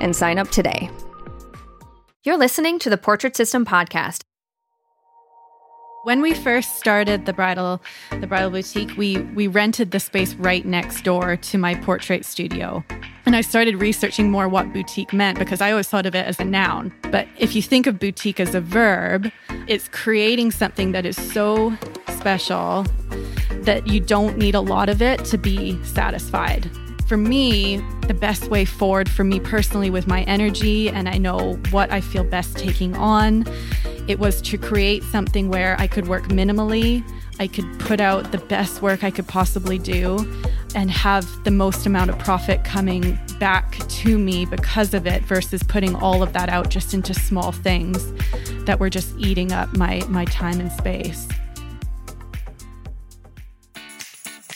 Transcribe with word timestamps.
and 0.00 0.14
sign 0.16 0.38
up 0.38 0.50
today. 0.50 0.90
You're 2.22 2.38
listening 2.38 2.78
to 2.80 2.90
the 2.90 2.98
Portrait 2.98 3.36
System 3.36 3.64
podcast. 3.64 4.22
When 6.04 6.22
we 6.22 6.32
first 6.32 6.78
started 6.78 7.26
the 7.26 7.32
bridal 7.34 7.82
the 8.20 8.26
bridal 8.26 8.50
boutique, 8.50 8.96
we 8.96 9.18
we 9.34 9.46
rented 9.46 9.90
the 9.90 10.00
space 10.00 10.34
right 10.34 10.64
next 10.64 11.02
door 11.02 11.36
to 11.36 11.58
my 11.58 11.74
portrait 11.74 12.24
studio. 12.24 12.82
And 13.26 13.36
I 13.36 13.42
started 13.42 13.76
researching 13.76 14.30
more 14.30 14.48
what 14.48 14.72
boutique 14.72 15.12
meant 15.12 15.38
because 15.38 15.60
I 15.60 15.70
always 15.70 15.88
thought 15.88 16.06
of 16.06 16.14
it 16.14 16.26
as 16.26 16.40
a 16.40 16.44
noun. 16.44 16.92
But 17.10 17.28
if 17.38 17.54
you 17.54 17.60
think 17.60 17.86
of 17.86 17.98
boutique 17.98 18.40
as 18.40 18.54
a 18.54 18.62
verb, 18.62 19.30
it's 19.66 19.88
creating 19.88 20.52
something 20.52 20.92
that 20.92 21.04
is 21.04 21.16
so 21.16 21.76
special 22.08 22.86
that 23.62 23.86
you 23.86 24.00
don't 24.00 24.38
need 24.38 24.54
a 24.54 24.60
lot 24.60 24.88
of 24.88 25.02
it 25.02 25.24
to 25.26 25.36
be 25.36 25.82
satisfied 25.84 26.70
for 27.10 27.16
me, 27.16 27.78
the 28.06 28.14
best 28.14 28.50
way 28.50 28.64
forward 28.64 29.08
for 29.10 29.24
me 29.24 29.40
personally 29.40 29.90
with 29.90 30.06
my 30.06 30.22
energy, 30.22 30.88
and 30.88 31.08
I 31.08 31.18
know 31.18 31.58
what 31.72 31.90
I 31.90 32.00
feel 32.00 32.22
best 32.22 32.56
taking 32.56 32.94
on, 32.94 33.44
it 34.06 34.20
was 34.20 34.40
to 34.42 34.56
create 34.56 35.02
something 35.02 35.48
where 35.48 35.74
I 35.80 35.88
could 35.88 36.06
work 36.06 36.28
minimally, 36.28 37.02
I 37.40 37.48
could 37.48 37.66
put 37.80 38.00
out 38.00 38.30
the 38.30 38.38
best 38.38 38.80
work 38.80 39.02
I 39.02 39.10
could 39.10 39.26
possibly 39.26 39.76
do, 39.76 40.18
and 40.76 40.88
have 40.88 41.26
the 41.42 41.50
most 41.50 41.84
amount 41.84 42.10
of 42.10 42.18
profit 42.20 42.62
coming 42.62 43.18
back 43.40 43.78
to 43.88 44.16
me 44.16 44.46
because 44.46 44.94
of 44.94 45.04
it 45.04 45.24
versus 45.24 45.64
putting 45.64 45.96
all 45.96 46.22
of 46.22 46.32
that 46.34 46.48
out 46.48 46.70
just 46.70 46.94
into 46.94 47.12
small 47.12 47.50
things 47.50 48.12
that 48.66 48.78
were 48.78 48.88
just 48.88 49.18
eating 49.18 49.50
up 49.50 49.76
my, 49.76 50.00
my 50.08 50.26
time 50.26 50.60
and 50.60 50.70
space. 50.70 51.26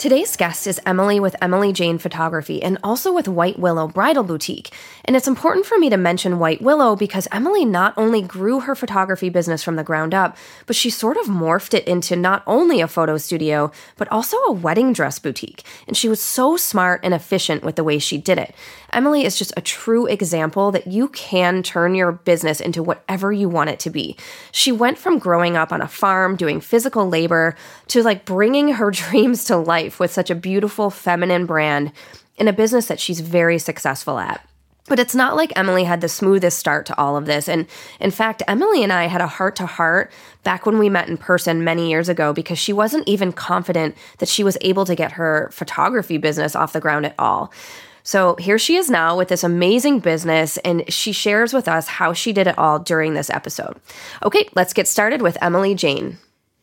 Today's 0.00 0.34
guest 0.34 0.66
is 0.66 0.80
Emily 0.86 1.20
with 1.20 1.36
Emily 1.42 1.74
Jane 1.74 1.98
Photography 1.98 2.62
and 2.62 2.78
also 2.82 3.12
with 3.12 3.28
White 3.28 3.58
Willow 3.58 3.86
Bridal 3.86 4.24
Boutique. 4.24 4.72
And 5.04 5.14
it's 5.14 5.28
important 5.28 5.66
for 5.66 5.76
me 5.76 5.90
to 5.90 5.98
mention 5.98 6.38
White 6.38 6.62
Willow 6.62 6.96
because 6.96 7.28
Emily 7.30 7.66
not 7.66 7.92
only 7.98 8.22
grew 8.22 8.60
her 8.60 8.74
photography 8.74 9.28
business 9.28 9.62
from 9.62 9.76
the 9.76 9.84
ground 9.84 10.14
up, 10.14 10.38
but 10.64 10.74
she 10.74 10.88
sort 10.88 11.18
of 11.18 11.26
morphed 11.26 11.74
it 11.74 11.86
into 11.86 12.16
not 12.16 12.42
only 12.46 12.80
a 12.80 12.88
photo 12.88 13.18
studio, 13.18 13.70
but 13.98 14.10
also 14.10 14.38
a 14.38 14.52
wedding 14.52 14.94
dress 14.94 15.18
boutique. 15.18 15.64
And 15.86 15.94
she 15.94 16.08
was 16.08 16.22
so 16.22 16.56
smart 16.56 17.00
and 17.04 17.12
efficient 17.12 17.62
with 17.62 17.76
the 17.76 17.84
way 17.84 17.98
she 17.98 18.16
did 18.16 18.38
it. 18.38 18.54
Emily 18.94 19.26
is 19.26 19.36
just 19.36 19.52
a 19.54 19.60
true 19.60 20.06
example 20.06 20.70
that 20.72 20.86
you 20.86 21.08
can 21.08 21.62
turn 21.62 21.94
your 21.94 22.10
business 22.10 22.58
into 22.58 22.82
whatever 22.82 23.34
you 23.34 23.50
want 23.50 23.68
it 23.68 23.78
to 23.80 23.90
be. 23.90 24.16
She 24.50 24.72
went 24.72 24.96
from 24.96 25.18
growing 25.18 25.58
up 25.58 25.72
on 25.72 25.82
a 25.82 25.86
farm 25.86 26.36
doing 26.36 26.62
physical 26.62 27.06
labor 27.06 27.54
to 27.88 28.02
like 28.02 28.24
bringing 28.24 28.72
her 28.72 28.90
dreams 28.90 29.44
to 29.44 29.58
life 29.58 29.89
with 29.98 30.12
such 30.12 30.30
a 30.30 30.34
beautiful 30.34 30.90
feminine 30.90 31.46
brand 31.46 31.92
in 32.36 32.48
a 32.48 32.52
business 32.52 32.86
that 32.86 33.00
she's 33.00 33.20
very 33.20 33.58
successful 33.58 34.18
at. 34.18 34.46
But 34.88 34.98
it's 34.98 35.14
not 35.14 35.36
like 35.36 35.52
Emily 35.56 35.84
had 35.84 36.00
the 36.00 36.08
smoothest 36.08 36.58
start 36.58 36.86
to 36.86 36.98
all 36.98 37.16
of 37.16 37.26
this. 37.26 37.48
And 37.48 37.66
in 38.00 38.10
fact, 38.10 38.42
Emily 38.48 38.82
and 38.82 38.92
I 38.92 39.06
had 39.06 39.20
a 39.20 39.26
heart 39.26 39.54
to 39.56 39.66
heart 39.66 40.10
back 40.42 40.66
when 40.66 40.78
we 40.78 40.88
met 40.88 41.08
in 41.08 41.16
person 41.16 41.62
many 41.62 41.90
years 41.90 42.08
ago 42.08 42.32
because 42.32 42.58
she 42.58 42.72
wasn't 42.72 43.06
even 43.06 43.32
confident 43.32 43.94
that 44.18 44.28
she 44.28 44.42
was 44.42 44.58
able 44.62 44.84
to 44.86 44.96
get 44.96 45.12
her 45.12 45.48
photography 45.52 46.18
business 46.18 46.56
off 46.56 46.72
the 46.72 46.80
ground 46.80 47.06
at 47.06 47.14
all. 47.18 47.52
So 48.02 48.34
here 48.36 48.58
she 48.58 48.76
is 48.76 48.90
now 48.90 49.16
with 49.16 49.28
this 49.28 49.44
amazing 49.44 50.00
business, 50.00 50.56
and 50.58 50.90
she 50.92 51.12
shares 51.12 51.52
with 51.52 51.68
us 51.68 51.86
how 51.86 52.12
she 52.12 52.32
did 52.32 52.46
it 52.46 52.58
all 52.58 52.78
during 52.78 53.14
this 53.14 53.30
episode. 53.30 53.78
Okay, 54.24 54.48
let's 54.56 54.72
get 54.72 54.88
started 54.88 55.22
with 55.22 55.38
Emily 55.42 55.74
Jane. 55.74 56.18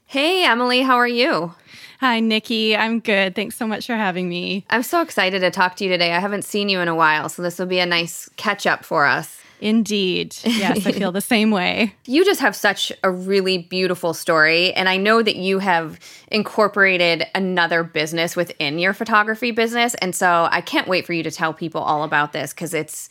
Hey, 0.05 0.43
Emily, 0.43 0.81
how 0.81 0.95
are 0.95 1.07
you? 1.07 1.53
Hi, 1.99 2.19
Nikki. 2.19 2.75
I'm 2.75 2.99
good. 2.99 3.33
Thanks 3.35 3.57
so 3.57 3.65
much 3.65 3.87
for 3.87 3.95
having 3.95 4.29
me. 4.29 4.65
I'm 4.69 4.83
so 4.83 5.01
excited 5.01 5.39
to 5.39 5.49
talk 5.49 5.75
to 5.77 5.83
you 5.83 5.89
today. 5.89 6.13
I 6.13 6.19
haven't 6.19 6.43
seen 6.43 6.69
you 6.69 6.79
in 6.79 6.87
a 6.87 6.95
while, 6.95 7.27
so 7.27 7.41
this 7.41 7.57
will 7.57 7.65
be 7.65 7.79
a 7.79 7.87
nice 7.87 8.29
catch 8.37 8.67
up 8.67 8.85
for 8.85 9.05
us. 9.05 9.39
Indeed. 9.59 10.35
Yes, 10.43 10.85
I 10.85 10.91
feel 10.91 11.11
the 11.11 11.21
same 11.35 11.49
way. 11.49 11.95
You 12.05 12.23
just 12.23 12.41
have 12.41 12.55
such 12.55 12.91
a 13.03 13.09
really 13.09 13.57
beautiful 13.57 14.13
story. 14.13 14.73
And 14.73 14.87
I 14.87 14.97
know 14.97 15.23
that 15.23 15.35
you 15.35 15.57
have 15.57 15.99
incorporated 16.27 17.25
another 17.33 17.83
business 17.83 18.35
within 18.35 18.77
your 18.77 18.93
photography 18.93 19.49
business. 19.49 19.95
And 19.95 20.15
so 20.15 20.47
I 20.51 20.61
can't 20.61 20.87
wait 20.87 21.07
for 21.07 21.13
you 21.13 21.23
to 21.23 21.31
tell 21.31 21.53
people 21.53 21.81
all 21.81 22.03
about 22.03 22.33
this 22.33 22.53
because 22.53 22.75
it's 22.75 23.09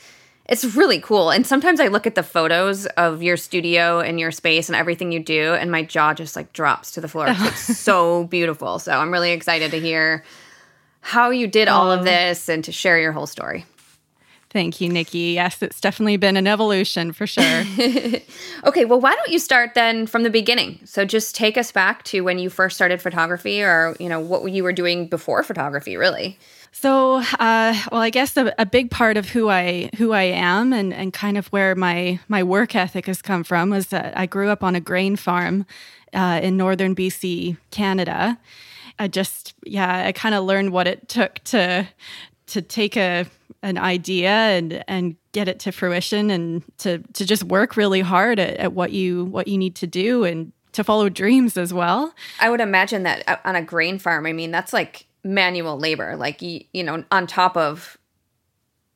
it's 0.49 0.65
really 0.77 1.01
cool. 1.01 1.31
And 1.31 1.47
sometimes 1.47 1.81
I 1.81 1.89
look 1.89 2.07
at 2.07 2.15
the 2.15 2.23
photos 2.23 2.87
of 2.87 3.23
your 3.23 3.37
studio 3.37 4.01
and 4.01 4.21
your 4.21 4.31
space 4.31 4.69
and 4.69 4.77
everything 4.77 5.13
you 5.13 5.21
do, 5.21 5.55
and 5.55 5.71
my 5.71 5.83
jaw 5.83 6.15
just 6.15 6.37
like 6.37 6.53
drops 6.53 6.93
to 6.93 7.01
the 7.01 7.09
floor. 7.09 7.27
It's 7.29 7.79
so 7.79 8.25
beautiful. 8.25 8.79
So 8.79 8.93
I'm 8.93 9.13
really 9.13 9.33
excited 9.33 9.71
to 9.73 9.81
hear 9.81 10.25
how 11.01 11.31
you 11.31 11.47
did 11.47 11.69
all 11.69 11.91
of 11.91 12.05
this 12.05 12.49
and 12.49 12.65
to 12.65 12.73
share 12.73 12.99
your 12.99 13.13
whole 13.13 13.27
story. 13.27 13.65
Thank 14.51 14.81
you, 14.81 14.89
Nikki. 14.89 15.33
Yes, 15.35 15.61
it's 15.61 15.81
definitely 15.81 16.17
been 16.17 16.37
an 16.37 16.47
evolution 16.47 17.13
for 17.13 17.27
sure. 17.27 17.45
okay, 18.65 18.85
well, 18.85 19.01
why 19.01 19.15
don't 19.15 19.29
you 19.29 19.39
start 19.39 19.75
then 19.75 20.07
from 20.07 20.23
the 20.23 20.31
beginning? 20.31 20.81
So 20.85 21.05
just 21.05 21.35
take 21.35 21.59
us 21.59 21.73
back 21.73 22.05
to 22.05 22.23
when 22.23 22.39
you 22.39 22.49
first 22.49 22.75
started 22.75 23.03
photography 23.03 23.63
or, 23.63 23.97
you 24.01 24.09
know, 24.09 24.19
what 24.19 24.51
you 24.51 24.63
were 24.65 24.73
doing 24.73 25.09
before 25.09 25.43
photography, 25.43 25.97
really. 25.97 26.39
So, 26.79 27.23
uh, 27.39 27.75
well, 27.91 28.03
I 28.03 28.11
guess 28.11 28.37
a, 28.37 28.55
a, 28.59 28.67
big 28.67 28.91
part 28.91 29.17
of 29.17 29.31
who 29.31 29.49
I 29.49 29.89
who 29.97 30.13
I 30.13 30.25
am 30.25 30.75
and, 30.75 30.93
and 30.93 31.11
kind 31.11 31.39
of 31.39 31.47
where 31.47 31.75
my 31.75 32.21
my 32.29 32.43
work 32.43 32.77
ethic 32.77 33.07
has 33.07 33.23
come 33.23 33.45
from 33.45 33.71
was 33.71 33.87
that 33.87 34.15
I 34.15 34.27
grew 34.27 34.51
up 34.51 34.63
on 34.63 34.77
a 34.77 34.81
grain 34.81 35.17
farm 35.17 35.65
uh, 36.13 36.39
in 36.43 36.59
northern 36.59 36.95
BC, 36.95 37.57
Canada. 37.71 38.39
I 38.99 39.09
just, 39.09 39.55
yeah, 39.65 40.05
I 40.07 40.13
kind 40.13 40.35
of 40.35 40.45
learned 40.45 40.71
what 40.71 40.87
it 40.87 41.09
took 41.09 41.43
to 41.45 41.89
to 42.49 42.61
take 42.61 42.95
a 42.99 43.25
an 43.63 43.79
idea 43.79 44.29
and 44.29 44.85
and 44.87 45.17
get 45.33 45.49
it 45.49 45.59
to 45.61 45.73
fruition 45.73 46.31
and 46.31 46.63
to 46.79 46.99
to 47.15 47.25
just 47.25 47.45
work 47.45 47.79
really 47.79 48.03
hard 48.03 48.39
at, 48.39 48.55
at 48.59 48.75
what 48.75 48.93
you 48.93 49.25
what 49.25 49.49
you 49.49 49.57
need 49.57 49.77
to 49.77 49.87
do 49.87 50.25
and 50.25 50.53
to 50.73 50.85
follow 50.85 51.09
dreams 51.09 51.57
as 51.57 51.73
well. 51.73 52.13
I 52.39 52.51
would 52.51 52.61
imagine 52.61 53.05
that 53.05 53.27
uh, 53.27 53.37
on 53.47 53.57
a 53.57 53.63
grain 53.63 53.99
farm, 53.99 54.27
I 54.27 54.35
mean, 54.35 54.51
that's 54.51 54.75
like 54.75 55.06
manual 55.27 55.79
labor, 55.79 56.17
like 56.17 56.41
you, 56.41 56.65
you 56.73 56.85
know, 56.85 57.05
on 57.11 57.27
top 57.27 57.57
of 57.57 57.99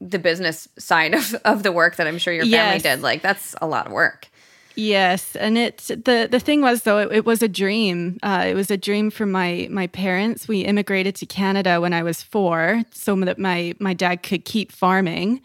the 0.00 0.18
business 0.18 0.68
side 0.78 1.14
of, 1.14 1.34
of 1.44 1.62
the 1.62 1.72
work 1.72 1.96
that 1.96 2.06
I'm 2.06 2.18
sure 2.18 2.32
your 2.32 2.46
family 2.46 2.80
did. 2.80 3.02
Like 3.02 3.22
that's 3.22 3.54
a 3.60 3.66
lot 3.66 3.86
of 3.86 3.92
work. 3.92 4.28
Yes, 4.76 5.36
and 5.36 5.58
it 5.58 5.78
the 5.78 6.28
the 6.30 6.40
thing 6.40 6.62
was 6.62 6.82
though 6.82 6.98
it, 6.98 7.12
it 7.12 7.24
was 7.26 7.42
a 7.42 7.48
dream. 7.48 8.18
Uh, 8.22 8.44
it 8.46 8.54
was 8.54 8.70
a 8.70 8.76
dream 8.76 9.10
for 9.10 9.26
my 9.26 9.68
my 9.70 9.88
parents. 9.88 10.48
We 10.48 10.60
immigrated 10.60 11.16
to 11.16 11.26
Canada 11.26 11.80
when 11.80 11.92
I 11.92 12.02
was 12.02 12.22
four, 12.22 12.82
so 12.92 13.16
that 13.16 13.38
my 13.38 13.74
my 13.78 13.92
dad 13.92 14.22
could 14.22 14.44
keep 14.44 14.72
farming, 14.72 15.42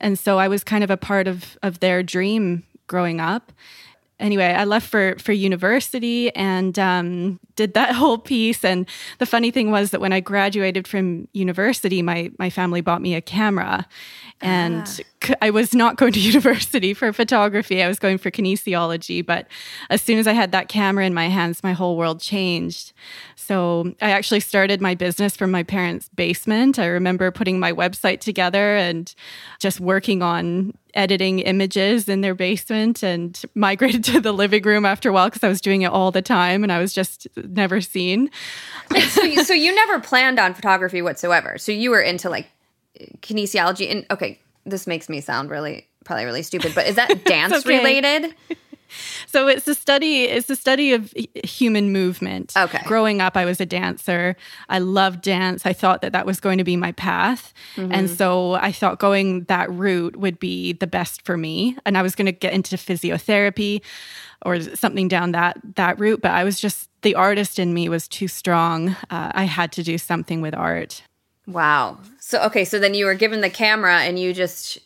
and 0.00 0.18
so 0.18 0.38
I 0.38 0.46
was 0.46 0.62
kind 0.62 0.84
of 0.84 0.90
a 0.90 0.96
part 0.96 1.26
of 1.26 1.58
of 1.62 1.80
their 1.80 2.02
dream 2.02 2.64
growing 2.86 3.20
up 3.20 3.50
anyway, 4.18 4.46
I 4.46 4.64
left 4.64 4.88
for 4.88 5.16
for 5.18 5.32
university 5.32 6.34
and 6.34 6.78
um, 6.78 7.40
did 7.56 7.74
that 7.74 7.94
whole 7.94 8.18
piece. 8.18 8.64
And 8.64 8.88
the 9.18 9.26
funny 9.26 9.50
thing 9.50 9.70
was 9.70 9.90
that 9.90 10.00
when 10.00 10.12
I 10.12 10.20
graduated 10.20 10.86
from 10.86 11.28
university, 11.32 12.02
my 12.02 12.30
my 12.38 12.50
family 12.50 12.80
bought 12.80 13.02
me 13.02 13.14
a 13.14 13.20
camera, 13.20 13.86
and 14.40 15.02
ah. 15.28 15.34
I 15.40 15.50
was 15.50 15.74
not 15.74 15.96
going 15.96 16.12
to 16.12 16.20
university 16.32 16.92
for 16.94 17.12
photography. 17.12 17.82
I 17.82 17.88
was 17.88 17.98
going 17.98 18.18
for 18.18 18.30
kinesiology. 18.30 19.24
But 19.24 19.46
as 19.88 20.02
soon 20.02 20.18
as 20.18 20.26
I 20.26 20.32
had 20.32 20.52
that 20.52 20.68
camera 20.68 21.06
in 21.06 21.14
my 21.14 21.28
hands, 21.28 21.62
my 21.62 21.72
whole 21.72 21.96
world 21.96 22.20
changed. 22.20 22.92
So 23.34 23.94
I 24.02 24.10
actually 24.10 24.40
started 24.40 24.80
my 24.80 24.94
business 24.94 25.36
from 25.36 25.50
my 25.50 25.62
parents' 25.62 26.08
basement. 26.10 26.78
I 26.78 26.86
remember 26.86 27.30
putting 27.30 27.58
my 27.58 27.72
website 27.72 28.20
together 28.20 28.76
and 28.76 29.14
just 29.58 29.80
working 29.80 30.22
on 30.22 30.74
editing 30.94 31.40
images 31.40 32.08
in 32.08 32.22
their 32.22 32.34
basement 32.34 33.02
and 33.02 33.40
migrated 33.54 34.02
to 34.12 34.20
the 34.20 34.32
living 34.32 34.62
room 34.62 34.84
after 34.84 35.10
a 35.10 35.12
while 35.12 35.28
because 35.28 35.44
I 35.44 35.48
was 35.48 35.60
doing 35.60 35.82
it 35.82 35.92
all 35.92 36.10
the 36.10 36.22
time 36.22 36.62
and 36.62 36.72
I 36.72 36.78
was 36.78 36.92
just 36.92 37.28
never 37.36 37.80
seen. 37.80 38.30
so, 39.10 39.22
you, 39.22 39.44
so 39.44 39.54
you 39.54 39.74
never 39.74 40.00
planned 40.00 40.38
on 40.38 40.54
photography 40.54 41.02
whatsoever. 41.02 41.58
So 41.58 41.72
you 41.72 41.90
were 41.90 42.00
into 42.00 42.28
like 42.28 42.48
kinesiology 43.20 43.90
and 43.90 44.06
okay, 44.10 44.40
this 44.64 44.86
makes 44.86 45.08
me 45.08 45.20
sound 45.20 45.50
really 45.50 45.86
probably 46.04 46.24
really 46.24 46.42
stupid, 46.42 46.72
but 46.74 46.86
is 46.86 46.96
that 46.96 47.24
dance 47.24 47.52
okay. 47.52 47.78
related? 47.78 48.34
so 49.26 49.48
it's 49.48 49.66
a 49.66 49.74
study 49.74 50.24
it's 50.24 50.48
a 50.50 50.56
study 50.56 50.92
of 50.92 51.12
human 51.44 51.92
movement. 51.92 52.52
Okay. 52.56 52.80
Growing 52.84 53.20
up 53.20 53.36
i 53.36 53.44
was 53.44 53.60
a 53.60 53.66
dancer. 53.66 54.36
I 54.68 54.78
loved 54.78 55.22
dance. 55.22 55.66
I 55.66 55.72
thought 55.72 56.02
that 56.02 56.12
that 56.12 56.26
was 56.26 56.40
going 56.40 56.58
to 56.58 56.64
be 56.64 56.76
my 56.76 56.92
path. 56.92 57.52
Mm-hmm. 57.76 57.92
and 57.92 58.10
so 58.10 58.54
i 58.54 58.72
thought 58.72 58.98
going 58.98 59.44
that 59.44 59.70
route 59.70 60.16
would 60.16 60.38
be 60.38 60.72
the 60.72 60.86
best 60.86 61.22
for 61.24 61.36
me. 61.36 61.76
And 61.84 61.98
i 61.98 62.02
was 62.02 62.14
going 62.14 62.26
to 62.26 62.32
get 62.32 62.52
into 62.52 62.76
physiotherapy 62.76 63.82
or 64.44 64.60
something 64.60 65.08
down 65.08 65.32
that 65.32 65.58
that 65.74 65.98
route 65.98 66.20
but 66.20 66.30
i 66.30 66.44
was 66.44 66.60
just 66.60 66.88
the 67.02 67.14
artist 67.14 67.58
in 67.58 67.72
me 67.74 67.88
was 67.88 68.08
too 68.08 68.28
strong. 68.28 68.90
Uh, 69.10 69.32
i 69.34 69.44
had 69.44 69.72
to 69.72 69.82
do 69.82 69.98
something 69.98 70.40
with 70.40 70.54
art 70.54 71.02
wow 71.46 71.98
so 72.20 72.42
okay 72.42 72.64
so 72.64 72.78
then 72.78 72.94
you 72.94 73.04
were 73.04 73.14
given 73.14 73.40
the 73.40 73.50
camera 73.50 74.00
and 74.00 74.18
you 74.18 74.32
just 74.32 74.78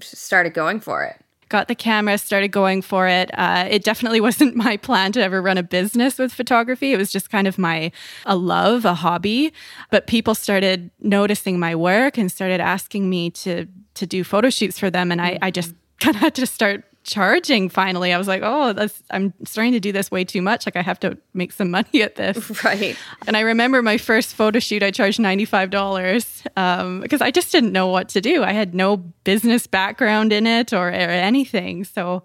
started 0.00 0.54
going 0.54 0.80
for 0.80 1.04
it 1.04 1.20
got 1.50 1.68
the 1.68 1.74
camera, 1.74 2.16
started 2.16 2.48
going 2.48 2.80
for 2.80 3.06
it. 3.06 3.30
Uh, 3.34 3.66
it 3.68 3.84
definitely 3.84 4.20
wasn't 4.28 4.56
my 4.56 4.78
plan 4.78 5.12
to 5.12 5.22
ever 5.22 5.42
run 5.42 5.58
a 5.58 5.62
business 5.62 6.16
with 6.16 6.32
photography. 6.32 6.94
It 6.94 6.96
was 6.96 7.12
just 7.12 7.28
kind 7.28 7.46
of 7.46 7.58
my 7.58 7.92
a 8.24 8.36
love, 8.36 8.86
a 8.86 8.94
hobby. 8.94 9.52
But 9.90 10.06
people 10.06 10.34
started 10.34 10.90
noticing 11.00 11.58
my 11.58 11.74
work 11.74 12.16
and 12.16 12.32
started 12.32 12.60
asking 12.60 13.10
me 13.10 13.30
to 13.30 13.66
to 13.94 14.06
do 14.06 14.24
photo 14.24 14.48
shoots 14.48 14.78
for 14.78 14.88
them, 14.88 15.12
and 15.12 15.20
I, 15.20 15.38
I 15.42 15.50
just 15.50 15.74
kind 16.00 16.16
of 16.16 16.22
had 16.22 16.34
to 16.36 16.46
start 16.46 16.84
charging 17.02 17.68
finally. 17.68 18.12
I 18.12 18.18
was 18.18 18.28
like, 18.28 18.42
oh, 18.44 18.72
that's, 18.72 19.02
I'm 19.10 19.32
starting 19.44 19.72
to 19.72 19.80
do 19.80 19.92
this 19.92 20.10
way 20.10 20.24
too 20.24 20.42
much. 20.42 20.66
Like, 20.66 20.76
I 20.76 20.82
have 20.82 21.00
to 21.00 21.16
make 21.34 21.52
some 21.52 21.70
money 21.80 22.02
at 22.02 22.16
this. 22.16 22.62
Right. 22.64 22.96
And 23.26 23.36
I 23.36 23.40
remember 23.40 23.82
my 23.82 23.96
first 23.96 24.34
photo 24.34 24.58
shoot, 24.58 24.82
I 24.82 24.90
charged 24.90 25.18
$95 25.18 26.46
um, 26.56 27.00
because 27.00 27.20
I 27.20 27.30
just 27.30 27.52
didn't 27.52 27.72
know 27.72 27.86
what 27.86 28.08
to 28.10 28.20
do. 28.20 28.42
I 28.42 28.52
had 28.52 28.74
no 28.74 28.98
business 29.24 29.66
background 29.66 30.32
in 30.32 30.46
it 30.46 30.72
or, 30.72 30.88
or 30.88 30.92
anything. 30.92 31.84
So 31.84 32.22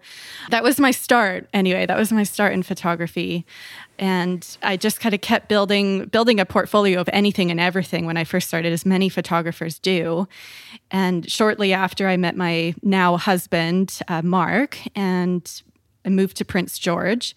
that 0.49 0.63
was 0.63 0.79
my 0.79 0.91
start. 0.91 1.47
Anyway, 1.53 1.85
that 1.85 1.97
was 1.97 2.11
my 2.11 2.23
start 2.23 2.53
in 2.53 2.63
photography 2.63 3.45
and 3.99 4.57
I 4.61 4.77
just 4.77 4.99
kind 4.99 5.15
of 5.15 5.21
kept 5.21 5.49
building 5.49 6.05
building 6.05 6.39
a 6.39 6.45
portfolio 6.45 6.99
of 6.99 7.09
anything 7.13 7.51
and 7.51 7.59
everything 7.59 8.05
when 8.05 8.17
I 8.17 8.23
first 8.23 8.47
started, 8.47 8.73
as 8.73 8.85
many 8.85 9.09
photographers 9.09 9.79
do. 9.79 10.27
And 10.91 11.29
shortly 11.29 11.73
after, 11.73 12.07
I 12.07 12.17
met 12.17 12.35
my 12.35 12.75
now 12.81 13.17
husband, 13.17 13.99
uh, 14.07 14.21
Mark, 14.21 14.77
and 14.95 15.61
I 16.05 16.09
moved 16.09 16.37
to 16.37 16.45
Prince 16.45 16.77
George. 16.77 17.35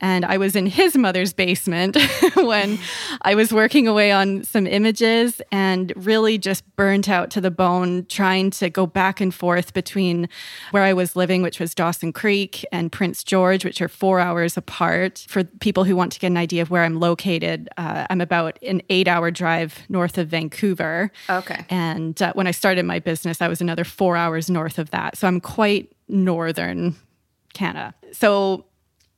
And 0.00 0.24
I 0.24 0.36
was 0.36 0.56
in 0.56 0.66
his 0.66 0.96
mother's 0.96 1.32
basement 1.32 1.96
when 2.34 2.78
I 3.22 3.36
was 3.36 3.52
working 3.52 3.86
away 3.86 4.10
on 4.10 4.42
some 4.42 4.66
images 4.66 5.40
and 5.52 5.92
really 5.94 6.38
just 6.38 6.64
burnt 6.74 7.08
out 7.08 7.30
to 7.30 7.40
the 7.40 7.52
bone, 7.52 8.06
trying 8.06 8.50
to 8.50 8.68
go 8.68 8.84
back 8.84 9.20
and 9.20 9.32
forth 9.32 9.72
between 9.72 10.28
where 10.72 10.82
I 10.82 10.92
was 10.92 11.14
living, 11.14 11.40
which 11.40 11.60
was 11.60 11.72
Dawson 11.72 12.12
Creek, 12.12 12.64
and 12.72 12.90
Prince 12.90 13.22
George, 13.22 13.64
which 13.64 13.80
are 13.80 13.88
four 13.88 14.18
hours 14.18 14.56
apart. 14.56 15.24
For 15.28 15.44
people 15.44 15.84
who 15.84 15.94
want 15.94 16.10
to 16.12 16.18
get 16.18 16.26
an 16.26 16.36
idea 16.36 16.62
of 16.62 16.70
where 16.70 16.82
I'm 16.82 16.98
located, 16.98 17.68
uh, 17.76 18.08
I'm 18.10 18.20
about 18.20 18.60
an 18.62 18.82
eight 18.90 19.06
hour 19.06 19.30
drive 19.30 19.78
north 19.88 20.18
of 20.18 20.26
Vancouver. 20.26 21.12
Okay. 21.30 21.64
And 21.70 22.20
uh, 22.20 22.32
when 22.32 22.48
I 22.48 22.50
started 22.50 22.84
my 22.84 22.98
business, 22.98 23.40
I 23.40 23.46
was 23.46 23.60
another 23.60 23.84
four 23.84 24.16
hours 24.16 24.50
north 24.50 24.80
of 24.80 24.90
that. 24.90 25.16
So 25.16 25.28
I'm 25.28 25.40
quite 25.40 25.92
northern 26.08 26.96
Canada. 27.52 27.94
So 28.12 28.66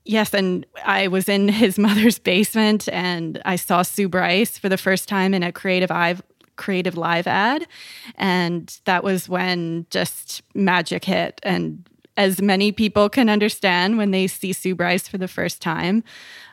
Yes, 0.07 0.35
and 0.35 0.67
I 0.85 1.09
was 1.09 1.29
in 1.29 1.49
his 1.49 1.79
mother's 1.79 2.19
basement 2.19 2.89
and 2.93 3.41
I 3.45 3.57
saw 3.57 3.83
Sue 3.83 4.09
Bryce 4.09 4.59
for 4.59 4.69
the 4.69 4.77
first 4.77 5.09
time 5.09 5.35
in 5.35 5.43
a 5.43 5.53
CreativeLive 5.53 6.21
creative 6.57 6.97
live 6.97 7.27
ad 7.27 7.67
and 8.15 8.79
that 8.85 9.03
was 9.03 9.29
when 9.29 9.85
just 9.91 10.41
magic 10.55 11.05
hit 11.05 11.41
and 11.43 11.85
as 12.17 12.41
many 12.41 12.71
people 12.71 13.09
can 13.09 13.29
understand 13.29 13.99
when 13.99 14.13
they 14.13 14.29
see 14.29 14.53
Sue 14.53 14.77
Bryce 14.77 15.09
for 15.09 15.19
the 15.19 15.27
first 15.27 15.61
time, 15.61 16.05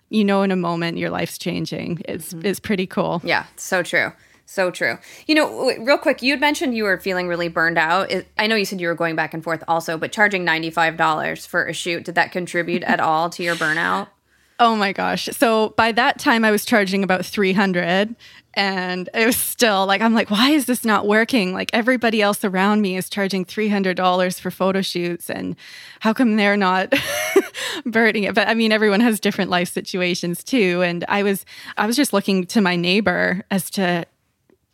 you 0.09 0.25
know 0.25 0.41
in 0.41 0.49
a 0.49 0.55
moment 0.55 0.97
your 0.97 1.11
life's 1.11 1.37
changing. 1.37 2.01
It's 2.05 2.33
mm-hmm. 2.33 2.47
it's 2.47 2.59
pretty 2.59 2.87
cool. 2.87 3.21
Yeah, 3.23 3.45
so 3.57 3.83
true. 3.83 4.11
So 4.51 4.69
true. 4.69 4.97
You 5.27 5.35
know, 5.35 5.73
real 5.79 5.97
quick, 5.97 6.21
you 6.21 6.33
had 6.33 6.41
mentioned 6.41 6.75
you 6.75 6.83
were 6.83 6.99
feeling 6.99 7.29
really 7.29 7.47
burned 7.47 7.77
out. 7.77 8.11
I 8.37 8.47
know 8.47 8.57
you 8.57 8.65
said 8.65 8.81
you 8.81 8.89
were 8.89 8.95
going 8.95 9.15
back 9.15 9.33
and 9.33 9.41
forth 9.41 9.63
also, 9.65 9.97
but 9.97 10.11
charging 10.11 10.45
$95 10.45 11.47
for 11.47 11.67
a 11.67 11.73
shoot, 11.73 12.03
did 12.03 12.15
that 12.15 12.33
contribute 12.33 12.83
at 12.83 12.99
all 12.99 13.29
to 13.29 13.43
your 13.43 13.55
burnout? 13.55 14.09
Oh 14.63 14.75
my 14.75 14.93
gosh. 14.93 15.25
So 15.31 15.69
by 15.69 15.91
that 15.93 16.19
time 16.19 16.45
I 16.45 16.51
was 16.51 16.65
charging 16.65 17.03
about 17.03 17.25
300 17.25 18.15
and 18.53 19.09
it 19.11 19.25
was 19.25 19.35
still 19.35 19.87
like 19.87 20.01
I'm 20.01 20.13
like 20.13 20.29
why 20.29 20.51
is 20.51 20.67
this 20.67 20.85
not 20.85 21.07
working? 21.07 21.51
Like 21.51 21.71
everybody 21.73 22.21
else 22.21 22.45
around 22.45 22.79
me 22.81 22.95
is 22.95 23.09
charging 23.09 23.43
$300 23.43 24.39
for 24.39 24.51
photo 24.51 24.81
shoots 24.83 25.31
and 25.31 25.55
how 26.01 26.13
come 26.13 26.35
they're 26.35 26.57
not 26.57 26.93
burning 27.87 28.25
it? 28.25 28.35
But 28.35 28.49
I 28.49 28.53
mean 28.53 28.71
everyone 28.71 28.99
has 28.99 29.19
different 29.19 29.49
life 29.49 29.69
situations 29.69 30.43
too 30.43 30.83
and 30.83 31.05
I 31.07 31.23
was 31.23 31.43
I 31.75 31.87
was 31.87 31.95
just 31.95 32.13
looking 32.13 32.45
to 32.45 32.61
my 32.61 32.75
neighbor 32.75 33.41
as 33.49 33.71
to 33.71 34.05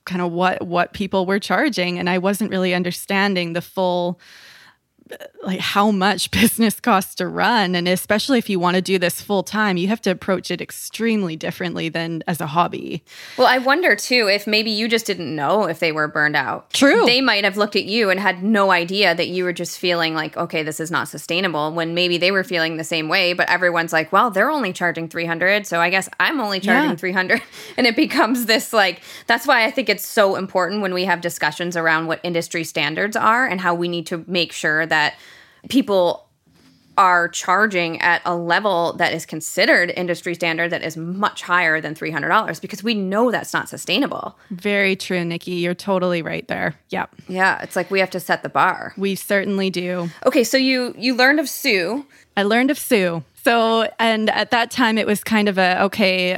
kind 0.07 0.21
of 0.21 0.31
what 0.31 0.65
what 0.65 0.93
people 0.93 1.27
were 1.27 1.39
charging 1.39 1.99
and 1.99 2.09
I 2.09 2.17
wasn't 2.17 2.49
really 2.49 2.73
understanding 2.73 3.53
the 3.53 3.61
full 3.61 4.19
like 5.43 5.59
how 5.59 5.91
much 5.91 6.31
business 6.37 6.79
costs 6.79 7.15
to 7.15 7.27
run. 7.27 7.75
And 7.75 7.87
especially 7.87 8.37
if 8.37 8.49
you 8.49 8.59
want 8.59 8.75
to 8.75 8.81
do 8.81 8.99
this 8.99 9.21
full 9.21 9.43
time 9.43 9.77
you 9.77 9.87
have 9.87 10.01
to 10.01 10.11
approach 10.11 10.51
it 10.51 10.61
extremely 10.61 11.35
differently 11.35 11.89
than 11.89 12.23
as 12.27 12.41
a 12.41 12.47
hobby. 12.47 13.03
Well 13.37 13.47
i 13.47 13.57
wonder 13.57 13.95
too 13.95 14.27
if 14.27 14.47
maybe 14.47 14.71
you 14.71 14.87
just 14.87 15.05
didn't 15.05 15.35
know 15.35 15.65
if 15.67 15.79
they 15.79 15.91
were 15.91 16.07
burned 16.07 16.35
out. 16.35 16.71
True. 16.71 17.05
They 17.05 17.21
might 17.21 17.43
have 17.43 17.57
looked 17.57 17.75
at 17.75 17.85
you 17.85 18.09
and 18.09 18.19
had 18.19 18.43
no 18.43 18.71
idea 18.71 19.15
that 19.15 19.27
you 19.27 19.43
were 19.43 19.53
just 19.53 19.79
feeling 19.79 20.13
like 20.13 20.35
okay 20.37 20.63
this 20.63 20.79
is 20.79 20.91
not 20.91 21.07
sustainable 21.07 21.71
when 21.71 21.93
maybe 21.93 22.17
they 22.17 22.31
were 22.31 22.43
feeling 22.43 22.77
the 22.77 22.83
same 22.83 23.07
way 23.07 23.33
but 23.33 23.49
everyone's 23.49 23.93
like 23.93 24.11
well 24.11 24.29
they're 24.29 24.51
only 24.51 24.73
charging 24.73 25.07
300 25.07 25.65
so 25.65 25.79
i 25.79 25.89
guess 25.89 26.09
i'm 26.19 26.39
only 26.39 26.59
charging 26.59 26.91
yeah. 26.91 26.95
300 26.95 27.41
and 27.77 27.87
it 27.87 27.95
becomes 27.95 28.45
this 28.45 28.73
like 28.73 29.01
that's 29.27 29.47
why 29.47 29.65
i 29.65 29.71
think 29.71 29.89
it's 29.89 30.05
so 30.05 30.35
important 30.35 30.81
when 30.81 30.93
we 30.93 31.05
have 31.05 31.21
discussions 31.21 31.75
around 31.77 32.07
what 32.07 32.19
industry 32.23 32.63
standards 32.63 33.15
are 33.15 33.45
and 33.45 33.61
how 33.61 33.73
we 33.73 33.87
need 33.87 34.05
to 34.05 34.23
make 34.27 34.51
sure 34.51 34.85
that 34.85 34.96
that 34.97 35.13
people 35.69 36.27
are 36.97 37.27
charging 37.29 38.01
at 38.01 38.23
a 38.25 38.35
level 38.35 38.93
that 38.93 39.13
is 39.13 39.23
considered 39.23 39.93
industry 39.95 40.33
standard 40.33 40.71
that 40.71 40.81
is 40.81 40.97
much 40.97 41.43
higher 41.43 41.79
than 41.79 41.93
$300 41.93 42.59
because 42.59 42.83
we 42.83 42.95
know 42.95 43.29
that's 43.29 43.53
not 43.53 43.69
sustainable. 43.69 44.35
Very 44.49 44.95
true, 44.95 45.23
Nikki. 45.23 45.51
You're 45.51 45.75
totally 45.75 46.23
right 46.23 46.47
there. 46.47 46.73
Yep. 46.89 47.15
Yeah, 47.27 47.61
it's 47.61 47.75
like 47.75 47.91
we 47.91 47.99
have 47.99 48.09
to 48.11 48.19
set 48.19 48.41
the 48.41 48.49
bar. 48.49 48.93
We 48.97 49.13
certainly 49.13 49.69
do. 49.69 50.09
Okay, 50.25 50.43
so 50.43 50.57
you 50.57 50.95
you 50.97 51.13
learned 51.13 51.39
of 51.39 51.47
Sue. 51.47 52.07
I 52.35 52.41
learned 52.43 52.71
of 52.71 52.79
Sue. 52.79 53.23
So, 53.47 53.89
and 53.97 54.29
at 54.31 54.51
that 54.51 54.71
time, 54.71 54.97
it 54.97 55.07
was 55.07 55.23
kind 55.23 55.47
of 55.47 55.57
a 55.57 55.81
okay, 55.83 56.37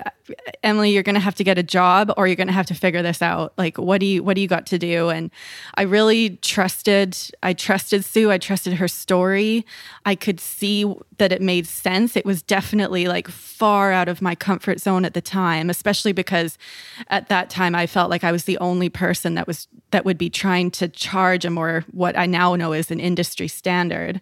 Emily, 0.61 0.91
you're 0.91 1.01
going 1.01 1.15
to 1.15 1.19
have 1.19 1.33
to 1.33 1.43
get 1.43 1.57
a 1.57 1.63
job, 1.63 2.13
or 2.17 2.27
you're 2.27 2.35
going 2.35 2.45
to 2.45 2.53
have 2.53 2.67
to 2.67 2.75
figure 2.75 3.01
this 3.01 3.23
out. 3.23 3.51
Like, 3.57 3.79
what 3.79 3.99
do 3.99 4.05
you 4.05 4.23
what 4.23 4.35
do 4.35 4.41
you 4.41 4.47
got 4.47 4.67
to 4.67 4.77
do? 4.77 5.09
And 5.09 5.31
I 5.73 5.81
really 5.81 6.37
trusted. 6.43 7.17
I 7.41 7.53
trusted 7.53 8.05
Sue. 8.05 8.29
I 8.29 8.37
trusted 8.37 8.73
her 8.73 8.87
story. 8.87 9.65
I 10.05 10.13
could 10.13 10.39
see 10.39 10.85
that 11.17 11.31
it 11.31 11.41
made 11.41 11.65
sense. 11.65 12.15
It 12.15 12.25
was 12.25 12.43
definitely 12.43 13.07
like 13.07 13.27
far 13.27 13.91
out 13.91 14.07
of 14.07 14.21
my 14.21 14.35
comfort 14.35 14.79
zone 14.79 15.03
at 15.03 15.15
the 15.15 15.21
time, 15.21 15.71
especially 15.71 16.11
because 16.11 16.59
at 17.07 17.27
that 17.29 17.49
time 17.49 17.73
I 17.73 17.87
felt 17.87 18.11
like 18.11 18.23
I 18.23 18.31
was 18.31 18.43
the 18.43 18.59
only 18.59 18.87
person 18.89 19.33
that 19.33 19.47
was 19.47 19.67
that 19.89 20.05
would 20.05 20.19
be 20.19 20.29
trying 20.29 20.69
to 20.71 20.87
charge 20.87 21.43
a 21.43 21.49
more 21.49 21.85
what 21.89 22.15
I 22.15 22.27
now 22.27 22.55
know 22.55 22.71
is 22.71 22.91
an 22.91 22.99
industry 22.99 23.47
standard. 23.47 24.21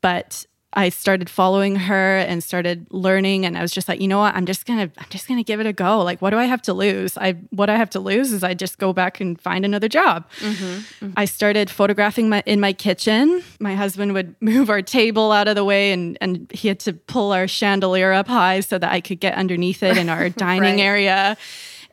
But 0.00 0.44
I 0.72 0.90
started 0.90 1.30
following 1.30 1.76
her 1.76 2.18
and 2.18 2.44
started 2.44 2.86
learning 2.90 3.46
and 3.46 3.56
I 3.56 3.62
was 3.62 3.72
just 3.72 3.88
like, 3.88 4.00
you 4.00 4.08
know 4.08 4.18
what? 4.18 4.34
I'm 4.34 4.44
just 4.44 4.66
going 4.66 4.90
to 4.90 5.00
I'm 5.00 5.08
just 5.08 5.26
going 5.26 5.38
to 5.38 5.44
give 5.44 5.58
it 5.58 5.66
a 5.66 5.72
go. 5.72 6.02
Like 6.02 6.20
what 6.20 6.30
do 6.30 6.38
I 6.38 6.44
have 6.44 6.60
to 6.62 6.74
lose? 6.74 7.16
I 7.16 7.32
what 7.50 7.70
I 7.70 7.76
have 7.76 7.88
to 7.90 8.00
lose 8.00 8.32
is 8.32 8.44
I 8.44 8.52
just 8.52 8.78
go 8.78 8.92
back 8.92 9.20
and 9.20 9.40
find 9.40 9.64
another 9.64 9.88
job. 9.88 10.28
Mm-hmm, 10.40 10.64
mm-hmm. 10.64 11.10
I 11.16 11.24
started 11.24 11.70
photographing 11.70 12.28
my 12.28 12.42
in 12.44 12.60
my 12.60 12.72
kitchen. 12.72 13.42
My 13.58 13.74
husband 13.74 14.12
would 14.12 14.36
move 14.40 14.68
our 14.68 14.82
table 14.82 15.32
out 15.32 15.48
of 15.48 15.54
the 15.54 15.64
way 15.64 15.92
and 15.92 16.18
and 16.20 16.50
he 16.52 16.68
had 16.68 16.80
to 16.80 16.92
pull 16.92 17.32
our 17.32 17.48
chandelier 17.48 18.12
up 18.12 18.28
high 18.28 18.60
so 18.60 18.78
that 18.78 18.92
I 18.92 19.00
could 19.00 19.20
get 19.20 19.34
underneath 19.34 19.82
it 19.82 19.96
in 19.96 20.08
our 20.08 20.28
dining 20.30 20.76
right. 20.76 20.84
area. 20.84 21.36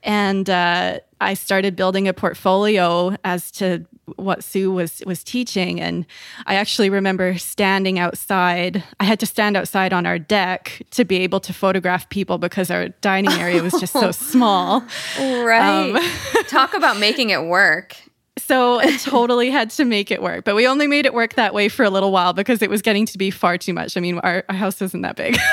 And 0.03 0.49
uh, 0.49 0.99
I 1.21 1.33
started 1.35 1.77
building 1.77 2.09
a 2.09 2.13
portfolio 2.13 3.15
as 3.23 3.49
to 3.51 3.85
what 4.15 4.43
Sue 4.43 4.71
was 4.71 5.01
was 5.05 5.23
teaching. 5.23 5.79
And 5.79 6.05
I 6.45 6.55
actually 6.55 6.89
remember 6.89 7.37
standing 7.37 7.99
outside. 7.99 8.83
I 8.99 9.05
had 9.05 9.19
to 9.21 9.25
stand 9.25 9.57
outside 9.57 9.93
on 9.93 10.05
our 10.05 10.19
deck 10.19 10.81
to 10.91 11.05
be 11.05 11.17
able 11.17 11.39
to 11.41 11.53
photograph 11.53 12.09
people 12.09 12.37
because 12.37 12.69
our 12.69 12.89
dining 12.89 13.33
area 13.33 13.61
was 13.63 13.73
just 13.79 13.93
so 13.93 14.11
small. 14.11 14.83
Right. 15.19 15.91
Um, 15.91 16.43
talk 16.47 16.73
about 16.73 16.99
making 16.99 17.29
it 17.29 17.43
work. 17.43 17.95
So 18.37 18.79
I 18.79 18.97
totally 18.97 19.51
had 19.51 19.69
to 19.71 19.85
make 19.85 20.09
it 20.09 20.21
work. 20.21 20.43
But 20.43 20.55
we 20.55 20.67
only 20.67 20.87
made 20.87 21.05
it 21.05 21.13
work 21.13 21.35
that 21.35 21.53
way 21.53 21.69
for 21.69 21.83
a 21.83 21.89
little 21.89 22.11
while 22.11 22.33
because 22.33 22.61
it 22.61 22.69
was 22.69 22.81
getting 22.81 23.05
to 23.05 23.17
be 23.17 23.29
far 23.29 23.57
too 23.57 23.73
much. 23.73 23.95
I 23.95 23.99
mean 23.99 24.19
our, 24.19 24.43
our 24.49 24.55
house 24.55 24.81
isn't 24.81 25.01
that 25.01 25.15
big. 25.15 25.37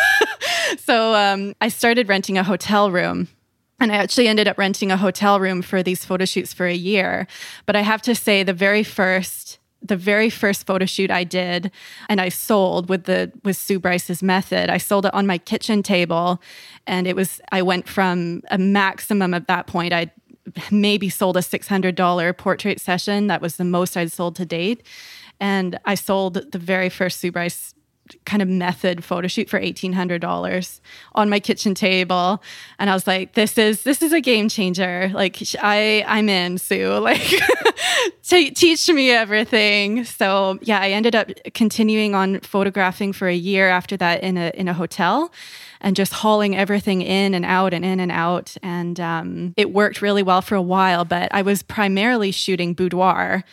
So 0.78 1.14
um, 1.14 1.54
I 1.61 1.69
started 1.69 2.09
renting 2.09 2.38
a 2.38 2.45
hotel 2.45 2.90
room 2.92 3.28
and 3.81 3.91
I 3.91 3.97
actually 3.97 4.29
ended 4.29 4.47
up 4.47 4.59
renting 4.59 4.93
a 4.93 4.97
hotel 4.97 5.41
room 5.41 5.63
for 5.63 5.83
these 5.83 6.05
photo 6.05 6.25
shoots 6.25 6.53
for 6.53 6.67
a 6.67 6.75
year. 6.75 7.27
But 7.67 7.77
I 7.77 7.81
have 7.81 8.03
to 8.03 8.15
say, 8.15 8.43
the 8.43 8.53
very 8.53 8.83
first 8.83 9.59
the 9.83 9.97
very 9.97 10.29
first 10.29 10.67
photo 10.67 10.85
shoot 10.85 11.11
I 11.11 11.25
did 11.25 11.71
and 12.11 12.21
I 12.21 12.29
sold 12.29 12.91
with 12.91 13.05
the 13.05 13.33
with 13.45 13.57
Sue 13.57 13.79
Bryce's 13.79 14.23
method. 14.23 14.69
I 14.69 14.77
sold 14.77 15.07
it 15.07 15.15
on 15.15 15.27
my 15.27 15.39
kitchen 15.39 15.83
table 15.83 16.41
and 16.87 17.07
it 17.07 17.17
was 17.17 17.41
I 17.51 17.63
went 17.63 17.89
from 17.89 18.43
a 18.51 18.59
maximum 18.59 19.33
at 19.33 19.47
that 19.49 19.67
point 19.67 19.95
I 19.95 20.11
maybe 20.71 21.09
sold 21.09 21.37
a 21.37 21.41
$600 21.41 22.37
portrait 22.37 22.81
session. 22.81 23.29
That 23.29 23.41
was 23.41 23.57
the 23.57 23.65
most 23.65 23.97
I'd 23.97 24.13
sold 24.13 24.37
to 24.37 24.45
date. 24.45 24.83
And 25.39 25.79
I 25.85 25.95
sold 25.95 26.35
the 26.53 26.59
very 26.59 26.89
first 26.89 27.21
Sue 27.21 27.33
Bryce 27.33 27.75
kind 28.25 28.43
of 28.43 28.49
method 28.49 29.05
photo 29.05 29.29
shoot 29.29 29.49
for 29.49 29.61
$1800 29.61 30.81
on 31.14 31.29
my 31.29 31.40
kitchen 31.40 31.75
table. 31.75 32.43
And 32.79 32.90
i 32.90 32.95
was 32.95 33.07
like 33.07 33.35
this 33.35 33.59
is 33.59 33.83
this 33.83 34.02
is 34.02 34.12
a 34.12 34.21
game 34.21 34.49
changer. 34.49 35.11
Like 35.14 35.38
i 35.61 36.05
i'm 36.07 36.29
in 36.29 36.59
sue. 36.59 36.90
Like 37.11 37.33
t- 38.23 38.50
teach 38.50 38.88
me 38.88 39.11
everything. 39.11 40.05
So 40.05 40.59
yeah 40.62 40.81
i 40.81 40.90
ended 40.90 41.14
up 41.17 41.31
continuing 41.55 42.14
on 42.14 42.40
photographing 42.40 43.12
for 43.12 43.29
a 43.29 43.35
year 43.35 43.69
after 43.69 43.97
that 43.97 44.23
in 44.23 44.37
a 44.37 44.50
in 44.55 44.69
a 44.69 44.75
hotel 44.75 45.33
and 45.81 45.97
just 45.97 46.13
hauling 46.13 46.57
everything 46.57 47.03
in 47.03 47.35
and 47.35 47.45
out 47.45 47.73
and 47.73 47.85
in 47.85 48.01
and 48.01 48.13
out. 48.13 48.57
And 48.63 49.01
um, 49.01 49.55
it 49.57 49.73
worked 49.73 50.03
really 50.03 50.23
well 50.23 50.43
for 50.43 50.55
a 50.55 50.63
while, 50.63 51.05
but 51.05 51.33
I 51.33 51.43
was 51.43 51.63
primarily 51.63 52.31
shooting 52.31 52.75
boudoir. 52.75 53.45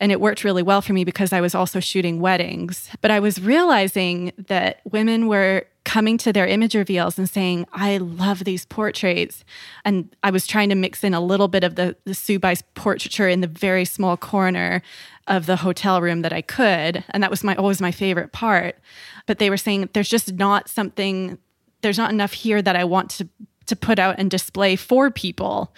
And 0.00 0.10
it 0.10 0.20
worked 0.20 0.44
really 0.44 0.62
well 0.62 0.82
for 0.82 0.92
me 0.92 1.04
because 1.04 1.32
I 1.32 1.40
was 1.40 1.54
also 1.54 1.80
shooting 1.80 2.20
weddings. 2.20 2.90
But 3.00 3.10
I 3.10 3.20
was 3.20 3.40
realizing 3.40 4.32
that 4.48 4.80
women 4.84 5.28
were 5.28 5.66
coming 5.84 6.16
to 6.18 6.32
their 6.32 6.46
image 6.46 6.74
reveals 6.74 7.18
and 7.18 7.28
saying, 7.28 7.66
I 7.72 7.98
love 7.98 8.44
these 8.44 8.64
portraits. 8.64 9.44
And 9.84 10.14
I 10.22 10.30
was 10.30 10.46
trying 10.46 10.70
to 10.70 10.74
mix 10.74 11.04
in 11.04 11.14
a 11.14 11.20
little 11.20 11.48
bit 11.48 11.62
of 11.62 11.74
the, 11.74 11.94
the 12.04 12.36
Bryce 12.38 12.62
portraiture 12.74 13.28
in 13.28 13.42
the 13.42 13.46
very 13.46 13.84
small 13.84 14.16
corner 14.16 14.82
of 15.26 15.46
the 15.46 15.56
hotel 15.56 16.00
room 16.00 16.22
that 16.22 16.32
I 16.32 16.42
could. 16.42 17.04
And 17.10 17.22
that 17.22 17.30
was 17.30 17.44
my 17.44 17.54
always 17.54 17.80
my 17.80 17.92
favorite 17.92 18.32
part. 18.32 18.78
But 19.26 19.38
they 19.38 19.50
were 19.50 19.56
saying 19.56 19.90
there's 19.92 20.08
just 20.08 20.32
not 20.32 20.68
something 20.68 21.38
there's 21.84 21.98
not 21.98 22.10
enough 22.10 22.32
here 22.32 22.60
that 22.60 22.74
I 22.74 22.82
want 22.82 23.10
to 23.12 23.28
to 23.66 23.76
put 23.76 23.98
out 23.98 24.16
and 24.18 24.30
display 24.30 24.76
for 24.76 25.10
people. 25.10 25.72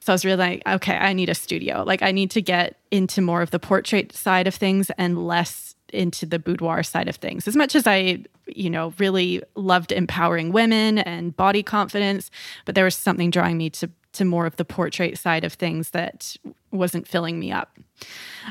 So 0.00 0.12
I 0.12 0.14
was 0.14 0.24
really 0.24 0.38
like, 0.38 0.62
okay, 0.66 0.96
I 0.96 1.12
need 1.12 1.28
a 1.28 1.34
studio. 1.34 1.84
Like 1.86 2.02
I 2.02 2.12
need 2.12 2.30
to 2.30 2.40
get 2.40 2.78
into 2.90 3.20
more 3.20 3.42
of 3.42 3.50
the 3.50 3.58
portrait 3.58 4.12
side 4.12 4.46
of 4.46 4.54
things 4.54 4.90
and 4.96 5.26
less 5.26 5.74
into 5.92 6.24
the 6.24 6.38
boudoir 6.38 6.82
side 6.82 7.08
of 7.08 7.16
things. 7.16 7.46
As 7.46 7.56
much 7.56 7.74
as 7.74 7.86
I, 7.86 8.24
you 8.46 8.70
know, 8.70 8.94
really 8.98 9.42
loved 9.54 9.92
empowering 9.92 10.52
women 10.52 10.98
and 10.98 11.36
body 11.36 11.62
confidence, 11.62 12.30
but 12.64 12.74
there 12.74 12.84
was 12.84 12.94
something 12.94 13.30
drawing 13.30 13.58
me 13.58 13.68
to 13.70 13.90
to 14.12 14.24
more 14.24 14.46
of 14.46 14.56
the 14.56 14.64
portrait 14.64 15.18
side 15.18 15.44
of 15.44 15.52
things 15.52 15.90
that 15.90 16.36
wasn't 16.70 17.06
filling 17.06 17.38
me 17.38 17.52
up. 17.52 17.78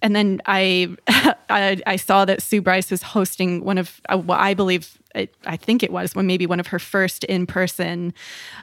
And 0.01 0.15
then 0.15 0.41
I, 0.45 0.95
I, 1.49 1.81
I 1.85 1.95
saw 1.95 2.25
that 2.25 2.41
Sue 2.41 2.61
Bryce 2.61 2.91
was 2.91 3.01
hosting 3.01 3.63
one 3.63 3.77
of 3.77 4.01
uh, 4.09 4.17
what 4.17 4.39
I 4.39 4.53
believe, 4.53 4.97
it, 5.15 5.33
I 5.45 5.57
think 5.57 5.83
it 5.83 5.91
was, 5.91 6.15
when 6.15 6.27
maybe 6.27 6.45
one 6.45 6.59
of 6.59 6.67
her 6.67 6.79
first 6.79 7.23
in 7.25 7.45
person 7.45 8.13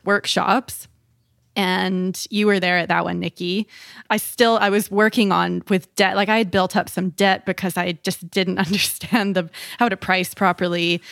workshops 0.05 0.89
and 1.57 2.27
you 2.31 2.47
were 2.47 2.61
there 2.61 2.79
at 2.79 2.89
that 2.89 3.05
one 3.05 3.19
nikki. 3.19 3.67
I 4.11 4.19
still 4.19 4.59
i 4.61 4.71
was 4.71 4.91
working 4.91 5.33
on 5.33 5.63
with 5.69 5.93
debt. 5.97 6.17
Like 6.17 6.29
i 6.29 6.39
had 6.39 6.51
built 6.51 6.77
up 6.77 6.89
some 6.89 7.11
debt 7.11 7.45
because 7.47 7.77
i 7.77 7.93
just 8.03 8.31
didn't 8.31 8.59
understand 8.67 9.35
the 9.35 9.51
how 9.79 9.89
to 9.89 9.97
price 9.97 10.35
properly. 10.35 11.03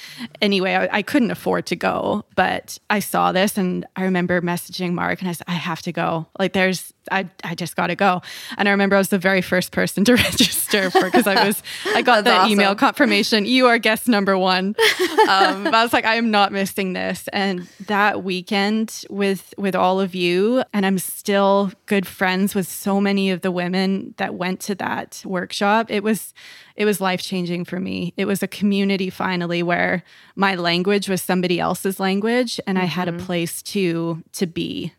Anyway 0.40 0.74
I, 0.74 0.98
I, 0.98 1.02
couldn't 1.02 1.30
afford 1.30 1.66
to 1.66 1.76
go 1.76 2.24
but 2.36 2.78
i 2.88 2.98
saw 2.98 3.32
this 3.32 3.58
and 3.58 3.86
i 3.96 4.04
remember 4.04 4.40
messaging 4.40 4.92
mark 4.92 5.20
and 5.20 5.28
i 5.28 5.32
said 5.32 5.46
i 5.48 5.54
have 5.54 5.82
to 5.82 5.92
go. 5.92 6.26
Like 6.38 6.52
there's 6.52 6.93
I, 7.10 7.28
I 7.42 7.54
just 7.54 7.76
got 7.76 7.88
to 7.88 7.96
go. 7.96 8.22
And 8.56 8.68
I 8.68 8.70
remember 8.72 8.96
I 8.96 8.98
was 8.98 9.08
the 9.08 9.18
very 9.18 9.40
first 9.40 9.72
person 9.72 10.04
to 10.04 10.14
register 10.16 10.90
for 10.90 11.04
because 11.04 11.26
I 11.26 11.44
was 11.46 11.62
I 11.94 12.02
got 12.02 12.24
the 12.24 12.32
awesome. 12.32 12.52
email 12.52 12.74
confirmation. 12.74 13.44
You 13.44 13.66
are 13.66 13.78
guest 13.78 14.08
number 14.08 14.36
one. 14.38 14.74
Um, 15.24 15.68
I 15.68 15.82
was 15.82 15.94
like, 15.94 16.04
I 16.04 16.16
am 16.16 16.30
not 16.30 16.52
missing 16.52 16.92
this. 16.92 17.28
And 17.32 17.66
that 17.86 18.22
weekend 18.24 19.04
with 19.08 19.54
with 19.56 19.74
all 19.74 19.98
of 19.98 20.14
you, 20.14 20.62
and 20.74 20.84
I'm 20.84 20.98
still 20.98 21.72
good 21.86 22.06
friends 22.06 22.54
with 22.54 22.68
so 22.68 23.00
many 23.00 23.30
of 23.30 23.40
the 23.40 23.50
women 23.50 24.14
that 24.18 24.34
went 24.34 24.60
to 24.60 24.74
that 24.76 25.22
workshop. 25.24 25.90
It 25.90 26.02
was 26.02 26.34
it 26.76 26.84
was 26.84 27.00
life 27.00 27.22
changing 27.22 27.64
for 27.64 27.80
me. 27.80 28.12
It 28.16 28.26
was 28.26 28.42
a 28.42 28.48
community 28.48 29.08
finally 29.08 29.62
where 29.62 30.02
my 30.36 30.56
language 30.56 31.08
was 31.08 31.22
somebody 31.22 31.58
else's 31.58 31.98
language, 31.98 32.60
and 32.66 32.76
mm-hmm. 32.76 32.84
I 32.84 32.88
had 32.88 33.08
a 33.08 33.12
mm-hmm. 33.12 33.26
place 33.26 33.62
to 33.62 34.22
to 34.32 34.46
be 34.46 34.92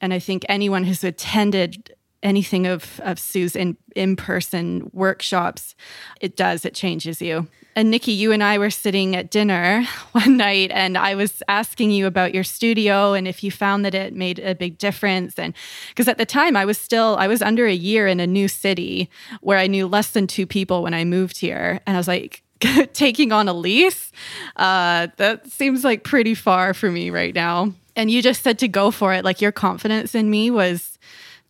and 0.00 0.14
I 0.14 0.18
think 0.18 0.44
anyone 0.48 0.84
who's 0.84 1.04
attended 1.04 1.94
anything 2.22 2.66
of, 2.66 3.00
of 3.02 3.18
Sue's 3.18 3.56
in, 3.56 3.76
in-person 3.96 4.90
workshops, 4.92 5.74
it 6.20 6.36
does, 6.36 6.64
it 6.64 6.74
changes 6.74 7.22
you. 7.22 7.48
And 7.76 7.90
Nikki, 7.90 8.12
you 8.12 8.32
and 8.32 8.42
I 8.42 8.58
were 8.58 8.70
sitting 8.70 9.14
at 9.14 9.30
dinner 9.30 9.86
one 10.12 10.36
night 10.36 10.70
and 10.72 10.98
I 10.98 11.14
was 11.14 11.42
asking 11.48 11.92
you 11.92 12.06
about 12.06 12.34
your 12.34 12.44
studio 12.44 13.12
and 13.12 13.28
if 13.28 13.44
you 13.44 13.50
found 13.50 13.84
that 13.84 13.94
it 13.94 14.14
made 14.14 14.38
a 14.38 14.54
big 14.54 14.76
difference. 14.76 15.38
And 15.38 15.54
because 15.88 16.08
at 16.08 16.18
the 16.18 16.26
time 16.26 16.56
I 16.56 16.64
was 16.64 16.78
still, 16.78 17.16
I 17.18 17.26
was 17.26 17.42
under 17.42 17.66
a 17.66 17.72
year 17.72 18.06
in 18.06 18.20
a 18.20 18.26
new 18.26 18.48
city 18.48 19.08
where 19.40 19.58
I 19.58 19.66
knew 19.66 19.86
less 19.86 20.10
than 20.10 20.26
two 20.26 20.46
people 20.46 20.82
when 20.82 20.94
I 20.94 21.04
moved 21.04 21.38
here. 21.38 21.80
And 21.86 21.96
I 21.96 22.00
was 22.00 22.08
like, 22.08 22.42
taking 22.92 23.32
on 23.32 23.48
a 23.48 23.54
lease, 23.54 24.12
uh, 24.56 25.08
that 25.16 25.50
seems 25.50 25.84
like 25.84 26.04
pretty 26.04 26.34
far 26.34 26.74
for 26.74 26.90
me 26.90 27.08
right 27.08 27.34
now 27.34 27.72
and 28.00 28.10
you 28.10 28.22
just 28.22 28.42
said 28.42 28.58
to 28.60 28.66
go 28.66 28.90
for 28.90 29.12
it. 29.12 29.26
Like 29.26 29.42
your 29.42 29.52
confidence 29.52 30.14
in 30.14 30.30
me 30.30 30.50
was 30.50 30.98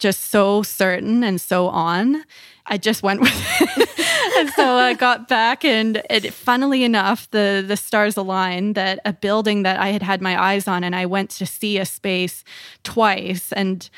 just 0.01 0.31
so 0.31 0.65
certain 0.65 1.23
and 1.23 1.41
so 1.41 1.69
on. 1.69 2.25
I 2.67 2.77
just 2.77 3.05
went 3.05 3.21
with 3.21 3.31
it. 3.61 4.37
and 4.39 4.51
so 4.51 4.75
I 4.75 4.95
got 4.95 5.29
back 5.29 5.65
and 5.65 6.03
it, 6.11 6.35
funnily 6.35 6.83
enough, 6.83 7.31
the 7.31 7.63
the 7.65 7.77
stars 7.77 8.17
aligned 8.17 8.75
that 8.75 8.99
a 9.05 9.13
building 9.13 9.63
that 9.63 9.79
I 9.79 9.91
had 9.91 10.03
had 10.03 10.21
my 10.21 10.43
eyes 10.43 10.67
on 10.67 10.83
and 10.83 10.97
I 10.97 11.07
went 11.07 11.31
to 11.31 11.47
see 11.47 11.79
a 11.79 11.85
space 11.85 12.43
twice 12.83 13.53
and 13.53 13.89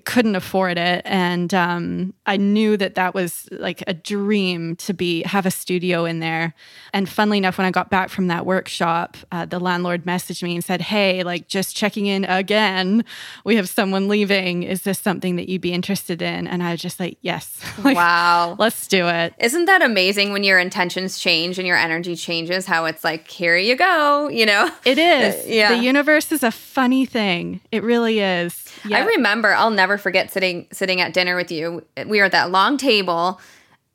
couldn't 0.00 0.34
afford 0.36 0.78
it. 0.78 1.02
And 1.04 1.52
um, 1.52 2.14
i 2.24 2.36
knew 2.36 2.76
that 2.76 2.94
that 2.94 3.14
was 3.14 3.48
like 3.52 3.82
a 3.86 3.92
dream 3.92 4.74
to 4.76 4.94
be 4.94 5.22
have 5.24 5.44
a 5.44 5.50
studio 5.50 6.04
in 6.04 6.20
there. 6.20 6.54
And 6.92 7.08
funnily 7.08 7.38
enough 7.38 7.58
when 7.58 7.66
i 7.66 7.70
got 7.70 7.90
back 7.90 8.08
from 8.08 8.28
that 8.28 8.46
workshop 8.46 9.16
uh, 9.30 9.44
the 9.44 9.58
landlord 9.58 10.04
messaged 10.04 10.42
me 10.42 10.54
and 10.54 10.64
said 10.64 10.80
hey 10.80 11.22
like 11.22 11.48
just 11.48 11.76
checking 11.76 12.06
in 12.06 12.24
again. 12.24 13.04
We 13.44 13.56
have 13.56 13.68
someone 13.68 14.08
leaving. 14.08 14.62
Is 14.62 14.82
this 14.82 14.98
something 14.98 15.36
that 15.36 15.48
you'd 15.48 15.60
be 15.60 15.72
interested 15.72 16.22
in? 16.22 16.46
And 16.46 16.62
i 16.62 16.72
was 16.72 16.80
just 16.80 16.98
like 16.98 17.18
yes. 17.20 17.60
Like, 17.82 17.96
wow. 17.96 18.54
let's 18.58 18.86
do 18.86 19.08
it. 19.08 19.34
Isn't 19.38 19.64
that 19.64 19.82
amazing 19.82 20.32
when 20.32 20.44
your 20.44 20.58
intentions 20.60 21.18
change 21.18 21.58
and 21.58 21.66
your 21.66 21.76
energy 21.76 22.14
changes 22.14 22.64
how 22.64 22.84
it's 22.84 23.02
like 23.02 23.28
here 23.28 23.56
you 23.56 23.76
go 23.76 24.28
you 24.28 24.46
know? 24.46 24.70
It 24.84 24.98
is. 24.98 25.46
Yeah. 25.52 25.76
The 25.76 25.82
universe 25.82 26.32
is 26.32 26.42
a 26.42 26.50
funny 26.50 27.04
thing. 27.04 27.60
It 27.70 27.82
really 27.82 28.20
is. 28.20 28.72
I 28.90 29.04
remember 29.04 29.52
i'll 29.52 29.70
never 29.70 29.81
never 29.82 29.98
forget 29.98 30.30
sitting 30.30 30.68
sitting 30.72 31.00
at 31.00 31.12
dinner 31.12 31.34
with 31.34 31.50
you. 31.50 31.84
We 32.06 32.18
were 32.18 32.26
at 32.26 32.32
that 32.32 32.50
long 32.50 32.76
table. 32.76 33.40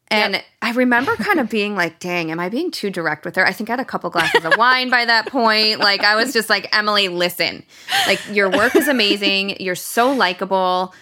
And 0.09 0.35
yep. 0.35 0.45
I 0.61 0.71
remember 0.71 1.15
kind 1.17 1.39
of 1.39 1.49
being 1.49 1.75
like, 1.75 1.99
dang, 1.99 2.31
am 2.31 2.39
I 2.39 2.47
being 2.47 2.71
too 2.71 2.89
direct 2.89 3.25
with 3.25 3.35
her? 3.35 3.45
I 3.45 3.51
think 3.51 3.69
I 3.69 3.73
had 3.73 3.81
a 3.81 3.85
couple 3.85 4.09
glasses 4.09 4.45
of 4.45 4.53
wine 4.57 4.89
by 4.89 5.03
that 5.03 5.27
point. 5.27 5.79
Like, 5.79 6.01
I 6.01 6.15
was 6.15 6.31
just 6.31 6.49
like, 6.49 6.73
Emily, 6.73 7.09
listen, 7.09 7.63
like, 8.05 8.21
your 8.31 8.49
work 8.49 8.73
is 8.77 8.87
amazing. 8.87 9.61
You're 9.61 9.75
so 9.75 10.13
likable. 10.13 10.93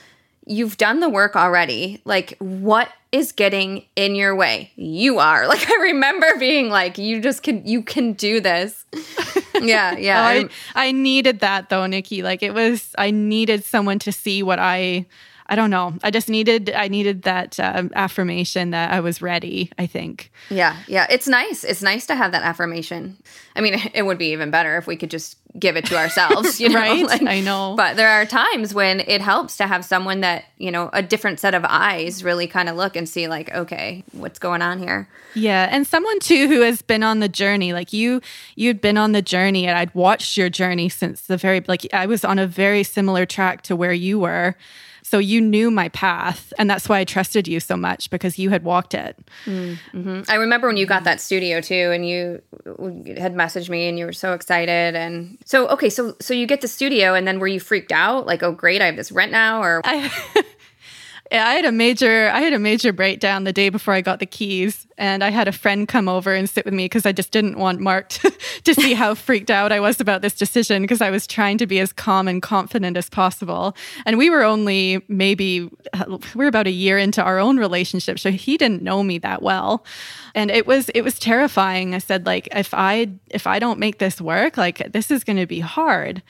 You've 0.48 0.78
done 0.78 1.02
the 1.02 1.10
work 1.10 1.36
already. 1.36 2.02
Like, 2.04 2.36
what 2.40 2.90
is 3.12 3.32
getting 3.32 3.86
in 3.96 4.14
your 4.16 4.36
way? 4.36 4.72
You 4.76 5.20
are. 5.20 5.48
Like 5.56 5.70
I 5.70 5.76
remember 5.84 6.38
being 6.38 6.70
like, 6.70 6.98
you 6.98 7.22
just 7.22 7.44
can 7.44 7.66
you 7.66 7.82
can 7.82 8.12
do 8.14 8.42
this. 8.42 8.86
Yeah, 9.62 9.96
yeah. 9.98 10.24
I, 10.26 10.50
I 10.76 10.92
needed 10.92 11.40
that 11.40 11.70
though, 11.70 11.86
Nikki. 11.86 12.22
Like 12.24 12.44
it 12.44 12.54
was 12.54 12.92
I 12.98 13.12
needed 13.12 13.64
someone 13.64 14.00
to 14.00 14.12
see 14.12 14.44
what 14.44 14.60
I 14.60 15.06
I 15.48 15.56
don't 15.56 15.70
know. 15.70 15.94
I 16.04 16.10
just 16.10 16.28
needed 16.28 16.72
I 16.72 16.88
needed 16.88 17.22
that 17.24 17.60
um, 17.60 17.92
affirmation 17.96 18.72
that 18.72 18.92
I 18.92 19.00
was 19.00 19.22
ready. 19.22 19.72
I 19.78 19.86
think. 19.86 20.32
Yeah, 20.50 20.78
yeah. 20.88 21.06
It's 21.10 21.28
nice. 21.28 21.64
It's 21.64 21.84
nice 21.84 22.08
to 22.08 22.16
have 22.16 22.32
that 22.32 22.42
affirmation. 22.42 23.18
I 23.56 23.62
mean, 23.62 23.76
it 23.94 24.04
would 24.04 24.18
be 24.18 24.32
even 24.32 24.50
better 24.50 24.78
if 24.78 24.88
we 24.88 24.96
could 24.96 25.12
just 25.12 25.38
give 25.58 25.78
it 25.78 25.86
to 25.86 25.96
ourselves, 25.98 26.60
you 26.60 26.70
know? 26.70 26.80
right? 26.80 27.06
Like, 27.06 27.22
I 27.22 27.40
know. 27.42 27.76
But 27.78 27.96
there 27.96 28.10
are 28.10 28.26
times 28.26 28.74
when 28.74 29.00
it 29.02 29.22
helps 29.22 29.58
to 29.58 29.68
have 29.68 29.86
someone 29.86 30.22
that 30.22 30.46
you 30.58 30.72
know 30.72 30.90
a 30.94 31.04
different 31.04 31.40
set 31.40 31.54
of 31.54 31.64
eyes 31.68 32.24
really 32.24 32.48
kind 32.48 32.68
of 32.68 32.76
look 32.76 32.96
and 32.96 33.08
see 33.08 33.28
like, 33.28 33.54
okay, 33.54 34.04
what's 34.14 34.40
going 34.40 34.64
on 34.64 34.80
here? 34.80 35.08
Yeah, 35.36 35.68
and 35.70 35.86
someone 35.86 36.20
too 36.20 36.48
who 36.48 36.62
has 36.62 36.82
been 36.82 37.04
on 37.04 37.20
the 37.20 37.30
journey. 37.30 37.72
Like 37.72 37.94
you, 37.94 38.20
you'd 38.56 38.82
been 38.82 38.98
on 38.98 39.12
the 39.12 39.22
journey, 39.22 39.68
and 39.68 39.78
I'd 39.78 39.94
watched 39.94 40.38
your 40.38 40.50
journey 40.50 40.90
since 40.90 41.22
the 41.22 41.38
very 41.38 41.64
like 41.68 41.86
I 41.94 42.08
was 42.08 42.26
on 42.26 42.40
a 42.40 42.48
very 42.48 42.82
similar 42.82 43.28
track 43.28 43.62
to 43.64 43.76
where 43.76 43.94
you 43.94 44.18
were 44.20 44.56
so 45.06 45.20
you 45.20 45.40
knew 45.40 45.70
my 45.70 45.90
path. 45.90 46.52
And 46.58 46.68
that's 46.68 46.90
why 46.90 46.98
I 46.98 47.04
trusted 47.04 47.48
you 47.48 47.60
so 47.60 47.78
much 47.78 48.10
because 48.10 48.40
you 48.40 48.50
had 48.50 48.64
walked 48.64 48.96
it. 48.96 49.16
Mm-hmm. 49.46 50.22
I 50.28 50.34
remember 50.34 50.66
when 50.66 50.78
you 50.78 50.88
got 50.88 51.04
that 51.04 51.22
studio 51.22 51.62
too, 51.62 51.92
and 51.94 52.10
you 52.10 52.42
had 53.16 53.36
messaged 53.36 53.70
me 53.70 53.88
and 53.88 54.00
you 54.00 54.08
were 54.08 54.14
so 54.14 54.34
excited. 54.34 54.96
And 54.96 55.38
so, 55.46 55.68
okay, 55.68 55.92
so, 55.92 56.16
so 56.20 56.34
you 56.34 56.48
get 56.48 56.62
the 56.62 56.68
studio 56.68 57.14
and 57.14 57.28
then 57.28 57.38
were 57.38 57.48
you 57.48 57.60
freaked 57.60 57.92
out? 57.92 58.26
Like, 58.26 58.42
oh, 58.42 58.52
great, 58.52 58.82
I 58.82 58.88
have 58.88 58.96
this 58.96 59.12
rent 59.12 59.32
now? 59.32 59.62
Or. 59.62 59.82
I, 59.84 60.12
I 61.32 61.54
had 61.54 61.66
a 61.66 61.72
major 61.72 62.30
I 62.30 62.42
had 62.42 62.54
a 62.54 62.60
major 62.60 62.94
breakdown 62.94 63.46
the 63.46 63.54
day 63.54 63.70
before 63.70 63.94
I 63.94 64.02
got 64.02 64.20
the 64.20 64.26
keys 64.26 64.88
and 64.98 65.24
I 65.24 65.30
had 65.30 65.48
a 65.48 65.52
friend 65.52 65.88
come 65.88 66.08
over 66.08 66.34
and 66.34 66.50
sit 66.50 66.66
with 66.66 66.74
me 66.74 66.86
because 66.86 67.06
I 67.06 67.12
just 67.12 67.32
didn't 67.32 67.58
want 67.58 67.80
Mark 67.80 68.10
to, 68.10 68.32
to 68.64 68.74
see 68.74 68.94
how 68.94 69.14
freaked 69.14 69.52
out 69.52 69.72
I 69.72 69.80
was 69.80 70.00
about 70.00 70.22
this 70.22 70.36
decision 70.36 70.82
because 70.82 71.02
I 71.02 71.10
was 71.10 71.28
trying 71.28 71.58
to 71.58 71.68
be 71.68 71.80
as 71.80 71.92
calm 71.92 72.28
and 72.28 72.42
confident 72.42 72.96
as 72.96 73.10
possible. 73.10 73.76
And 74.06 74.18
we 74.18 74.30
were 74.30 74.44
only 74.44 75.04
maybe 75.08 75.70
uh, 75.94 76.18
we 76.34 76.46
are 76.46 76.48
about 76.48 76.68
a 76.68 76.72
year 76.72 76.98
into 76.98 77.22
our 77.22 77.40
own 77.40 77.58
relationship, 77.58 78.20
so 78.20 78.32
he 78.32 78.58
didn't 78.58 78.82
know 78.82 79.04
me 79.04 79.18
that 79.20 79.42
well. 79.42 79.86
And 80.34 80.52
it 80.52 80.68
was 80.68 80.90
it 80.90 81.02
was 81.02 81.20
terrifying. 81.20 81.96
I 81.96 82.00
said 82.00 82.26
like 82.26 82.48
if 82.52 82.74
i 82.74 83.10
if 83.30 83.48
i 83.48 83.60
don't 83.60 83.80
make 83.80 84.00
this 84.00 84.20
work 84.20 84.58
like 84.58 84.92
this 84.92 85.12
is 85.12 85.24
going 85.24 85.38
to 85.38 85.46
be 85.46 85.60
hard. 85.60 86.22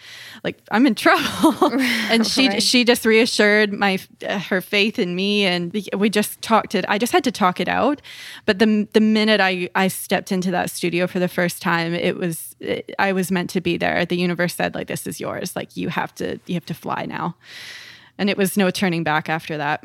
Like 0.43 0.59
i'm 0.71 0.87
in 0.87 0.95
trouble. 1.05 1.71
And 2.09 2.25
she 2.25 2.49
right. 2.49 2.63
she 2.63 2.83
just 2.83 3.05
reassured 3.05 3.73
my 3.73 3.99
uh, 4.27 4.39
her 4.39 4.61
faith 4.61 4.99
in 4.99 5.15
me 5.15 5.45
and 5.45 5.73
we 5.95 6.09
just 6.09 6.41
talked 6.41 6.75
it 6.75 6.85
i 6.87 6.97
just 6.97 7.13
had 7.13 7.23
to 7.23 7.31
talk 7.31 7.59
it 7.59 7.67
out. 7.67 8.01
But 8.45 8.54
the 8.59 8.87
the 8.93 9.01
minute 9.01 9.39
i 9.41 9.69
i 9.75 9.87
stepped 9.87 10.31
into 10.31 10.51
that 10.51 10.69
studio 10.69 11.07
for 11.07 11.19
the 11.19 11.27
first 11.27 11.61
time 11.61 11.93
it 11.93 12.17
was 12.17 12.55
it, 12.59 12.93
i 12.99 13.11
was 13.11 13.31
meant 13.31 13.49
to 13.51 13.61
be 13.61 13.77
there. 13.77 14.05
The 14.05 14.17
universe 14.17 14.55
said 14.55 14.75
like 14.75 14.87
this 14.87 15.07
is 15.07 15.19
yours. 15.19 15.55
Like 15.55 15.75
you 15.77 15.89
have 15.89 16.13
to 16.15 16.39
you 16.45 16.55
have 16.55 16.65
to 16.65 16.73
fly 16.73 17.05
now. 17.05 17.35
And 18.17 18.29
it 18.29 18.37
was 18.37 18.55
no 18.55 18.71
turning 18.71 19.03
back 19.03 19.29
after 19.29 19.57
that. 19.57 19.83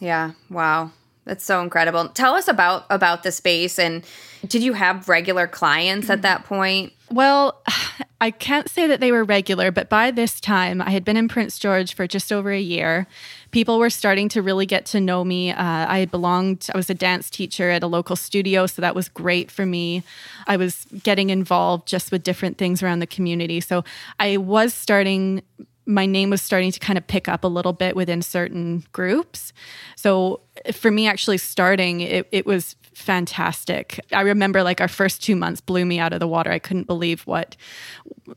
Yeah. 0.00 0.32
Wow. 0.48 0.92
That's 1.24 1.44
so 1.44 1.60
incredible. 1.62 2.08
Tell 2.10 2.34
us 2.34 2.48
about 2.48 2.84
about 2.90 3.22
the 3.22 3.32
space. 3.32 3.78
And 3.78 4.04
did 4.46 4.62
you 4.62 4.74
have 4.74 5.08
regular 5.08 5.46
clients 5.46 6.10
at 6.10 6.22
that 6.22 6.44
point? 6.44 6.92
Well, 7.14 7.62
I 8.20 8.30
can't 8.30 8.70
say 8.70 8.86
that 8.86 9.00
they 9.00 9.12
were 9.12 9.22
regular, 9.22 9.70
but 9.70 9.90
by 9.90 10.10
this 10.10 10.40
time 10.40 10.80
I 10.80 10.90
had 10.90 11.04
been 11.04 11.16
in 11.16 11.28
Prince 11.28 11.58
George 11.58 11.94
for 11.94 12.06
just 12.06 12.32
over 12.32 12.50
a 12.50 12.60
year. 12.60 13.06
People 13.50 13.78
were 13.78 13.90
starting 13.90 14.28
to 14.30 14.40
really 14.40 14.64
get 14.66 14.86
to 14.86 15.00
know 15.00 15.24
me. 15.24 15.50
Uh, 15.50 15.56
I 15.62 16.06
belonged, 16.06 16.68
I 16.74 16.76
was 16.76 16.88
a 16.88 16.94
dance 16.94 17.28
teacher 17.28 17.70
at 17.70 17.82
a 17.82 17.86
local 17.86 18.16
studio, 18.16 18.66
so 18.66 18.80
that 18.80 18.94
was 18.94 19.08
great 19.08 19.50
for 19.50 19.66
me. 19.66 20.02
I 20.46 20.56
was 20.56 20.86
getting 21.02 21.30
involved 21.30 21.86
just 21.86 22.10
with 22.10 22.22
different 22.22 22.56
things 22.56 22.82
around 22.82 23.00
the 23.00 23.06
community. 23.06 23.60
So 23.60 23.84
I 24.18 24.38
was 24.38 24.74
starting 24.74 25.42
my 25.86 26.06
name 26.06 26.30
was 26.30 26.40
starting 26.40 26.72
to 26.72 26.80
kind 26.80 26.96
of 26.96 27.06
pick 27.06 27.28
up 27.28 27.44
a 27.44 27.46
little 27.46 27.74
bit 27.74 27.94
within 27.94 28.22
certain 28.22 28.84
groups. 28.92 29.52
So 29.96 30.40
for 30.72 30.90
me, 30.90 31.06
actually 31.06 31.36
starting, 31.36 32.00
it, 32.00 32.26
it 32.32 32.46
was 32.46 32.74
fantastic. 32.94 34.00
I 34.12 34.22
remember 34.22 34.62
like 34.62 34.80
our 34.80 34.88
first 34.88 35.22
two 35.22 35.36
months 35.36 35.60
blew 35.60 35.84
me 35.84 35.98
out 35.98 36.12
of 36.12 36.20
the 36.20 36.28
water. 36.28 36.50
I 36.50 36.58
couldn't 36.58 36.86
believe 36.86 37.22
what, 37.22 37.56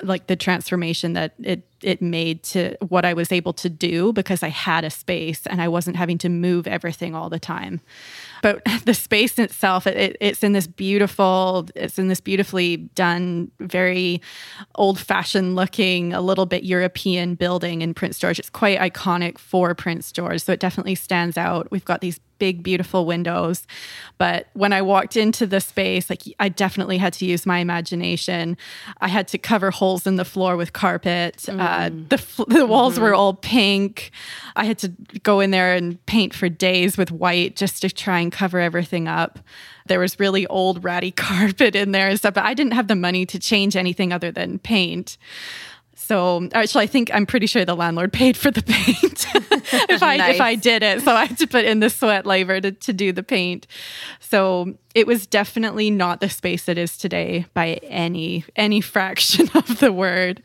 like 0.02 0.28
the 0.28 0.36
transformation 0.36 1.14
that 1.14 1.34
it 1.42 1.68
it 1.82 2.02
made 2.02 2.42
to 2.42 2.76
what 2.88 3.06
I 3.06 3.14
was 3.14 3.32
able 3.32 3.54
to 3.54 3.70
do 3.70 4.12
because 4.12 4.42
I 4.42 4.50
had 4.50 4.84
a 4.84 4.90
space 4.90 5.46
and 5.46 5.62
I 5.62 5.68
wasn't 5.68 5.96
having 5.96 6.18
to 6.20 6.30
move 6.30 6.68
everything 6.68 7.14
all 7.14 7.30
the 7.30 7.40
time. 7.40 7.82
But 8.42 8.64
the 8.86 8.94
space 8.94 9.38
itself, 9.38 9.86
it, 9.86 10.18
it's 10.20 10.44
in 10.44 10.54
this 10.54 10.68
beautiful, 10.68 11.70
it's 11.76 12.00
in 12.00 12.08
this 12.08 12.20
beautifully 12.20 12.78
done, 12.78 13.52
very 13.60 14.22
old 14.76 15.00
fashioned 15.00 15.56
looking, 15.56 16.14
a 16.14 16.22
little 16.22 16.46
bit 16.46 16.64
European 16.64 17.36
building 17.36 17.82
in 17.82 17.94
Prince 17.94 18.20
George. 18.20 18.40
It's 18.40 18.50
quite 18.50 18.80
iconic 18.80 19.38
for 19.38 19.76
Prince 19.76 20.12
George. 20.12 20.42
So 20.42 20.54
it 20.54 20.60
definitely 20.60 20.96
stands 20.96 21.38
out. 21.38 21.70
We've 21.70 21.86
got 21.86 22.02
these 22.02 22.20
big, 22.40 22.64
beautiful 22.64 23.06
windows. 23.06 23.66
But 24.18 24.48
when 24.54 24.74
I 24.74 24.82
walked 24.82 25.16
into 25.16 25.46
the 25.46 25.62
space, 25.62 26.10
like 26.10 26.24
I 26.40 26.50
definitely 26.50 26.98
had 26.98 27.14
to 27.14 27.26
use 27.26 27.46
my 27.46 27.60
imagination. 27.60 28.58
I 29.00 29.08
had 29.08 29.28
to 29.30 29.38
cover 29.38 29.72
holes 29.72 30.08
in 30.08 30.16
the 30.16 30.26
floor 30.26 30.58
with 30.58 30.74
carpet. 30.74 31.38
Mm. 31.48 31.60
Uh, 31.60 31.90
the 32.10 32.46
the 32.48 32.66
walls 32.66 32.96
mm-hmm. 32.96 33.04
were 33.04 33.14
all 33.14 33.34
pink. 33.34 34.12
I 34.56 34.66
had 34.66 34.78
to 34.80 34.90
go 35.24 35.40
in 35.40 35.52
there 35.52 35.74
and 35.74 36.04
paint 36.06 36.34
for 36.34 36.50
days 36.50 36.98
with 36.98 37.12
white 37.12 37.56
just 37.56 37.82
to 37.82 37.90
try 37.90 38.20
and 38.20 38.32
cover 38.32 38.60
everything 38.60 39.08
up. 39.08 39.40
There 39.88 40.00
was 40.00 40.20
really 40.20 40.46
old 40.48 40.84
ratty 40.84 41.12
carpet 41.16 41.76
in 41.76 41.92
there 41.92 42.10
and 42.10 42.18
stuff, 42.18 42.34
but 42.34 42.44
I 42.44 42.54
didn't 42.54 42.74
have 42.74 42.88
the 42.88 42.96
money 42.96 43.26
to 43.28 43.40
change 43.40 43.76
anything 43.76 44.12
other 44.12 44.32
than 44.32 44.60
paint. 44.60 45.18
So 46.08 46.48
actually, 46.54 46.86
I 46.86 46.88
think 46.88 47.12
I'm 47.14 47.26
pretty 47.26 47.48
sure 47.48 47.66
the 47.66 47.76
landlord 47.76 48.14
paid 48.22 48.38
for 48.38 48.50
the 48.50 48.64
paint 48.64 49.26
if 49.90 50.02
I 50.02 50.16
nice. 50.16 50.36
if 50.36 50.42
I 50.42 50.56
did 50.56 50.82
it. 50.82 51.02
So 51.02 51.12
I 51.12 51.26
had 51.26 51.38
to 51.40 51.48
put 51.48 51.66
in 51.66 51.82
the 51.82 51.90
sweat 51.90 52.26
labor 52.26 52.62
to, 52.62 52.72
to 52.72 52.94
do 52.94 53.12
the 53.12 53.24
paint. 53.24 53.68
So 54.22 54.76
it 54.96 55.06
was 55.06 55.28
definitely 55.28 55.92
not 55.92 56.22
the 56.22 56.30
space 56.30 56.70
it 56.70 56.78
is 56.78 56.98
today 56.98 57.46
by 57.54 57.74
any 57.84 58.46
any 58.56 58.80
fraction 58.80 59.50
of 59.54 59.80
the 59.80 59.92
word. 59.92 60.42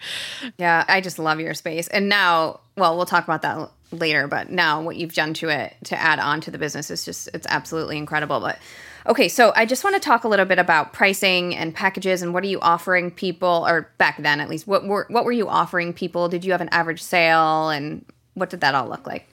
Yeah, 0.58 0.84
I 0.88 1.00
just 1.00 1.20
love 1.20 1.38
your 1.38 1.54
space. 1.54 1.86
And 1.86 2.08
now, 2.08 2.58
well, 2.76 2.96
we'll 2.96 3.06
talk 3.06 3.22
about 3.22 3.42
that 3.42 3.70
later. 3.92 4.26
But 4.26 4.50
now, 4.50 4.82
what 4.82 4.96
you've 4.96 5.14
done 5.14 5.32
to 5.34 5.48
it 5.48 5.76
to 5.84 5.96
add 5.96 6.18
on 6.18 6.40
to 6.40 6.50
the 6.50 6.58
business 6.58 6.90
is 6.90 7.04
just 7.04 7.28
it's 7.34 7.46
absolutely 7.48 7.98
incredible. 7.98 8.40
But 8.40 8.58
Okay, 9.06 9.28
so 9.28 9.52
I 9.56 9.66
just 9.66 9.82
want 9.82 9.96
to 9.96 10.00
talk 10.00 10.22
a 10.22 10.28
little 10.28 10.46
bit 10.46 10.60
about 10.60 10.92
pricing 10.92 11.56
and 11.56 11.74
packages 11.74 12.22
and 12.22 12.32
what 12.32 12.44
are 12.44 12.48
you 12.48 12.60
offering 12.60 13.10
people, 13.10 13.64
or 13.66 13.90
back 13.98 14.22
then 14.22 14.40
at 14.40 14.48
least, 14.48 14.66
what 14.66 14.86
were 14.86 15.06
what 15.08 15.24
were 15.24 15.32
you 15.32 15.48
offering 15.48 15.92
people? 15.92 16.28
Did 16.28 16.44
you 16.44 16.52
have 16.52 16.60
an 16.60 16.68
average 16.68 17.02
sale, 17.02 17.70
and 17.70 18.04
what 18.34 18.50
did 18.50 18.60
that 18.60 18.74
all 18.74 18.88
look 18.88 19.06
like? 19.06 19.28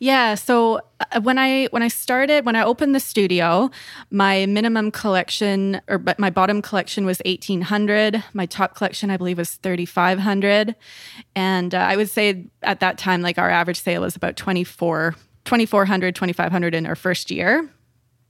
Yeah, 0.00 0.34
so 0.34 0.80
uh, 1.00 1.20
when 1.20 1.38
I 1.38 1.66
when 1.66 1.82
I 1.82 1.88
started 1.88 2.46
when 2.46 2.56
I 2.56 2.64
opened 2.64 2.94
the 2.94 3.00
studio, 3.00 3.70
my 4.10 4.46
minimum 4.46 4.90
collection 4.90 5.82
or 5.86 5.98
but 5.98 6.18
my 6.18 6.30
bottom 6.30 6.62
collection 6.62 7.04
was 7.04 7.20
1800, 7.26 8.24
my 8.32 8.46
top 8.46 8.74
collection 8.74 9.10
I 9.10 9.18
believe 9.18 9.38
was 9.38 9.54
3500, 9.56 10.74
and 11.36 11.74
uh, 11.74 11.78
I 11.78 11.96
would 11.96 12.08
say 12.08 12.46
at 12.62 12.80
that 12.80 12.96
time 12.96 13.20
like 13.20 13.38
our 13.38 13.50
average 13.50 13.80
sale 13.80 14.00
was 14.00 14.16
about 14.16 14.36
24 14.36 15.14
2400 15.44 16.14
2500 16.14 16.74
in 16.74 16.86
our 16.86 16.96
first 16.96 17.30
year 17.30 17.68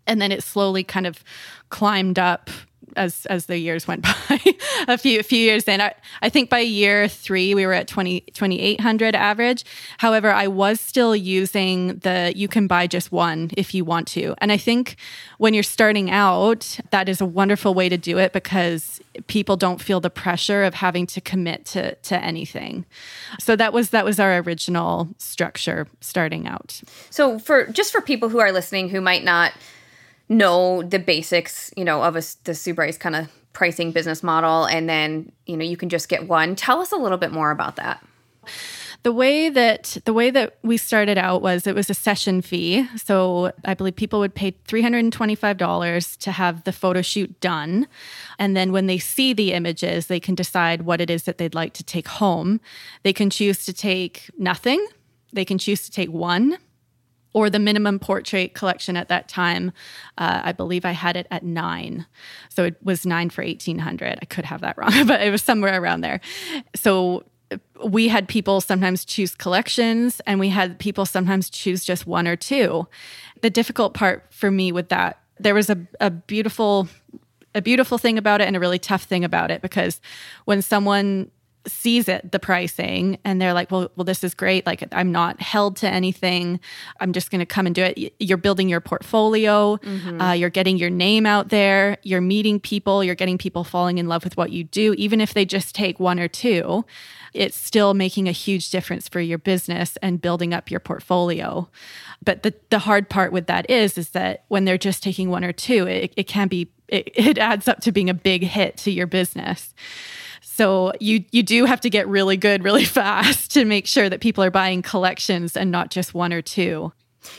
and 0.06 0.20
then 0.20 0.32
it 0.32 0.42
slowly 0.42 0.84
kind 0.84 1.06
of 1.06 1.24
climbed 1.70 2.18
up 2.18 2.50
as 2.96 3.26
as 3.26 3.46
the 3.46 3.58
years 3.58 3.86
went 3.86 4.02
by 4.28 4.40
a 4.88 4.98
few 4.98 5.20
a 5.20 5.22
few 5.22 5.38
years 5.38 5.66
in. 5.66 5.80
I, 5.80 5.94
I 6.22 6.28
think 6.28 6.50
by 6.50 6.60
year 6.60 7.08
three 7.08 7.54
we 7.54 7.66
were 7.66 7.72
at 7.72 7.88
20 7.88 8.20
2800 8.32 9.14
average. 9.14 9.64
However 9.98 10.30
i 10.30 10.46
was 10.46 10.80
still 10.80 11.14
using 11.14 11.98
the 11.98 12.32
you 12.34 12.48
can 12.48 12.66
buy 12.66 12.86
just 12.86 13.12
one 13.12 13.50
if 13.56 13.74
you 13.74 13.84
want 13.84 14.08
to. 14.08 14.34
And 14.38 14.52
i 14.52 14.56
think 14.56 14.96
when 15.38 15.54
you're 15.54 15.62
starting 15.62 16.10
out 16.10 16.78
that 16.90 17.08
is 17.08 17.20
a 17.20 17.26
wonderful 17.26 17.74
way 17.74 17.88
to 17.88 17.96
do 17.96 18.18
it 18.18 18.32
because 18.32 19.00
people 19.26 19.56
don't 19.56 19.80
feel 19.80 20.00
the 20.00 20.10
pressure 20.10 20.64
of 20.64 20.74
having 20.74 21.06
to 21.06 21.20
commit 21.20 21.64
to 21.66 21.94
to 21.96 22.22
anything. 22.22 22.84
So 23.38 23.56
that 23.56 23.72
was 23.72 23.90
that 23.90 24.04
was 24.04 24.18
our 24.20 24.38
original 24.38 25.08
structure 25.18 25.86
starting 26.00 26.46
out. 26.46 26.80
So 27.10 27.38
for 27.38 27.66
just 27.66 27.92
for 27.92 28.00
people 28.00 28.28
who 28.28 28.38
are 28.38 28.52
listening 28.52 28.88
who 28.88 29.00
might 29.00 29.24
not 29.24 29.52
know 30.28 30.82
the 30.82 30.98
basics, 30.98 31.72
you 31.76 31.84
know, 31.84 32.02
of 32.02 32.16
a, 32.16 32.22
the 32.44 32.54
Sue 32.54 32.74
Bryce 32.74 32.96
kind 32.96 33.16
of 33.16 33.28
pricing 33.52 33.92
business 33.92 34.22
model, 34.22 34.66
and 34.66 34.88
then 34.88 35.32
you 35.46 35.56
know 35.56 35.64
you 35.64 35.76
can 35.76 35.88
just 35.88 36.08
get 36.08 36.28
one. 36.28 36.54
Tell 36.56 36.80
us 36.80 36.92
a 36.92 36.96
little 36.96 37.18
bit 37.18 37.32
more 37.32 37.50
about 37.50 37.76
that. 37.76 38.04
The 39.04 39.12
way 39.12 39.50
that 39.50 39.98
the 40.06 40.14
way 40.14 40.30
that 40.30 40.58
we 40.62 40.78
started 40.78 41.18
out 41.18 41.42
was 41.42 41.66
it 41.66 41.74
was 41.74 41.90
a 41.90 41.94
session 41.94 42.40
fee. 42.40 42.88
So 42.96 43.52
I 43.64 43.74
believe 43.74 43.96
people 43.96 44.18
would 44.20 44.34
pay 44.34 44.52
$325 44.66 46.18
to 46.18 46.32
have 46.32 46.64
the 46.64 46.72
photo 46.72 47.02
shoot 47.02 47.38
done. 47.40 47.86
And 48.38 48.56
then 48.56 48.72
when 48.72 48.86
they 48.86 48.96
see 48.96 49.34
the 49.34 49.52
images, 49.52 50.06
they 50.06 50.20
can 50.20 50.34
decide 50.34 50.82
what 50.82 51.02
it 51.02 51.10
is 51.10 51.24
that 51.24 51.36
they'd 51.36 51.54
like 51.54 51.74
to 51.74 51.84
take 51.84 52.08
home. 52.08 52.62
They 53.02 53.12
can 53.12 53.28
choose 53.28 53.66
to 53.66 53.74
take 53.74 54.30
nothing. 54.38 54.84
They 55.34 55.44
can 55.44 55.58
choose 55.58 55.82
to 55.82 55.90
take 55.90 56.10
one 56.10 56.56
or 57.34 57.50
the 57.50 57.58
minimum 57.58 57.98
portrait 57.98 58.54
collection 58.54 58.96
at 58.96 59.08
that 59.08 59.28
time 59.28 59.72
uh, 60.16 60.40
i 60.44 60.52
believe 60.52 60.84
i 60.86 60.92
had 60.92 61.16
it 61.16 61.26
at 61.30 61.42
nine. 61.42 62.06
So 62.48 62.64
it 62.64 62.76
was 62.82 63.04
nine 63.04 63.28
for 63.28 63.44
1800 63.44 64.18
i 64.22 64.24
could 64.24 64.46
have 64.46 64.62
that 64.62 64.78
wrong 64.78 65.06
but 65.06 65.20
it 65.20 65.30
was 65.30 65.42
somewhere 65.42 65.80
around 65.80 66.00
there. 66.00 66.20
So 66.74 67.24
we 67.84 68.08
had 68.08 68.26
people 68.28 68.60
sometimes 68.60 69.04
choose 69.04 69.34
collections 69.34 70.20
and 70.26 70.40
we 70.40 70.48
had 70.48 70.78
people 70.78 71.04
sometimes 71.04 71.50
choose 71.50 71.84
just 71.84 72.06
one 72.06 72.26
or 72.26 72.36
two. 72.36 72.86
The 73.42 73.50
difficult 73.50 73.94
part 73.94 74.26
for 74.30 74.50
me 74.50 74.72
with 74.72 74.88
that 74.88 75.20
there 75.38 75.54
was 75.54 75.70
a, 75.70 75.78
a 76.00 76.10
beautiful 76.10 76.88
a 77.54 77.62
beautiful 77.62 77.98
thing 77.98 78.18
about 78.18 78.40
it 78.40 78.48
and 78.48 78.56
a 78.56 78.60
really 78.60 78.78
tough 78.78 79.04
thing 79.04 79.24
about 79.24 79.50
it 79.50 79.62
because 79.62 80.00
when 80.44 80.60
someone 80.60 81.30
sees 81.66 82.08
it 82.08 82.32
the 82.32 82.38
pricing 82.38 83.18
and 83.24 83.40
they're 83.40 83.54
like 83.54 83.70
well 83.70 83.90
well 83.96 84.04
this 84.04 84.22
is 84.22 84.34
great. 84.34 84.66
Like 84.66 84.84
i'm 84.92 85.12
not 85.12 85.40
held 85.40 85.76
to 85.78 85.88
anything. 85.88 86.60
I'm 87.00 87.12
just 87.12 87.30
going 87.30 87.40
to 87.40 87.46
come 87.46 87.66
and 87.66 87.74
do 87.74 87.82
it. 87.82 88.14
You're 88.18 88.38
building 88.38 88.68
your 88.68 88.80
portfolio. 88.80 89.76
Mm-hmm. 89.76 90.20
uh, 90.20 90.32
you're 90.32 90.50
getting 90.50 90.76
your 90.76 90.90
name 90.90 91.26
out 91.26 91.48
there. 91.48 91.98
You're 92.02 92.20
meeting 92.20 92.60
people. 92.60 93.02
You're 93.02 93.14
getting 93.14 93.38
people 93.38 93.64
falling 93.64 93.98
in 93.98 94.08
love 94.08 94.24
with 94.24 94.36
what 94.36 94.50
you 94.50 94.64
do. 94.64 94.94
Even 94.94 95.20
if 95.20 95.34
they 95.34 95.44
just 95.44 95.74
take 95.74 95.98
one 96.00 96.18
or 96.18 96.28
two 96.28 96.84
it's 97.34 97.56
still 97.56 97.94
making 97.94 98.28
a 98.28 98.32
huge 98.32 98.70
difference 98.70 99.08
for 99.08 99.20
your 99.20 99.38
business 99.38 99.98
and 100.00 100.22
building 100.22 100.54
up 100.54 100.70
your 100.70 100.78
portfolio. 100.80 101.68
But 102.24 102.44
the, 102.44 102.54
the 102.70 102.78
hard 102.78 103.10
part 103.10 103.32
with 103.32 103.46
that 103.48 103.68
is 103.68 103.98
is 103.98 104.10
that 104.10 104.44
when 104.48 104.64
they're 104.64 104.78
just 104.78 105.02
taking 105.02 105.28
one 105.28 105.44
or 105.44 105.52
two 105.52 105.86
it, 105.86 106.14
it 106.16 106.24
can 106.24 106.48
be 106.48 106.70
it, 106.88 107.10
it 107.14 107.36
adds 107.36 107.68
up 107.68 107.80
to 107.80 107.92
being 107.92 108.08
a 108.08 108.14
big 108.14 108.44
hit 108.44 108.76
to 108.78 108.90
your 108.90 109.06
business 109.06 109.74
so 110.56 110.92
you 111.00 111.24
you 111.32 111.42
do 111.42 111.64
have 111.64 111.80
to 111.80 111.90
get 111.90 112.06
really 112.06 112.36
good 112.36 112.62
really 112.62 112.84
fast 113.00 113.50
to 113.52 113.64
make 113.64 113.88
sure 113.88 114.08
that 114.08 114.20
people 114.20 114.44
are 114.44 114.52
buying 114.52 114.82
collections 114.82 115.56
and 115.56 115.70
not 115.70 115.90
just 115.90 116.14
one 116.14 116.32
or 116.32 116.42
two. 116.42 116.92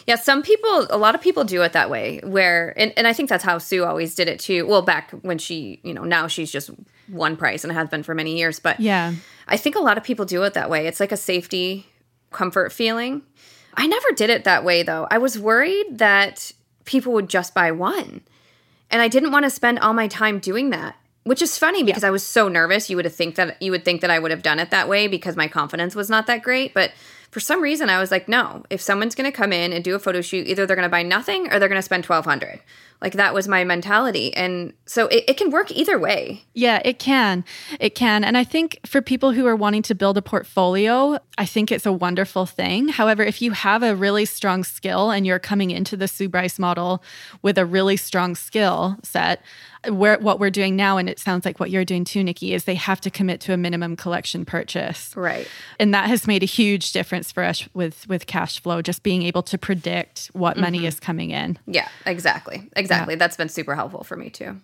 Yeah, 0.08 0.16
some 0.16 0.42
people, 0.42 0.88
a 0.90 0.98
lot 0.98 1.14
of 1.14 1.22
people 1.22 1.44
do 1.44 1.62
it 1.62 1.74
that 1.74 1.92
way. 1.92 2.20
Where, 2.24 2.74
and, 2.76 2.92
and 2.98 3.06
I 3.06 3.14
think 3.14 3.30
that's 3.30 3.44
how 3.44 3.60
Sue 3.60 3.86
always 3.86 4.16
did 4.16 4.28
it 4.28 4.40
too. 4.40 4.66
Well, 4.66 4.82
back 4.82 5.12
when 5.22 5.38
she, 5.38 5.80
you 5.84 5.94
know, 5.94 6.04
now 6.04 6.26
she's 6.26 6.52
just 6.52 6.72
one 7.08 7.38
price 7.38 7.64
and 7.64 7.72
has 7.72 7.88
been 7.88 8.02
for 8.02 8.16
many 8.16 8.36
years. 8.36 8.60
But 8.60 8.80
yeah, 8.80 9.14
I 9.48 9.58
think 9.58 9.76
a 9.76 9.80
lot 9.80 9.98
of 9.98 10.04
people 10.04 10.26
do 10.26 10.42
it 10.42 10.56
that 10.56 10.72
way. 10.72 10.88
It's 10.88 11.00
like 11.00 11.12
a 11.12 11.18
safety, 11.18 11.86
comfort 12.32 12.74
feeling. 12.74 13.22
I 13.76 13.86
never 13.86 14.12
did 14.12 14.30
it 14.32 14.44
that 14.46 14.66
way 14.66 14.84
though. 14.84 15.08
I 15.12 15.20
was 15.20 15.38
worried 15.40 16.00
that 16.00 16.52
people 16.84 17.14
would 17.14 17.30
just 17.30 17.54
buy 17.54 17.72
one. 17.72 18.22
And 18.90 19.02
I 19.02 19.08
didn't 19.08 19.32
want 19.32 19.46
to 19.46 19.50
spend 19.50 19.80
all 19.80 19.94
my 19.94 20.08
time 20.08 20.40
doing 20.40 20.72
that 20.72 20.96
which 21.26 21.42
is 21.42 21.58
funny 21.58 21.84
because. 21.84 22.04
I 22.06 22.12
was 22.12 22.24
so 22.24 22.48
nervous. 22.48 22.90
You 22.90 22.96
would 22.96 23.06
have 23.06 23.16
think 23.16 23.36
that 23.36 23.62
you 23.62 23.72
would 23.72 23.84
think 23.84 24.02
that 24.02 24.10
I 24.12 24.20
would 24.20 24.32
have 24.32 24.44
done 24.44 24.60
it 24.60 24.70
that 24.70 24.88
way 24.88 25.08
because 25.08 25.36
my 25.36 25.48
confidence 25.48 25.96
was 25.96 26.10
not 26.10 26.28
that 26.28 26.44
great. 26.44 26.74
But 26.74 26.92
for 27.32 27.40
some 27.40 27.62
reason, 27.62 27.90
I 27.90 28.00
was 28.00 28.12
like, 28.12 28.30
no. 28.30 28.64
If 28.70 28.80
someone's 28.80 29.16
going 29.16 29.30
to 29.30 29.36
come 29.36 29.52
in 29.52 29.74
and 29.74 29.84
do 29.84 29.96
a 29.96 30.00
photo 30.00 30.22
shoot, 30.22 30.48
either 30.48 30.66
they're 30.66 30.76
going 30.76 30.88
to 30.88 30.90
buy 30.90 31.04
nothing 31.04 31.52
or 31.52 31.60
they're 31.60 31.68
going 31.68 31.80
to 31.80 31.82
spend 31.82 32.04
twelve 32.04 32.26
hundred. 32.26 32.62
Like 33.02 33.14
that 33.14 33.34
was 33.34 33.48
my 33.48 33.64
mentality, 33.64 34.34
and 34.36 34.74
so 34.86 35.08
it, 35.08 35.26
it 35.28 35.38
can 35.38 35.52
work 35.52 35.72
either 35.72 36.00
way. 36.00 36.44
Yeah, 36.54 36.82
it 36.84 37.00
can. 37.00 37.44
It 37.80 37.96
can, 37.96 38.24
and 38.24 38.38
I 38.38 38.44
think 38.44 38.80
for 38.86 39.02
people 39.02 39.32
who 39.32 39.46
are 39.46 39.56
wanting 39.56 39.82
to 39.84 39.96
build 39.96 40.18
a 40.18 40.22
portfolio, 40.22 41.20
I 41.38 41.46
think 41.46 41.72
it's 41.72 41.86
a 41.86 41.92
wonderful 41.92 42.46
thing. 42.46 42.88
However, 42.88 43.24
if 43.24 43.42
you 43.42 43.52
have 43.52 43.84
a 43.84 43.96
really 43.96 44.26
strong 44.26 44.64
skill 44.64 45.12
and 45.12 45.26
you're 45.26 45.40
coming 45.40 45.72
into 45.72 45.98
the 45.98 46.08
Sue 46.08 46.30
Bryce 46.30 46.58
model 46.58 47.04
with 47.42 47.58
a 47.58 47.66
really 47.66 47.98
strong 47.98 48.36
skill 48.36 48.98
set 49.04 49.42
where 49.90 50.18
what 50.20 50.40
we're 50.40 50.50
doing 50.50 50.76
now, 50.76 50.98
and 50.98 51.10
it 51.10 51.20
sounds 51.20 51.46
like 51.46 51.60
what 51.60 51.70
you're 51.70 51.86
doing 51.86 52.06
too, 52.06 52.24
Nikki, 52.24 52.54
is 52.54 52.66
they 52.66 52.76
have 52.76 53.02
to 53.02 53.10
commit 53.10 53.40
to 53.42 53.54
a 53.54 53.58
minimum 53.58 53.96
collection 53.96 54.46
purchase. 54.46 55.16
Right. 55.16 55.48
And 55.80 55.94
that 55.94 56.08
has 56.08 56.28
made 56.28 56.44
a 56.44 56.48
huge 56.48 56.92
difference 56.92 57.32
for 57.32 57.44
us 57.44 57.68
with 57.74 58.08
with 58.08 58.28
cash 58.28 58.60
flow, 58.62 58.82
just 58.82 59.04
being 59.04 59.24
able 59.24 59.44
to 59.44 59.58
predict 59.58 60.28
what 60.34 60.54
mm-hmm. 60.54 60.62
money 60.62 60.86
is 60.86 61.00
coming 61.00 61.32
in. 61.32 61.58
Yeah, 61.68 61.88
exactly. 62.06 62.70
Exactly. 62.76 62.85
Yeah. 62.90 63.16
That's 63.16 63.38
been 63.38 63.50
super 63.50 63.76
helpful 63.76 64.04
for 64.04 64.16
me 64.16 64.30
too. 64.30 64.60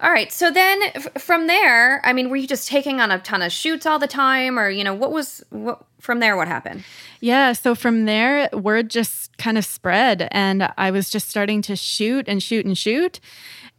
All 0.00 0.10
right. 0.10 0.32
So 0.32 0.50
then 0.50 0.82
f- 0.94 1.22
from 1.22 1.46
there, 1.46 2.04
I 2.04 2.12
mean, 2.12 2.28
were 2.28 2.36
you 2.36 2.46
just 2.46 2.68
taking 2.68 3.00
on 3.00 3.10
a 3.10 3.18
ton 3.20 3.42
of 3.42 3.52
shoots 3.52 3.86
all 3.86 3.98
the 3.98 4.06
time 4.08 4.58
or, 4.58 4.68
you 4.68 4.84
know, 4.84 4.94
what 4.94 5.12
was 5.12 5.42
what 5.50 5.84
from 6.00 6.20
there 6.20 6.36
what 6.36 6.48
happened? 6.48 6.84
Yeah, 7.20 7.52
so 7.52 7.74
from 7.74 8.04
there 8.04 8.48
word 8.52 8.90
just 8.90 9.36
kind 9.38 9.56
of 9.56 9.64
spread 9.64 10.28
and 10.30 10.68
I 10.76 10.90
was 10.90 11.10
just 11.10 11.28
starting 11.28 11.62
to 11.62 11.76
shoot 11.76 12.28
and 12.28 12.42
shoot 12.42 12.66
and 12.66 12.76
shoot 12.76 13.20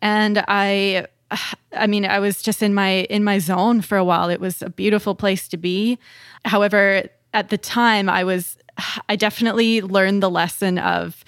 and 0.02 0.44
I 0.48 1.08
I 1.74 1.88
mean, 1.88 2.06
I 2.06 2.20
was 2.20 2.42
just 2.42 2.64
in 2.64 2.74
my 2.74 3.02
in 3.10 3.24
my 3.24 3.40
zone 3.40 3.82
for 3.82 3.98
a 3.98 4.04
while. 4.04 4.30
It 4.30 4.40
was 4.40 4.62
a 4.62 4.70
beautiful 4.70 5.16
place 5.16 5.48
to 5.50 5.58
be. 5.58 6.00
However, 6.46 7.04
at 7.34 7.50
the 7.50 7.58
time 7.58 8.10
I 8.10 8.24
was 8.24 8.58
I 9.10 9.16
definitely 9.16 9.82
learned 9.82 10.24
the 10.24 10.30
lesson 10.30 10.78
of 10.80 11.24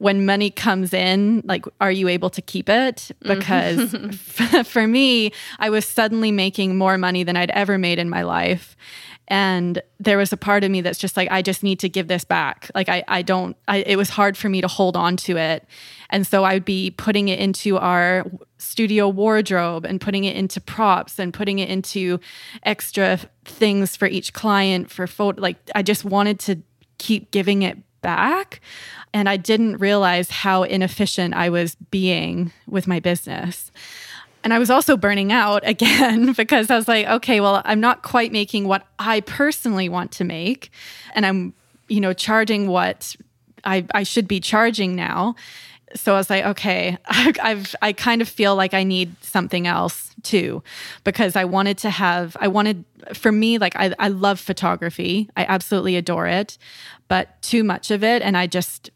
when 0.00 0.24
money 0.24 0.50
comes 0.50 0.94
in, 0.94 1.42
like, 1.44 1.66
are 1.78 1.92
you 1.92 2.08
able 2.08 2.30
to 2.30 2.40
keep 2.40 2.70
it? 2.70 3.10
Mm-hmm. 3.22 3.38
Because 3.38 3.92
mm-hmm. 3.92 4.62
for 4.64 4.86
me, 4.86 5.30
I 5.58 5.68
was 5.68 5.84
suddenly 5.84 6.32
making 6.32 6.78
more 6.78 6.96
money 6.96 7.22
than 7.22 7.36
I'd 7.36 7.50
ever 7.50 7.76
made 7.76 7.98
in 7.98 8.08
my 8.08 8.22
life. 8.22 8.76
And 9.28 9.82
there 9.98 10.16
was 10.16 10.32
a 10.32 10.38
part 10.38 10.64
of 10.64 10.70
me 10.70 10.80
that's 10.80 10.98
just 10.98 11.18
like, 11.18 11.30
I 11.30 11.42
just 11.42 11.62
need 11.62 11.80
to 11.80 11.88
give 11.90 12.08
this 12.08 12.24
back. 12.24 12.70
Like, 12.74 12.88
I, 12.88 13.04
I 13.08 13.20
don't, 13.20 13.58
I, 13.68 13.82
it 13.82 13.96
was 13.96 14.08
hard 14.08 14.38
for 14.38 14.48
me 14.48 14.62
to 14.62 14.68
hold 14.68 14.96
on 14.96 15.18
to 15.18 15.36
it. 15.36 15.66
And 16.08 16.26
so 16.26 16.44
I'd 16.44 16.64
be 16.64 16.92
putting 16.92 17.28
it 17.28 17.38
into 17.38 17.76
our 17.76 18.24
studio 18.56 19.06
wardrobe 19.06 19.84
and 19.84 20.00
putting 20.00 20.24
it 20.24 20.34
into 20.34 20.62
props 20.62 21.18
and 21.18 21.34
putting 21.34 21.58
it 21.58 21.68
into 21.68 22.20
extra 22.62 23.20
things 23.44 23.96
for 23.96 24.08
each 24.08 24.32
client 24.32 24.90
for 24.90 25.06
photo. 25.06 25.42
Like, 25.42 25.58
I 25.74 25.82
just 25.82 26.06
wanted 26.06 26.38
to 26.40 26.62
keep 26.96 27.30
giving 27.30 27.62
it 27.62 27.76
back. 28.00 28.60
And 29.12 29.28
I 29.28 29.36
didn't 29.36 29.78
realize 29.78 30.30
how 30.30 30.62
inefficient 30.62 31.34
I 31.34 31.48
was 31.48 31.74
being 31.90 32.52
with 32.66 32.86
my 32.86 33.00
business. 33.00 33.70
And 34.42 34.54
I 34.54 34.58
was 34.58 34.70
also 34.70 34.96
burning 34.96 35.32
out 35.32 35.62
again 35.66 36.32
because 36.32 36.70
I 36.70 36.76
was 36.76 36.88
like, 36.88 37.06
okay, 37.06 37.40
well, 37.40 37.62
I'm 37.64 37.80
not 37.80 38.02
quite 38.02 38.32
making 38.32 38.66
what 38.66 38.86
I 38.98 39.20
personally 39.20 39.88
want 39.88 40.12
to 40.12 40.24
make. 40.24 40.70
And 41.14 41.26
I'm, 41.26 41.54
you 41.88 42.00
know, 42.00 42.12
charging 42.12 42.68
what 42.68 43.16
I, 43.64 43.84
I 43.92 44.02
should 44.02 44.28
be 44.28 44.40
charging 44.40 44.96
now. 44.96 45.34
So 45.96 46.14
I 46.14 46.18
was 46.18 46.30
like, 46.30 46.44
okay, 46.44 46.96
I, 47.06 47.32
I've, 47.42 47.74
I 47.82 47.92
kind 47.92 48.22
of 48.22 48.28
feel 48.28 48.54
like 48.54 48.74
I 48.74 48.84
need 48.84 49.14
something 49.22 49.66
else 49.66 50.14
too, 50.22 50.62
because 51.04 51.34
I 51.34 51.44
wanted 51.44 51.78
to 51.78 51.90
have, 51.90 52.36
I 52.40 52.48
wanted, 52.48 52.84
for 53.14 53.32
me, 53.32 53.58
like, 53.58 53.74
I, 53.76 53.94
I 53.98 54.08
love 54.08 54.38
photography. 54.38 55.30
I 55.36 55.46
absolutely 55.48 55.96
adore 55.96 56.26
it, 56.26 56.58
but 57.10 57.42
too 57.42 57.64
much 57.64 57.90
of 57.90 58.04
it. 58.04 58.22
And 58.22 58.36
I 58.36 58.46
just, 58.46 58.88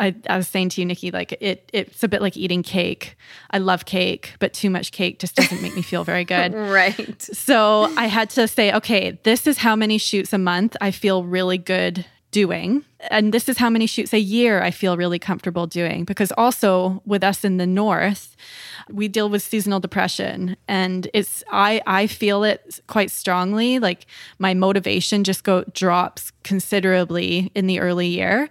I, 0.00 0.12
I 0.28 0.36
was 0.36 0.48
saying 0.48 0.70
to 0.70 0.80
you, 0.80 0.84
Nikki, 0.84 1.12
like 1.12 1.38
it 1.40 1.70
it's 1.72 2.02
a 2.02 2.08
bit 2.08 2.20
like 2.20 2.36
eating 2.36 2.64
cake. 2.64 3.16
I 3.52 3.58
love 3.58 3.84
cake, 3.84 4.34
but 4.40 4.52
too 4.52 4.70
much 4.70 4.90
cake 4.90 5.20
just 5.20 5.36
doesn't 5.36 5.62
make 5.62 5.76
me 5.76 5.82
feel 5.82 6.02
very 6.02 6.24
good. 6.24 6.52
right. 6.54 7.22
So 7.22 7.84
I 7.96 8.06
had 8.06 8.28
to 8.30 8.48
say, 8.48 8.74
okay, 8.74 9.20
this 9.22 9.46
is 9.46 9.58
how 9.58 9.76
many 9.76 9.98
shoots 9.98 10.32
a 10.32 10.38
month 10.38 10.76
I 10.80 10.90
feel 10.90 11.22
really 11.22 11.58
good 11.58 12.04
doing. 12.32 12.84
And 13.08 13.32
this 13.32 13.48
is 13.48 13.56
how 13.56 13.70
many 13.70 13.86
shoots 13.86 14.12
a 14.12 14.18
year 14.18 14.62
I 14.62 14.72
feel 14.72 14.96
really 14.96 15.20
comfortable 15.20 15.68
doing. 15.68 16.04
Because 16.04 16.32
also 16.36 17.02
with 17.06 17.22
us 17.22 17.44
in 17.44 17.58
the 17.58 17.66
north, 17.66 18.36
we 18.92 19.08
deal 19.08 19.28
with 19.28 19.42
seasonal 19.42 19.80
depression 19.80 20.56
and 20.68 21.08
it's 21.14 21.42
I 21.50 21.82
I 21.86 22.06
feel 22.06 22.44
it 22.44 22.80
quite 22.86 23.10
strongly. 23.10 23.78
Like 23.78 24.06
my 24.38 24.54
motivation 24.54 25.24
just 25.24 25.44
go 25.44 25.64
drops 25.72 26.32
considerably 26.42 27.50
in 27.54 27.66
the 27.66 27.80
early 27.80 28.08
year 28.08 28.50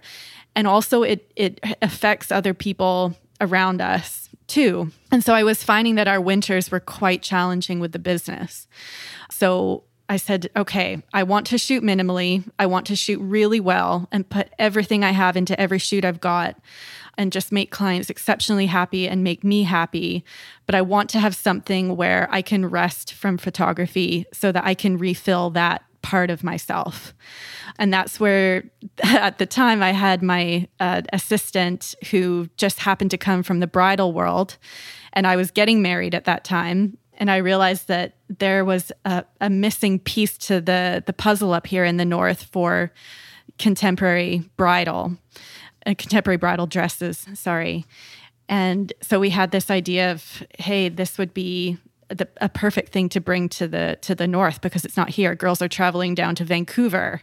and 0.54 0.66
also 0.66 1.02
it 1.02 1.30
it 1.36 1.60
affects 1.82 2.30
other 2.30 2.54
people 2.54 3.16
around 3.40 3.80
us 3.80 4.28
too. 4.46 4.90
And 5.10 5.24
so 5.24 5.32
I 5.32 5.44
was 5.44 5.62
finding 5.62 5.94
that 5.94 6.08
our 6.08 6.20
winters 6.20 6.70
were 6.70 6.80
quite 6.80 7.22
challenging 7.22 7.80
with 7.80 7.92
the 7.92 7.98
business. 7.98 8.66
So 9.30 9.84
I 10.08 10.16
said, 10.16 10.50
okay, 10.56 11.02
I 11.14 11.22
want 11.22 11.46
to 11.48 11.58
shoot 11.58 11.84
minimally. 11.84 12.42
I 12.58 12.66
want 12.66 12.86
to 12.88 12.96
shoot 12.96 13.20
really 13.20 13.60
well 13.60 14.08
and 14.10 14.28
put 14.28 14.48
everything 14.58 15.04
I 15.04 15.12
have 15.12 15.36
into 15.36 15.58
every 15.58 15.78
shoot 15.78 16.04
I've 16.04 16.20
got 16.20 16.60
and 17.16 17.32
just 17.32 17.52
make 17.52 17.70
clients 17.70 18.10
exceptionally 18.10 18.66
happy 18.66 19.08
and 19.08 19.24
make 19.24 19.44
me 19.44 19.64
happy. 19.64 20.24
But 20.66 20.74
I 20.74 20.82
want 20.82 21.10
to 21.10 21.20
have 21.20 21.34
something 21.34 21.96
where 21.96 22.28
I 22.30 22.42
can 22.42 22.66
rest 22.66 23.12
from 23.12 23.38
photography 23.38 24.26
so 24.32 24.52
that 24.52 24.64
I 24.64 24.74
can 24.74 24.98
refill 24.98 25.50
that 25.50 25.82
part 26.02 26.30
of 26.30 26.42
myself. 26.42 27.14
And 27.78 27.92
that's 27.92 28.18
where, 28.18 28.64
at 29.02 29.38
the 29.38 29.46
time, 29.46 29.82
I 29.82 29.92
had 29.92 30.22
my 30.22 30.68
uh, 30.78 31.02
assistant 31.12 31.94
who 32.10 32.48
just 32.56 32.80
happened 32.80 33.10
to 33.12 33.18
come 33.18 33.42
from 33.42 33.60
the 33.60 33.66
bridal 33.66 34.12
world. 34.12 34.56
And 35.12 35.26
I 35.26 35.36
was 35.36 35.50
getting 35.50 35.82
married 35.82 36.14
at 36.14 36.24
that 36.24 36.44
time. 36.44 36.96
And 37.14 37.30
I 37.30 37.36
realized 37.36 37.88
that 37.88 38.14
there 38.28 38.64
was 38.64 38.92
a, 39.04 39.24
a 39.40 39.50
missing 39.50 39.98
piece 39.98 40.38
to 40.38 40.60
the, 40.60 41.02
the 41.04 41.12
puzzle 41.12 41.52
up 41.52 41.66
here 41.66 41.84
in 41.84 41.98
the 41.98 42.04
North 42.04 42.44
for 42.44 42.92
contemporary 43.58 44.42
bridal, 44.56 45.16
uh, 45.90 45.94
contemporary 45.96 46.36
bridal 46.36 46.66
dresses, 46.66 47.26
sorry. 47.34 47.84
And 48.48 48.92
so 49.00 49.20
we 49.20 49.30
had 49.30 49.52
this 49.52 49.70
idea 49.70 50.10
of, 50.10 50.42
hey, 50.58 50.88
this 50.88 51.18
would 51.18 51.32
be 51.32 51.78
the, 52.08 52.28
a 52.40 52.48
perfect 52.48 52.92
thing 52.92 53.08
to 53.10 53.20
bring 53.20 53.48
to 53.50 53.68
the 53.68 53.96
to 54.02 54.14
the 54.14 54.26
north 54.26 54.60
because 54.60 54.84
it's 54.84 54.96
not 54.96 55.10
here. 55.10 55.34
Girls 55.34 55.62
are 55.62 55.68
traveling 55.68 56.14
down 56.14 56.34
to 56.36 56.44
Vancouver 56.44 57.22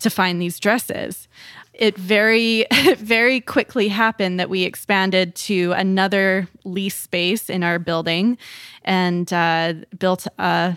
to 0.00 0.10
find 0.10 0.40
these 0.40 0.60
dresses. 0.60 1.26
It 1.72 1.96
very 1.96 2.66
very 2.98 3.40
quickly 3.40 3.88
happened 3.88 4.38
that 4.38 4.50
we 4.50 4.64
expanded 4.64 5.34
to 5.36 5.72
another 5.72 6.48
lease 6.64 6.96
space 6.96 7.48
in 7.48 7.62
our 7.62 7.78
building 7.78 8.36
and 8.84 9.32
uh, 9.32 9.74
built 9.98 10.26
a, 10.38 10.76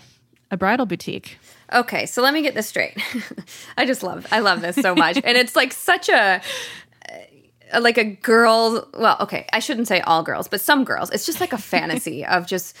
a 0.50 0.56
bridal 0.56 0.86
boutique. 0.86 1.38
Okay, 1.72 2.06
so 2.06 2.22
let 2.22 2.34
me 2.34 2.42
get 2.42 2.54
this 2.54 2.66
straight. 2.66 2.98
I 3.76 3.84
just 3.84 4.02
love 4.02 4.26
I 4.32 4.38
love 4.40 4.62
this 4.62 4.76
so 4.76 4.94
much. 4.94 5.16
and 5.22 5.36
it's 5.36 5.54
like 5.54 5.74
such 5.74 6.08
a 6.08 6.40
like 7.78 7.98
a 7.98 8.04
girl 8.04 8.88
well 8.98 9.16
okay 9.20 9.46
i 9.52 9.58
shouldn't 9.58 9.86
say 9.86 10.00
all 10.00 10.22
girls 10.22 10.48
but 10.48 10.60
some 10.60 10.84
girls. 10.84 11.10
It's 11.10 11.26
just 11.26 11.40
like 11.40 11.52
a 11.52 11.58
fantasy 11.74 12.24
of 12.24 12.46
just 12.46 12.76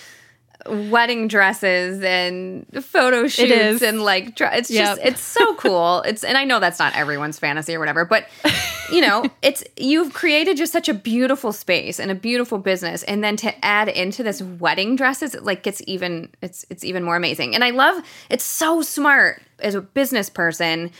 wedding 0.66 1.26
dresses 1.26 2.02
and 2.02 2.66
photo 2.84 3.26
shoots 3.26 3.82
and 3.82 4.02
like 4.02 4.38
it's 4.38 4.68
just 4.68 5.00
it's 5.02 5.22
so 5.22 5.54
cool. 5.54 6.02
It's 6.02 6.22
and 6.22 6.36
i 6.36 6.44
know 6.44 6.60
that's 6.60 6.78
not 6.78 6.94
everyone's 6.94 7.38
fantasy 7.38 7.74
or 7.74 7.78
whatever 7.78 8.04
but 8.04 8.26
you 8.92 9.00
know 9.00 9.24
it's 9.42 9.64
you've 9.78 10.12
created 10.12 10.56
just 10.56 10.72
such 10.72 10.88
a 10.88 10.94
beautiful 10.94 11.52
space 11.52 11.98
and 11.98 12.10
a 12.10 12.14
beautiful 12.14 12.58
business 12.58 13.02
and 13.04 13.24
then 13.24 13.36
to 13.36 13.64
add 13.64 13.88
into 13.88 14.22
this 14.22 14.42
wedding 14.42 14.96
dresses 14.96 15.34
it 15.34 15.44
like 15.44 15.62
gets 15.62 15.80
even 15.86 16.28
it's 16.42 16.66
it's 16.68 16.84
even 16.84 17.04
more 17.04 17.16
amazing. 17.16 17.54
And 17.54 17.64
i 17.64 17.70
love 17.70 18.02
it's 18.28 18.44
so 18.44 18.82
smart 18.82 19.42
as 19.60 19.74
a 19.74 19.80
business 19.80 20.28
person 20.28 20.90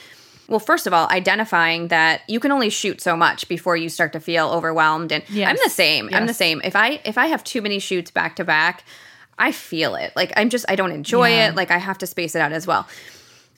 well 0.51 0.61
first 0.61 0.87
of 0.87 0.93
all 0.93 1.09
identifying 1.09 1.89
that 1.89 2.23
you 2.29 2.39
can 2.41 2.53
only 2.53 2.69
shoot 2.69 3.01
so 3.01 3.17
much 3.17 3.49
before 3.49 3.77
you 3.77 3.89
start 3.89 4.13
to 4.13 4.21
feel 4.21 4.49
overwhelmed. 4.49 5.13
And 5.13 5.25
yes. 5.31 5.49
i'm 5.49 5.57
the 5.65 5.71
same. 5.71 6.09
Yes. 6.11 6.21
i'm 6.21 6.27
the 6.27 6.35
same. 6.35 6.61
If 6.63 6.77
i 6.77 7.01
if 7.05 7.17
i 7.17 7.27
have 7.27 7.43
too 7.43 7.63
many 7.63 7.79
shoots 7.79 8.11
back 8.11 8.37
to 8.37 8.45
back 8.45 8.85
i 9.39 9.53
feel 9.53 9.95
it. 9.95 10.13
Like 10.15 10.33
i'm 10.37 10.51
just 10.51 10.67
i 10.69 10.77
don't 10.77 10.93
enjoy 10.93 11.31
yeah. 11.31 11.49
it 11.49 11.55
like 11.55 11.71
i 11.71 11.79
have 11.79 11.97
to 11.99 12.07
space 12.07 12.35
it 12.35 12.41
out 12.41 12.53
as 12.53 12.67
well. 12.67 12.87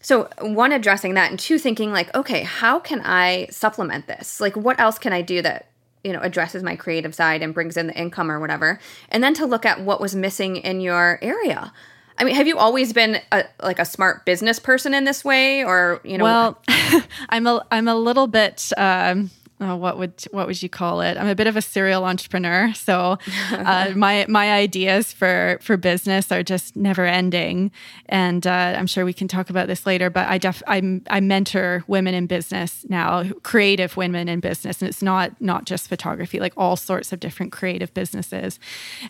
So 0.03 0.29
one 0.41 0.73
addressing 0.73 1.15
that 1.15 1.31
and 1.31 1.41
two 1.41 1.59
thinking 1.59 1.93
like 1.93 2.15
okay 2.15 2.43
how 2.43 2.79
can 2.79 3.01
i 3.05 3.49
supplement 3.51 4.07
this? 4.07 4.41
Like 4.41 4.55
what 4.55 4.79
else 4.79 4.99
can 4.99 5.13
i 5.13 5.23
do 5.23 5.43
that 5.43 5.71
you 6.05 6.13
know 6.13 6.21
addresses 6.21 6.63
my 6.63 6.77
creative 6.77 7.15
side 7.15 7.43
and 7.43 7.55
brings 7.55 7.77
in 7.77 7.89
the 7.89 7.95
income 7.99 8.31
or 8.31 8.39
whatever? 8.39 8.79
And 9.09 9.25
then 9.25 9.35
to 9.35 9.47
look 9.47 9.65
at 9.65 9.81
what 9.81 10.01
was 10.01 10.15
missing 10.15 10.57
in 10.57 10.81
your 10.81 11.19
area 11.23 11.73
I 12.19 12.25
mean, 12.25 12.35
have 12.35 12.47
you 12.47 12.59
always 12.59 12.93
been 12.93 13.19
a, 13.31 13.45
like 13.63 13.79
a 13.79 13.85
smart 13.85 14.25
business 14.25 14.59
person 14.59 14.95
in 14.95 15.05
this 15.05 15.25
way, 15.25 15.65
or 15.65 16.01
you 16.05 16.19
know? 16.19 16.25
Well, 16.25 16.63
I'm 17.29 17.47
a 17.47 17.65
I'm 17.71 17.89
a 17.89 17.95
little 17.95 18.27
bit. 18.27 18.73
Um, 18.77 19.31
oh, 19.63 19.77
what 19.77 19.99
would 19.99 20.23
what 20.31 20.47
would 20.47 20.63
you 20.63 20.69
call 20.69 21.01
it? 21.01 21.17
I'm 21.17 21.29
a 21.29 21.35
bit 21.35 21.47
of 21.47 21.57
a 21.57 21.63
serial 21.63 22.05
entrepreneur, 22.05 22.73
so 22.75 23.19
uh, 23.53 23.93
my 23.95 24.27
my 24.29 24.53
ideas 24.53 25.13
for 25.13 25.59
for 25.63 25.77
business 25.77 26.31
are 26.31 26.43
just 26.43 26.77
never 26.77 27.07
ending, 27.07 27.71
and 28.07 28.47
uh, 28.47 28.75
I'm 28.77 28.87
sure 28.87 29.05
we 29.05 29.13
can 29.13 29.29
talk 29.29 29.51
about 29.51 29.69
this 29.69 29.87
later. 29.87 30.11
But 30.11 30.29
I 30.29 30.39
def 30.39 30.63
I 30.67 31.01
I 31.09 31.21
mentor 31.21 31.85
women 31.87 32.15
in 32.15 32.27
business 32.27 32.85
now, 32.89 33.25
creative 33.43 33.97
women 33.97 34.29
in 34.29 34.41
business, 34.41 34.83
and 34.83 34.89
it's 34.89 35.03
not 35.03 35.41
not 35.41 35.65
just 35.65 35.89
photography, 35.89 36.41
like 36.41 36.53
all 36.57 36.77
sorts 36.77 37.13
of 37.13 37.21
different 37.21 37.53
creative 37.53 37.95
businesses, 37.95 38.59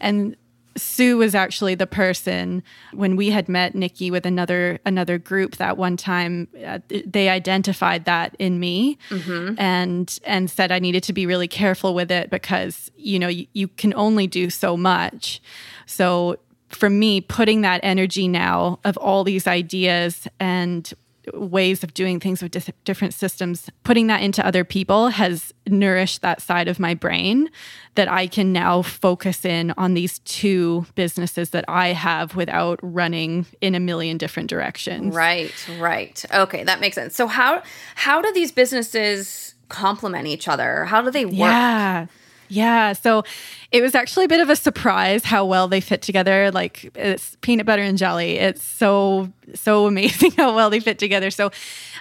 and 0.01 0.37
Sue 0.76 1.18
was 1.18 1.35
actually 1.35 1.74
the 1.74 1.87
person 1.87 2.62
when 2.92 3.16
we 3.16 3.30
had 3.30 3.48
met 3.48 3.74
Nikki 3.74 4.11
with 4.11 4.24
another 4.26 4.78
another 4.85 5.18
group 5.18 5.56
that 5.56 5.76
one 5.76 5.96
time. 5.96 6.48
Uh, 6.64 6.78
they 6.88 7.28
identified 7.28 8.04
that 8.04 8.35
in 8.38 8.58
me 8.61 8.98
mm-hmm. 9.11 9.54
and 9.58 10.18
and 10.24 10.50
said 10.50 10.72
I 10.72 10.78
needed 10.78 11.02
to 11.04 11.12
be 11.12 11.26
really 11.26 11.48
careful 11.48 11.94
with 11.94 12.11
it 12.11 12.30
because 12.30 12.90
you 12.96 13.18
know 13.18 13.28
you, 13.28 13.46
you 13.52 13.68
can 13.68 13.92
only 13.94 14.26
do 14.26 14.50
so 14.50 14.76
much. 14.76 15.42
So 15.87 16.38
for 16.68 16.88
me, 16.88 17.20
putting 17.20 17.61
that 17.62 17.80
energy 17.82 18.28
now 18.28 18.80
of 18.85 18.96
all 18.96 19.24
these 19.24 19.46
ideas 19.46 20.26
and 20.40 20.92
ways 21.35 21.85
of 21.85 21.94
doing 21.94 22.18
things 22.20 22.42
with 22.42 22.52
dis- 22.52 22.70
different 22.85 23.14
systems, 23.14 23.70
putting 23.85 24.06
that 24.08 24.22
into 24.22 24.44
other 24.44 24.64
people 24.64 25.08
has 25.08 25.52
nourished 25.66 26.22
that 26.22 26.42
side 26.42 26.68
of 26.68 26.80
my 26.80 26.94
brain 26.94 27.48
that 27.94 28.08
I 28.08 28.26
can 28.26 28.52
now 28.52 28.82
focus 28.82 29.44
in 29.44 29.72
on 29.76 29.94
these 29.94 30.18
two 30.20 30.87
businesses 30.94 31.50
that 31.50 31.64
I 31.68 31.88
have 31.88 32.35
without 32.35 32.80
running 32.82 33.46
in 33.61 33.74
a 33.74 33.80
million 33.80 34.18
different 34.18 34.50
directions. 34.50 35.14
Right, 35.14 35.54
right. 35.78 36.24
Okay, 36.32 36.64
that 36.64 36.80
makes 36.80 36.96
sense. 36.96 37.14
So 37.14 37.26
how 37.26 37.62
how 37.94 38.20
do 38.20 38.32
these 38.32 38.50
businesses 38.50 39.54
complement 39.68 40.26
each 40.26 40.48
other? 40.48 40.85
How 40.87 41.02
do 41.02 41.11
they 41.11 41.24
work? 41.24 41.35
Yeah. 41.35 42.06
Yeah. 42.48 42.92
So 42.92 43.24
it 43.72 43.80
was 43.80 43.94
actually 43.94 44.26
a 44.26 44.28
bit 44.28 44.40
of 44.40 44.50
a 44.50 44.56
surprise 44.56 45.24
how 45.24 45.46
well 45.46 45.66
they 45.66 45.80
fit 45.80 46.02
together. 46.02 46.50
Like 46.50 46.90
it's 46.94 47.38
peanut 47.40 47.64
butter 47.64 47.82
and 47.82 47.96
jelly. 47.96 48.38
It's 48.38 48.62
so 48.62 49.32
so 49.54 49.87
amazing 49.87 50.30
how 50.37 50.54
well 50.54 50.70
they 50.70 50.80
fit 50.80 50.98
together. 50.98 51.30
So 51.30 51.50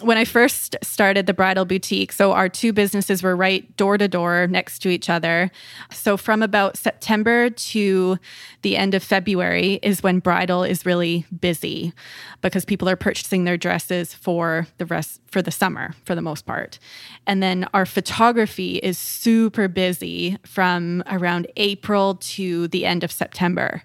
when 0.01 0.17
I 0.17 0.25
first 0.25 0.75
started 0.83 1.25
the 1.25 1.33
bridal 1.33 1.65
boutique, 1.65 2.11
so 2.11 2.33
our 2.33 2.49
two 2.49 2.73
businesses 2.73 3.23
were 3.23 3.35
right 3.35 3.75
door 3.77 3.97
to 3.97 4.07
door 4.07 4.47
next 4.47 4.79
to 4.79 4.89
each 4.89 5.09
other. 5.09 5.49
So 5.91 6.17
from 6.17 6.41
about 6.41 6.77
September 6.77 7.49
to 7.49 8.17
the 8.61 8.77
end 8.77 8.93
of 8.93 9.03
February 9.03 9.79
is 9.81 10.03
when 10.03 10.19
bridal 10.19 10.63
is 10.63 10.85
really 10.85 11.25
busy 11.39 11.93
because 12.41 12.65
people 12.65 12.89
are 12.89 12.95
purchasing 12.95 13.45
their 13.45 13.57
dresses 13.57 14.13
for 14.13 14.67
the 14.77 14.85
rest 14.85 15.21
for 15.27 15.41
the 15.41 15.51
summer 15.51 15.93
for 16.03 16.15
the 16.15 16.21
most 16.21 16.45
part. 16.45 16.77
And 17.25 17.41
then 17.41 17.67
our 17.73 17.85
photography 17.85 18.75
is 18.77 18.97
super 18.97 19.67
busy 19.67 20.37
from 20.45 21.03
around 21.07 21.47
April 21.61 22.15
to 22.15 22.67
the 22.69 22.85
end 22.85 23.03
of 23.03 23.11
September. 23.11 23.83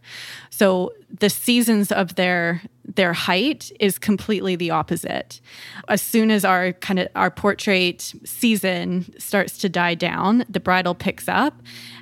So 0.51 0.93
the 1.11 1.31
seasons 1.31 1.93
of 1.93 2.15
their 2.15 2.62
their 2.95 3.12
height 3.12 3.71
is 3.81 3.99
completely 3.99 4.57
the 4.57 4.71
opposite. 4.71 5.41
As 5.89 6.01
soon 6.01 6.31
as 6.31 6.45
our 6.45 6.73
kind 6.73 6.99
of 6.99 7.09
our 7.15 7.31
portrait 7.31 8.15
season 8.25 9.12
starts 9.19 9.59
to 9.59 9.69
die 9.69 9.95
down, 9.95 10.45
the 10.49 10.61
bridal 10.61 10.95
picks 10.95 11.29
up, 11.29 11.55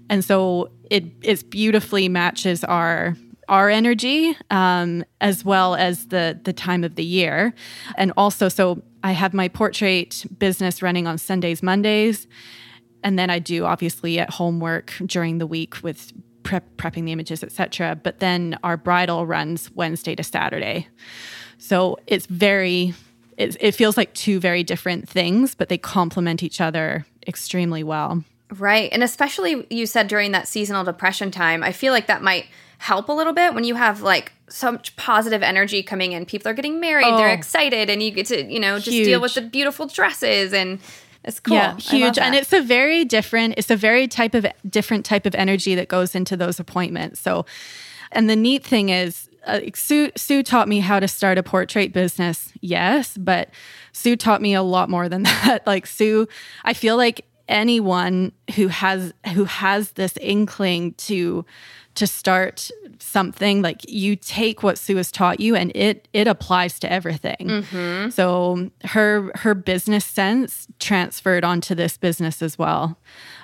and 0.08 0.24
so 0.24 0.70
it 0.90 1.04
it 1.22 1.50
beautifully 1.50 2.08
matches 2.08 2.62
our 2.64 3.16
our 3.48 3.68
energy 3.68 4.37
um, 4.50 5.04
as 5.20 5.44
well 5.44 5.74
as 5.74 6.06
the 6.06 6.38
the 6.44 6.52
time 6.52 6.84
of 6.84 6.94
the 6.94 7.04
year, 7.04 7.52
and 7.96 8.12
also 8.16 8.48
so 8.48 8.82
I 9.02 9.12
have 9.12 9.34
my 9.34 9.48
portrait 9.48 10.24
business 10.38 10.80
running 10.80 11.06
on 11.06 11.18
Sundays, 11.18 11.62
Mondays, 11.62 12.26
and 13.04 13.18
then 13.18 13.30
I 13.30 13.38
do 13.38 13.66
obviously 13.66 14.18
at 14.18 14.30
home 14.30 14.58
work 14.58 14.94
during 15.04 15.38
the 15.38 15.46
week 15.46 15.82
with 15.82 16.12
prep, 16.42 16.64
prepping 16.76 17.04
the 17.04 17.12
images, 17.12 17.44
etc. 17.44 18.00
But 18.02 18.18
then 18.18 18.58
our 18.64 18.76
bridal 18.76 19.26
runs 19.26 19.70
Wednesday 19.72 20.14
to 20.16 20.24
Saturday. 20.24 20.88
So 21.58 21.98
it's 22.06 22.26
very, 22.26 22.94
it, 23.36 23.56
it 23.60 23.72
feels 23.72 23.96
like 23.96 24.12
two 24.14 24.40
very 24.40 24.64
different 24.64 25.08
things, 25.08 25.54
but 25.54 25.68
they 25.68 25.78
complement 25.78 26.42
each 26.42 26.60
other 26.60 27.06
extremely 27.26 27.84
well. 27.84 28.24
Right. 28.50 28.90
And 28.92 29.02
especially 29.02 29.66
you 29.70 29.86
said 29.86 30.08
during 30.08 30.32
that 30.32 30.48
seasonal 30.48 30.84
depression 30.84 31.30
time, 31.30 31.62
I 31.62 31.72
feel 31.72 31.92
like 31.92 32.06
that 32.06 32.22
might 32.22 32.46
help 32.78 33.08
a 33.08 33.12
little 33.12 33.32
bit 33.32 33.54
when 33.54 33.64
you 33.64 33.74
have 33.74 34.02
like 34.02 34.32
so 34.48 34.72
much 34.72 34.94
positive 34.96 35.42
energy 35.42 35.82
coming 35.82 36.12
in. 36.12 36.26
People 36.26 36.50
are 36.50 36.54
getting 36.54 36.80
married, 36.80 37.06
oh, 37.06 37.16
they're 37.16 37.32
excited, 37.32 37.88
and 37.88 38.02
you 38.02 38.10
get 38.10 38.26
to, 38.26 38.44
you 38.44 38.60
know, 38.60 38.76
just 38.76 38.90
huge. 38.90 39.06
deal 39.06 39.20
with 39.20 39.34
the 39.34 39.40
beautiful 39.40 39.86
dresses 39.86 40.52
and 40.52 40.78
it's 41.24 41.40
cool. 41.40 41.56
Yeah, 41.56 41.76
huge. 41.76 42.18
And 42.18 42.34
it's 42.34 42.52
a 42.52 42.60
very 42.60 43.04
different, 43.04 43.54
it's 43.56 43.70
a 43.70 43.76
very 43.76 44.06
type 44.06 44.34
of 44.34 44.46
different 44.68 45.04
type 45.06 45.26
of 45.26 45.34
energy 45.34 45.74
that 45.74 45.88
goes 45.88 46.14
into 46.14 46.37
those 46.37 46.60
appointments. 46.60 47.20
So, 47.20 47.46
and 48.12 48.28
the 48.28 48.37
neat 48.37 48.64
thing 48.64 48.90
is, 48.90 49.28
uh, 49.46 49.60
Sue, 49.74 50.10
Sue 50.16 50.42
taught 50.42 50.68
me 50.68 50.80
how 50.80 51.00
to 51.00 51.08
start 51.08 51.38
a 51.38 51.42
portrait 51.42 51.92
business. 51.92 52.52
Yes, 52.60 53.16
but 53.16 53.50
Sue 53.92 54.16
taught 54.16 54.40
me 54.40 54.54
a 54.54 54.62
lot 54.62 54.88
more 54.88 55.08
than 55.08 55.22
that. 55.24 55.66
Like 55.66 55.87
Sue, 55.87 56.28
I 56.64 56.74
feel 56.74 56.96
like 56.96 57.24
anyone 57.48 58.32
who 58.54 58.68
has 58.68 59.12
who 59.34 59.44
has 59.44 59.92
this 59.92 60.16
inkling 60.18 60.94
to 60.94 61.44
to 61.94 62.06
start 62.06 62.70
something 63.04 63.60
like 63.62 63.88
you 63.88 64.16
take 64.16 64.62
what 64.62 64.78
sue 64.78 64.96
has 64.96 65.12
taught 65.12 65.38
you 65.38 65.54
and 65.54 65.70
it 65.74 66.08
it 66.12 66.26
applies 66.26 66.80
to 66.80 66.90
everything 66.90 67.36
mm-hmm. 67.46 68.08
so 68.08 68.70
her 68.84 69.30
her 69.36 69.54
business 69.54 70.04
sense 70.04 70.66
transferred 70.80 71.44
onto 71.44 71.74
this 71.74 71.98
business 71.98 72.40
as 72.40 72.58
well 72.58 72.98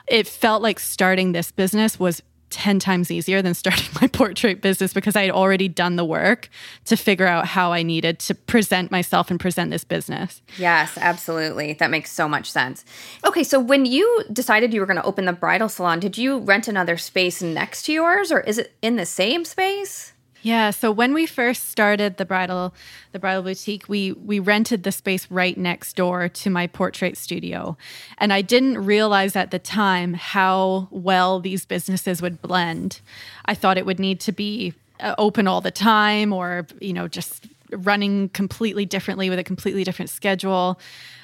it 0.09 0.27
felt 0.27 0.63
like 0.63 0.81
starting 0.81 1.33
this 1.33 1.53
business 1.53 2.01
was 2.01 2.23
10 2.51 2.79
times 2.79 3.11
easier 3.11 3.43
than 3.43 3.55
starting 3.55 3.87
my 4.01 4.07
portrait 4.09 4.61
business 4.61 4.93
because 4.93 5.17
I 5.17 5.23
had 5.23 5.31
already 5.31 5.69
done 5.69 5.97
the 5.97 6.05
work 6.05 6.49
to 6.87 6.97
figure 6.97 7.27
out 7.27 7.47
how 7.47 7.73
I 7.73 7.83
needed 7.83 8.19
to 8.21 8.35
present 8.35 8.91
myself 8.91 9.31
and 9.31 9.41
present 9.41 9.71
this 9.71 9.85
business. 9.85 10.43
Yes, 10.59 10.99
absolutely. 10.99 11.75
That 11.75 11.91
makes 11.91 12.11
so 12.11 12.29
much 12.29 12.51
sense. 12.51 12.85
Okay, 13.27 13.45
so 13.45 13.59
when 13.59 13.87
you 13.87 14.25
decided 14.33 14.75
you 14.75 14.81
were 14.81 14.87
going 14.87 14.97
to 14.97 15.05
open 15.05 15.25
the 15.25 15.33
bridal 15.33 15.69
salon, 15.69 16.01
did 16.01 16.19
you 16.19 16.39
rent 16.39 16.69
another 16.69 16.97
space 16.97 17.41
next 17.43 17.85
to 17.85 17.93
yours 17.93 18.31
or 18.31 18.41
is 18.41 18.59
it 18.59 18.75
in 18.83 18.97
the 18.97 19.07
same 19.07 19.45
space? 19.45 20.13
Yeah, 20.43 20.71
so 20.71 20.91
when 20.91 21.13
we 21.13 21.27
first 21.27 21.69
started 21.69 22.17
the 22.17 22.25
bridal 22.25 22.75
the 23.13 23.19
bridal 23.19 23.43
boutique, 23.43 23.89
we 23.89 24.13
we 24.13 24.39
rented 24.39 24.85
the 24.85 24.93
space 24.93 25.31
right 25.31 25.57
next 25.57 25.97
door 25.97 26.29
to 26.29 26.51
my 26.51 26.67
portrait 26.67 27.17
studio. 27.17 27.77
And 28.19 28.33
I 28.33 28.41
didn't 28.41 28.79
realize 28.79 29.37
at 29.37 29.51
the 29.51 29.59
time 29.59 30.15
how 30.15 30.89
well 30.91 31.41
these 31.41 31.67
businesses 31.67 32.23
would 32.23 32.41
blend. 32.41 33.01
I 33.45 33.55
thought 33.55 33.77
it 33.77 33.85
would 33.85 33.99
need 33.99 34.21
to 34.21 34.33
be 34.33 34.75
uh, 35.01 35.15
open 35.19 35.47
all 35.47 35.61
the 35.61 35.71
time 35.71 36.33
or, 36.33 36.67
you 36.81 36.93
know, 36.93 37.09
just 37.09 37.47
running 37.71 38.29
completely 38.31 38.87
differently 38.87 39.31
with 39.31 39.39
a 39.39 39.45
completely 39.45 39.85
different 39.85 40.11
schedule. 40.11 40.81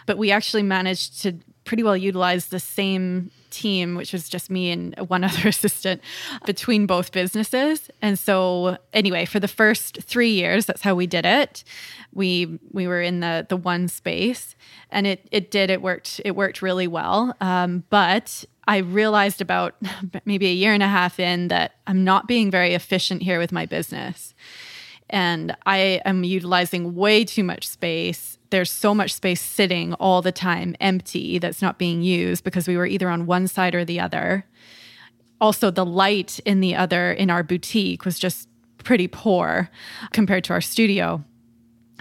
But 0.07 0.19
we 0.19 0.31
actually 0.31 0.63
managed 0.63 1.23
to 1.23 1.35
pretty 1.65 1.83
well 1.83 1.97
utilize 1.97 2.47
the 2.47 2.61
same 2.61 3.31
team, 3.57 3.95
which 3.95 4.13
was 4.13 4.29
just 4.29 4.51
me 4.51 4.71
and 4.71 4.95
one 5.09 5.25
other 5.29 5.49
assistant 5.49 6.03
between 6.45 6.87
both 6.87 7.13
businesses. 7.13 7.91
And 8.03 8.19
so 8.19 8.79
anyway, 8.93 9.25
for 9.25 9.41
the 9.41 9.49
first 9.49 10.03
three 10.03 10.31
years, 10.31 10.67
that's 10.67 10.83
how 10.83 10.95
we 10.95 11.07
did 11.07 11.25
it. 11.25 11.65
We 12.13 12.59
we 12.71 12.87
were 12.87 13.01
in 13.01 13.21
the 13.21 13.47
the 13.49 13.57
one 13.57 13.89
space 13.89 14.55
and 14.91 15.07
it 15.07 15.27
it 15.31 15.51
did, 15.51 15.71
it 15.71 15.83
worked, 15.83 16.21
it 16.25 16.37
worked 16.37 16.63
really 16.63 16.87
well. 16.87 17.35
Um, 17.41 17.85
but 17.91 18.45
I 18.69 18.79
realized 18.79 19.41
about 19.41 19.75
maybe 20.25 20.47
a 20.47 20.53
year 20.53 20.73
and 20.73 20.83
a 20.83 20.89
half 20.89 21.19
in 21.19 21.49
that 21.49 21.77
I'm 21.87 22.05
not 22.05 22.27
being 22.27 22.51
very 22.51 22.75
efficient 22.75 23.23
here 23.23 23.39
with 23.39 23.53
my 23.53 23.67
business. 23.67 24.35
And 25.09 25.57
I 25.65 26.01
am 26.05 26.25
utilizing 26.25 26.97
way 26.97 27.25
too 27.25 27.45
much 27.45 27.67
space 27.69 28.36
there's 28.51 28.71
so 28.71 28.95
much 28.95 29.15
space 29.15 29.41
sitting 29.41 29.95
all 29.95 30.23
the 30.23 30.33
time 30.33 30.75
empty 30.81 31.39
that's 31.39 31.63
not 31.63 31.79
being 31.79 32.03
used 32.03 32.45
because 32.45 32.69
we 32.69 32.77
were 32.77 32.87
either 32.87 33.09
on 33.09 33.27
one 33.27 33.49
side 33.49 33.75
or 33.75 33.85
the 33.85 34.01
other. 34.01 34.47
Also, 35.41 35.71
the 35.71 35.85
light 35.85 36.39
in 36.45 36.61
the 36.61 36.75
other, 36.75 37.13
in 37.13 37.31
our 37.31 37.43
boutique, 37.43 38.05
was 38.05 38.19
just 38.19 38.49
pretty 38.79 39.09
poor 39.09 39.71
compared 40.13 40.45
to 40.45 40.53
our 40.53 40.61
studio. 40.61 41.23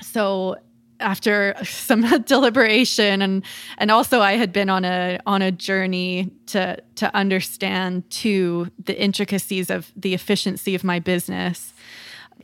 So, 0.01 0.57
after 0.99 1.55
some 1.63 2.01
deliberation 2.25 3.21
and 3.21 3.43
and 3.77 3.91
also 3.91 4.21
I 4.21 4.33
had 4.33 4.53
been 4.53 4.69
on 4.69 4.85
a 4.85 5.19
on 5.25 5.41
a 5.41 5.51
journey 5.51 6.31
to 6.47 6.81
to 6.95 7.15
understand 7.15 8.09
too 8.09 8.71
the 8.83 8.99
intricacies 8.99 9.69
of 9.69 9.91
the 9.95 10.13
efficiency 10.13 10.75
of 10.75 10.83
my 10.83 10.99
business 10.99 11.73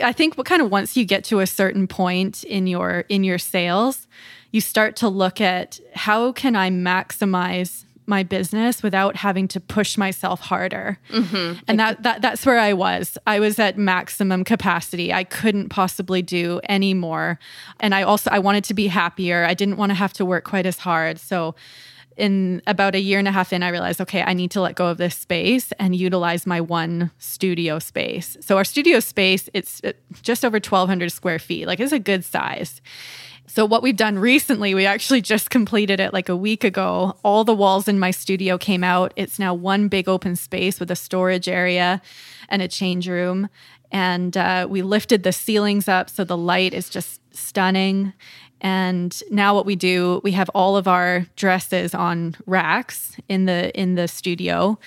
I 0.02 0.14
think 0.14 0.38
what 0.38 0.46
kind 0.46 0.62
of 0.62 0.72
once 0.72 0.98
you 0.98 1.06
get 1.06 1.24
to 1.26 1.40
a 1.40 1.48
certain 1.48 1.88
point 1.88 2.44
in 2.44 2.68
your 2.68 3.06
in 3.10 3.24
your 3.24 3.38
sales, 3.38 4.08
you 4.52 4.62
start 4.62 4.96
to 4.98 5.10
look 5.10 5.42
at 5.42 5.80
how 5.94 6.32
can 6.32 6.56
I 6.56 6.70
maximize 6.70 7.86
my 8.08 8.24
business 8.24 8.84
without 8.84 9.16
having 9.16 9.48
to 9.48 9.60
push 9.60 9.98
myself 9.98 10.42
harder. 10.42 10.98
Mm-hmm. 11.10 11.60
And 11.68 11.80
that, 11.80 12.04
that 12.04 12.22
that's 12.22 12.46
where 12.46 12.60
I 12.60 12.74
was. 12.74 13.18
I 13.26 13.40
was 13.40 13.60
at 13.60 13.78
maximum 13.78 14.44
capacity. 14.44 15.14
I 15.14 15.24
couldn't 15.24 15.70
possibly 15.70 16.22
do 16.22 16.60
any 16.66 16.94
more. 16.94 17.40
And 17.80 17.96
I 17.96 18.04
also 18.04 18.30
I 18.30 18.40
wanted 18.40 18.64
to 18.66 18.74
be 18.74 18.88
happier. 18.88 19.46
I 19.46 19.54
didn't 19.54 19.78
want 19.78 19.92
to 19.92 19.94
have 19.96 20.14
to 20.14 20.26
work 20.26 20.44
quite 20.44 20.66
as 20.66 20.80
hard. 20.80 21.20
So 21.20 21.56
in 22.18 22.62
about 22.68 22.96
a 22.96 23.00
year 23.00 23.20
and 23.20 23.28
a 23.28 23.32
half 23.32 23.54
in, 23.54 23.64
I 23.64 23.70
realized, 23.70 24.02
okay, 24.02 24.22
I 24.22 24.34
need 24.34 24.52
to 24.52 24.62
let 24.62 24.76
go 24.76 24.88
of 24.88 24.98
this 24.98 25.16
space 25.16 25.72
and 25.80 25.96
utilize 25.96 26.46
my 26.46 26.62
one 26.62 27.12
studio 27.18 27.80
space. 27.80 28.38
So 28.42 28.58
our 28.58 28.64
studio 28.64 29.00
space, 29.00 29.50
it's 29.54 29.82
just 30.22 30.44
over 30.44 30.56
1,200 30.56 31.12
square 31.12 31.40
feet. 31.40 31.68
Like 31.68 31.80
it's 31.80 31.92
a 31.92 32.00
good 32.00 32.24
size. 32.24 32.82
So 33.48 33.66
what 33.66 33.84
we've 33.84 33.98
done 33.98 34.18
recently, 34.18 34.74
we 34.74 34.86
actually 34.86 35.22
just 35.22 35.50
completed 35.50 36.00
it 36.00 36.14
like 36.14 36.30
a 36.30 36.36
week 36.38 36.64
ago. 36.64 37.18
All 37.24 37.44
the 37.44 37.54
walls 37.54 37.88
in 37.88 38.00
my 38.00 38.12
studio 38.12 38.58
came 38.58 38.84
out. 38.84 39.14
It's 39.18 39.40
now 39.40 39.54
one 39.54 39.90
big 39.90 40.08
open 40.08 40.38
space 40.38 40.80
with 40.80 40.90
a 40.90 40.96
storage 40.96 41.50
area 41.50 42.02
and 42.48 42.62
a 42.62 42.68
change 42.68 43.10
room. 43.10 43.50
And 43.92 44.38
uh, 44.38 44.68
we 44.70 44.82
lifted 44.82 45.24
the 45.24 45.34
ceilings 45.34 45.90
up 45.90 46.10
so 46.10 46.24
the 46.24 46.38
light 46.38 46.74
is 46.74 46.90
just 46.90 47.20
stunning. 47.36 48.14
And 48.62 49.22
now 49.32 49.56
what 49.56 49.66
we 49.66 49.76
do, 49.76 50.22
we 50.24 50.32
have 50.34 50.50
all 50.50 50.78
of 50.78 50.88
our 50.88 51.26
dresses 51.36 51.94
on 51.96 52.36
racks 52.46 53.18
in 53.28 53.46
the 53.46 53.78
in 53.78 53.96
the 53.96 54.08
studio 54.08 54.78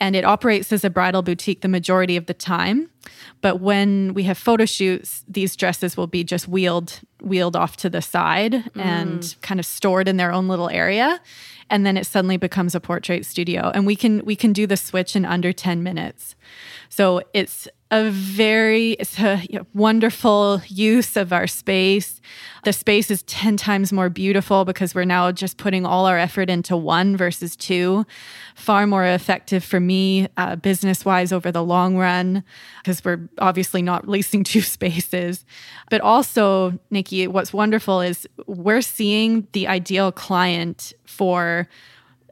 and 0.00 0.16
it 0.16 0.24
operates 0.24 0.72
as 0.72 0.84
a 0.84 0.90
bridal 0.90 1.22
boutique 1.22 1.60
the 1.60 1.68
majority 1.68 2.16
of 2.16 2.26
the 2.26 2.34
time. 2.34 2.90
But 3.40 3.60
when 3.60 4.14
we 4.14 4.24
have 4.24 4.36
photo 4.36 4.66
shoots, 4.66 5.24
these 5.28 5.56
dresses 5.56 5.96
will 5.96 6.06
be 6.06 6.24
just 6.24 6.46
wheeled 6.46 7.00
wheeled 7.22 7.56
off 7.56 7.76
to 7.78 7.88
the 7.88 8.02
side 8.02 8.52
mm. 8.52 8.80
and 8.80 9.34
kind 9.42 9.60
of 9.60 9.66
stored 9.66 10.08
in 10.08 10.16
their 10.16 10.32
own 10.32 10.48
little 10.48 10.68
area 10.68 11.20
and 11.70 11.86
then 11.86 11.96
it 11.96 12.04
suddenly 12.04 12.36
becomes 12.36 12.74
a 12.74 12.80
portrait 12.80 13.24
studio 13.24 13.70
and 13.74 13.86
we 13.86 13.96
can 13.96 14.24
we 14.24 14.36
can 14.36 14.52
do 14.52 14.66
the 14.66 14.76
switch 14.76 15.16
in 15.16 15.24
under 15.24 15.52
10 15.52 15.82
minutes. 15.82 16.34
So 16.90 17.22
it's 17.32 17.66
a 17.92 18.10
very 18.10 18.96
a 19.18 19.66
wonderful 19.74 20.62
use 20.66 21.14
of 21.14 21.30
our 21.30 21.46
space. 21.46 22.22
The 22.64 22.72
space 22.72 23.10
is 23.10 23.22
10 23.24 23.58
times 23.58 23.92
more 23.92 24.08
beautiful 24.08 24.64
because 24.64 24.94
we're 24.94 25.04
now 25.04 25.30
just 25.30 25.58
putting 25.58 25.84
all 25.84 26.06
our 26.06 26.16
effort 26.16 26.48
into 26.48 26.74
one 26.74 27.18
versus 27.18 27.54
two. 27.54 28.06
Far 28.54 28.86
more 28.86 29.04
effective 29.04 29.62
for 29.62 29.78
me 29.78 30.28
uh, 30.38 30.56
business 30.56 31.04
wise 31.04 31.34
over 31.34 31.52
the 31.52 31.62
long 31.62 31.98
run 31.98 32.42
because 32.78 33.04
we're 33.04 33.28
obviously 33.38 33.82
not 33.82 34.08
leasing 34.08 34.42
two 34.52 34.62
spaces. 34.62 35.44
But 35.90 36.00
also, 36.00 36.78
Nikki, 36.90 37.26
what's 37.26 37.52
wonderful 37.52 38.00
is 38.00 38.26
we're 38.46 38.80
seeing 38.80 39.46
the 39.52 39.68
ideal 39.68 40.12
client 40.12 40.94
for 41.04 41.68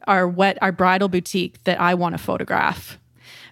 our 0.06 0.26
wet 0.26 0.56
our 0.62 0.72
bridal 0.72 1.08
boutique 1.08 1.62
that 1.64 1.78
I 1.78 1.92
want 1.92 2.14
to 2.14 2.18
photograph 2.18 2.98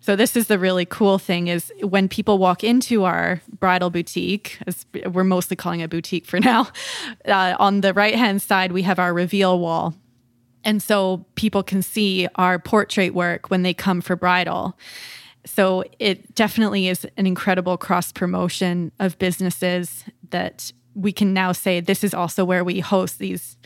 so 0.01 0.17
this 0.17 0.37
is 0.37 0.47
the 0.47 0.59
really 0.59 0.85
cool 0.85 1.19
thing 1.19 1.49
is 1.49 1.73
when 1.81 2.09
people 2.09 2.39
walk 2.39 2.63
into 2.65 3.05
our 3.05 3.41
bridal 3.59 3.91
boutique, 3.91 4.59
as 4.67 4.87
we're 5.07 5.25
mostly 5.25 5.57
calling 5.57 5.81
it 5.81 5.91
boutique 5.91 6.27
for 6.27 6.41
now, 6.41 6.69
uh, 7.27 7.57
on 7.59 7.81
the 7.81 7.95
right 7.95 8.15
hand 8.15 8.43
side 8.43 8.73
we 8.73 8.83
have 8.83 8.99
our 8.99 9.13
reveal 9.13 9.59
wall. 9.59 9.95
And 10.65 10.83
so 10.83 11.25
people 11.35 11.63
can 11.63 11.83
see 11.83 12.29
our 12.35 12.59
portrait 12.59 13.15
work 13.15 13.51
when 13.51 13.63
they 13.63 13.73
come 13.73 14.01
for 14.01 14.17
bridal. 14.17 14.77
So 15.47 15.85
it 15.99 16.35
definitely 16.35 16.89
is 16.89 17.07
an 17.17 17.27
incredible 17.27 17.79
cross 17.79 18.13
promotion 18.13 18.93
of 18.99 19.19
businesses 19.19 20.05
that 20.31 20.73
we 20.95 21.13
can 21.13 21.33
now 21.33 21.53
say 21.53 21.81
this 21.81 22.03
is 22.03 22.13
also 22.13 22.45
where 22.45 22.65
we 22.65 22.81
host 22.81 23.19
these 23.19 23.57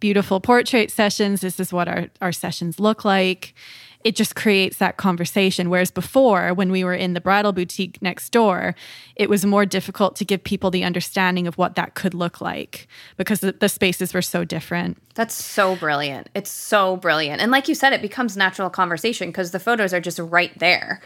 beautiful 0.00 0.40
portrait 0.40 0.90
sessions. 0.90 1.42
This 1.42 1.60
is 1.60 1.72
what 1.72 1.86
our, 1.86 2.08
our 2.20 2.32
sessions 2.32 2.80
look 2.80 3.04
like 3.04 3.54
it 4.04 4.14
just 4.14 4.36
creates 4.36 4.78
that 4.78 4.96
conversation. 4.96 5.70
Whereas 5.70 5.90
before, 5.90 6.54
when 6.54 6.70
we 6.70 6.84
were 6.84 6.94
in 6.94 7.14
the 7.14 7.20
bridal 7.20 7.52
boutique 7.52 8.00
next 8.00 8.30
door, 8.30 8.74
it 9.16 9.28
was 9.28 9.44
more 9.44 9.66
difficult 9.66 10.14
to 10.16 10.24
give 10.24 10.44
people 10.44 10.70
the 10.70 10.84
understanding 10.84 11.46
of 11.46 11.58
what 11.58 11.74
that 11.74 11.94
could 11.94 12.14
look 12.14 12.40
like 12.40 12.86
because 13.16 13.40
the, 13.40 13.52
the 13.52 13.68
spaces 13.68 14.14
were 14.14 14.22
so 14.22 14.44
different. 14.44 14.98
That's 15.14 15.34
so 15.34 15.74
brilliant. 15.76 16.28
It's 16.34 16.50
so 16.50 16.96
brilliant. 16.96 17.40
And 17.40 17.50
like 17.50 17.68
you 17.68 17.74
said, 17.74 17.92
it 17.92 18.02
becomes 18.02 18.36
natural 18.36 18.70
conversation 18.70 19.30
because 19.30 19.50
the 19.50 19.60
photos 19.60 19.92
are 19.92 20.00
just 20.00 20.18
right 20.20 20.56
there 20.58 21.00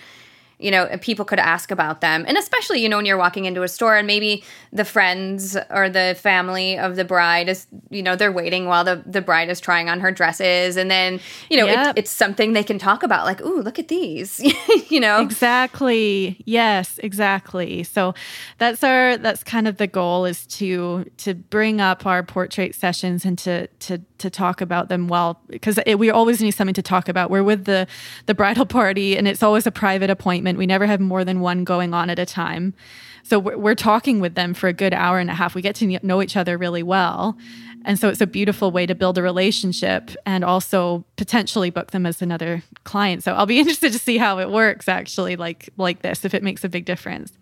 you 0.62 0.70
know, 0.70 0.88
people 1.00 1.24
could 1.24 1.40
ask 1.40 1.70
about 1.70 2.00
them. 2.00 2.24
And 2.28 2.38
especially, 2.38 2.80
you 2.80 2.88
know, 2.88 2.96
when 2.96 3.06
you're 3.06 3.18
walking 3.18 3.46
into 3.46 3.62
a 3.62 3.68
store 3.68 3.96
and 3.96 4.06
maybe 4.06 4.44
the 4.72 4.84
friends 4.84 5.56
or 5.70 5.90
the 5.90 6.16
family 6.18 6.78
of 6.78 6.94
the 6.94 7.04
bride 7.04 7.48
is, 7.48 7.66
you 7.90 8.02
know, 8.02 8.14
they're 8.14 8.32
waiting 8.32 8.66
while 8.66 8.84
the, 8.84 9.02
the 9.04 9.20
bride 9.20 9.50
is 9.50 9.60
trying 9.60 9.88
on 9.88 9.98
her 10.00 10.12
dresses. 10.12 10.76
And 10.76 10.90
then, 10.90 11.20
you 11.50 11.56
know, 11.56 11.66
yep. 11.66 11.88
it, 11.88 12.00
it's 12.00 12.10
something 12.10 12.52
they 12.52 12.62
can 12.62 12.78
talk 12.78 13.02
about, 13.02 13.26
like, 13.26 13.40
ooh, 13.40 13.60
look 13.60 13.78
at 13.78 13.88
these, 13.88 14.40
you 14.88 15.00
know? 15.00 15.20
Exactly. 15.20 16.40
Yes, 16.46 16.98
exactly. 17.02 17.82
So 17.82 18.14
that's 18.58 18.84
our, 18.84 19.16
that's 19.18 19.42
kind 19.42 19.66
of 19.66 19.78
the 19.78 19.88
goal 19.88 20.24
is 20.24 20.46
to, 20.46 21.04
to 21.18 21.34
bring 21.34 21.80
up 21.80 22.06
our 22.06 22.22
portrait 22.22 22.76
sessions 22.76 23.24
and 23.24 23.36
to, 23.38 23.66
to, 23.66 23.98
to 24.18 24.30
talk 24.30 24.60
about 24.60 24.88
them 24.88 25.08
well, 25.08 25.40
because 25.48 25.80
we 25.98 26.08
always 26.08 26.40
need 26.40 26.52
something 26.52 26.74
to 26.74 26.82
talk 26.82 27.08
about. 27.08 27.30
We're 27.30 27.42
with 27.42 27.64
the, 27.64 27.88
the 28.26 28.34
bridal 28.34 28.64
party 28.66 29.16
and 29.16 29.26
it's 29.26 29.42
always 29.42 29.66
a 29.66 29.72
private 29.72 30.08
appointment 30.08 30.51
We 30.56 30.66
never 30.66 30.86
have 30.86 31.00
more 31.00 31.24
than 31.24 31.40
one 31.40 31.64
going 31.64 31.94
on 31.94 32.10
at 32.10 32.18
a 32.18 32.26
time. 32.26 32.74
So 33.22 33.38
we're, 33.38 33.56
we're 33.56 33.74
talking 33.74 34.20
with 34.20 34.34
them 34.34 34.54
for 34.54 34.68
a 34.68 34.72
good 34.72 34.94
hour 34.94 35.18
and 35.18 35.30
a 35.30 35.34
half. 35.34 35.54
We 35.54 35.62
get 35.62 35.76
to 35.76 35.98
know 36.02 36.22
each 36.22 36.36
other 36.36 36.58
really 36.58 36.82
well. 36.82 37.36
And 37.84 37.98
so 37.98 38.08
it's 38.08 38.20
a 38.20 38.26
beautiful 38.26 38.70
way 38.70 38.86
to 38.86 38.94
build 38.94 39.18
a 39.18 39.22
relationship 39.22 40.12
and 40.24 40.44
also 40.44 41.04
potentially 41.16 41.70
book 41.70 41.90
them 41.90 42.06
as 42.06 42.22
another 42.22 42.62
client. 42.84 43.24
So 43.24 43.32
I'll 43.32 43.46
be 43.46 43.58
interested 43.60 43.92
to 43.92 43.98
see 43.98 44.18
how 44.18 44.38
it 44.38 44.50
works 44.50 44.88
actually 44.88 45.36
like 45.36 45.70
like 45.76 46.02
this 46.02 46.24
if 46.24 46.34
it 46.34 46.42
makes 46.42 46.64
a 46.64 46.68
big 46.68 46.84
difference. 46.84 47.32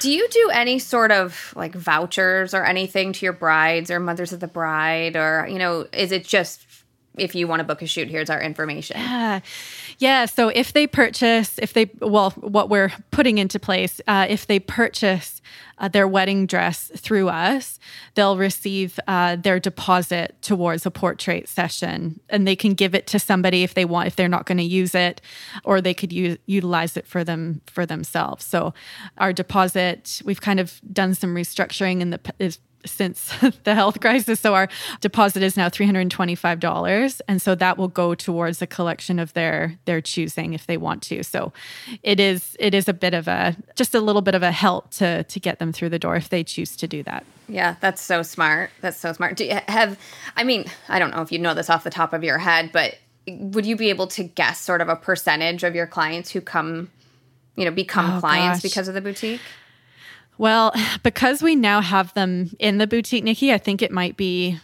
Do 0.00 0.12
you 0.12 0.28
do 0.28 0.50
any 0.52 0.78
sort 0.78 1.10
of 1.10 1.52
like 1.56 1.74
vouchers 1.74 2.54
or 2.54 2.64
anything 2.64 3.12
to 3.14 3.26
your 3.26 3.32
brides 3.32 3.90
or 3.90 3.98
mothers 3.98 4.32
of 4.32 4.40
the 4.40 4.46
bride 4.46 5.16
or 5.16 5.46
you 5.50 5.58
know 5.58 5.86
is 5.92 6.12
it 6.12 6.24
just 6.24 6.67
if 7.18 7.34
you 7.34 7.46
want 7.48 7.60
to 7.60 7.64
book 7.64 7.82
a 7.82 7.86
shoot, 7.86 8.08
here's 8.08 8.30
our 8.30 8.40
information. 8.40 8.96
Yeah. 8.98 9.40
Yeah. 9.98 10.26
So 10.26 10.48
if 10.48 10.72
they 10.72 10.86
purchase, 10.86 11.58
if 11.58 11.72
they, 11.72 11.90
well, 12.00 12.30
what 12.32 12.68
we're 12.68 12.92
putting 13.10 13.38
into 13.38 13.58
place, 13.58 14.00
uh, 14.06 14.26
if 14.28 14.46
they 14.46 14.58
purchase 14.60 15.40
uh, 15.78 15.88
their 15.88 16.08
wedding 16.08 16.46
dress 16.46 16.90
through 16.96 17.28
us, 17.28 17.78
they'll 18.14 18.36
receive 18.36 18.98
uh, 19.06 19.36
their 19.36 19.60
deposit 19.60 20.36
towards 20.42 20.86
a 20.86 20.90
portrait 20.90 21.48
session 21.48 22.20
and 22.28 22.46
they 22.46 22.56
can 22.56 22.74
give 22.74 22.94
it 22.94 23.06
to 23.08 23.18
somebody 23.18 23.62
if 23.62 23.74
they 23.74 23.84
want, 23.84 24.06
if 24.06 24.16
they're 24.16 24.28
not 24.28 24.46
going 24.46 24.58
to 24.58 24.64
use 24.64 24.94
it, 24.94 25.20
or 25.64 25.80
they 25.80 25.94
could 25.94 26.12
use, 26.12 26.38
utilize 26.46 26.96
it 26.96 27.06
for 27.06 27.24
them, 27.24 27.60
for 27.66 27.86
themselves. 27.86 28.44
So 28.44 28.74
our 29.18 29.32
deposit, 29.32 30.20
we've 30.24 30.40
kind 30.40 30.60
of 30.60 30.80
done 30.92 31.14
some 31.14 31.34
restructuring 31.34 32.00
in 32.00 32.10
the, 32.10 32.20
is 32.38 32.58
since 32.84 33.32
the 33.64 33.74
health 33.74 34.00
crisis. 34.00 34.40
So 34.40 34.54
our 34.54 34.68
deposit 35.00 35.42
is 35.42 35.56
now 35.56 35.68
$325. 35.68 37.20
And 37.28 37.42
so 37.42 37.54
that 37.54 37.78
will 37.78 37.88
go 37.88 38.14
towards 38.14 38.62
a 38.62 38.66
collection 38.66 39.18
of 39.18 39.32
their 39.34 39.78
their 39.84 40.00
choosing 40.00 40.54
if 40.54 40.66
they 40.66 40.76
want 40.76 41.02
to. 41.04 41.22
So 41.22 41.52
it 42.02 42.20
is 42.20 42.56
it 42.58 42.74
is 42.74 42.88
a 42.88 42.94
bit 42.94 43.14
of 43.14 43.28
a 43.28 43.56
just 43.74 43.94
a 43.94 44.00
little 44.00 44.22
bit 44.22 44.34
of 44.34 44.42
a 44.42 44.52
help 44.52 44.90
to 44.92 45.24
to 45.24 45.40
get 45.40 45.58
them 45.58 45.72
through 45.72 45.90
the 45.90 45.98
door 45.98 46.16
if 46.16 46.28
they 46.28 46.44
choose 46.44 46.76
to 46.76 46.86
do 46.86 47.02
that. 47.04 47.24
Yeah, 47.48 47.76
that's 47.80 48.02
so 48.02 48.22
smart. 48.22 48.70
That's 48.80 48.98
so 48.98 49.12
smart. 49.12 49.36
Do 49.36 49.44
you 49.44 49.58
have 49.68 49.98
I 50.36 50.44
mean, 50.44 50.66
I 50.88 50.98
don't 50.98 51.10
know 51.10 51.22
if 51.22 51.32
you 51.32 51.38
know 51.38 51.54
this 51.54 51.70
off 51.70 51.84
the 51.84 51.90
top 51.90 52.12
of 52.12 52.22
your 52.22 52.38
head, 52.38 52.70
but 52.72 52.98
would 53.26 53.66
you 53.66 53.76
be 53.76 53.90
able 53.90 54.06
to 54.08 54.24
guess 54.24 54.60
sort 54.60 54.80
of 54.80 54.88
a 54.88 54.96
percentage 54.96 55.64
of 55.64 55.74
your 55.74 55.86
clients 55.86 56.30
who 56.30 56.40
come, 56.40 56.90
you 57.56 57.64
know, 57.64 57.70
become 57.70 58.16
oh, 58.16 58.20
clients 58.20 58.58
gosh. 58.58 58.62
because 58.62 58.88
of 58.88 58.94
the 58.94 59.00
boutique? 59.00 59.40
Well, 60.38 60.72
because 61.02 61.42
we 61.42 61.54
now 61.56 61.80
have 61.80 62.14
them 62.14 62.50
in 62.58 62.78
the 62.78 62.86
boutique, 62.86 63.24
Nikki, 63.24 63.52
I 63.52 63.58
think 63.58 63.82
it 63.82 63.92
might 63.92 64.16
be 64.16 64.58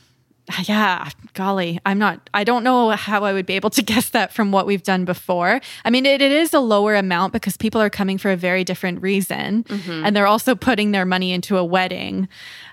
yeah, 0.64 1.08
golly, 1.32 1.80
I'm 1.86 1.98
not, 1.98 2.28
I 2.34 2.44
don't 2.44 2.64
know 2.64 2.90
how 2.90 3.24
I 3.24 3.32
would 3.32 3.46
be 3.46 3.54
able 3.54 3.70
to 3.70 3.82
guess 3.82 4.10
that 4.10 4.32
from 4.32 4.52
what 4.52 4.66
we've 4.66 4.82
done 4.82 5.04
before. 5.04 5.60
I 5.84 5.90
mean, 5.90 6.06
it, 6.06 6.20
it 6.20 6.32
is 6.32 6.52
a 6.54 6.60
lower 6.60 6.94
amount 6.94 7.32
because 7.32 7.56
people 7.56 7.80
are 7.80 7.90
coming 7.90 8.18
for 8.18 8.30
a 8.30 8.36
very 8.36 8.64
different 8.64 9.02
reason 9.02 9.64
mm-hmm. 9.64 10.04
and 10.04 10.14
they're 10.14 10.26
also 10.26 10.54
putting 10.54 10.92
their 10.92 11.04
money 11.04 11.32
into 11.32 11.56
a 11.56 11.64
wedding. 11.64 12.28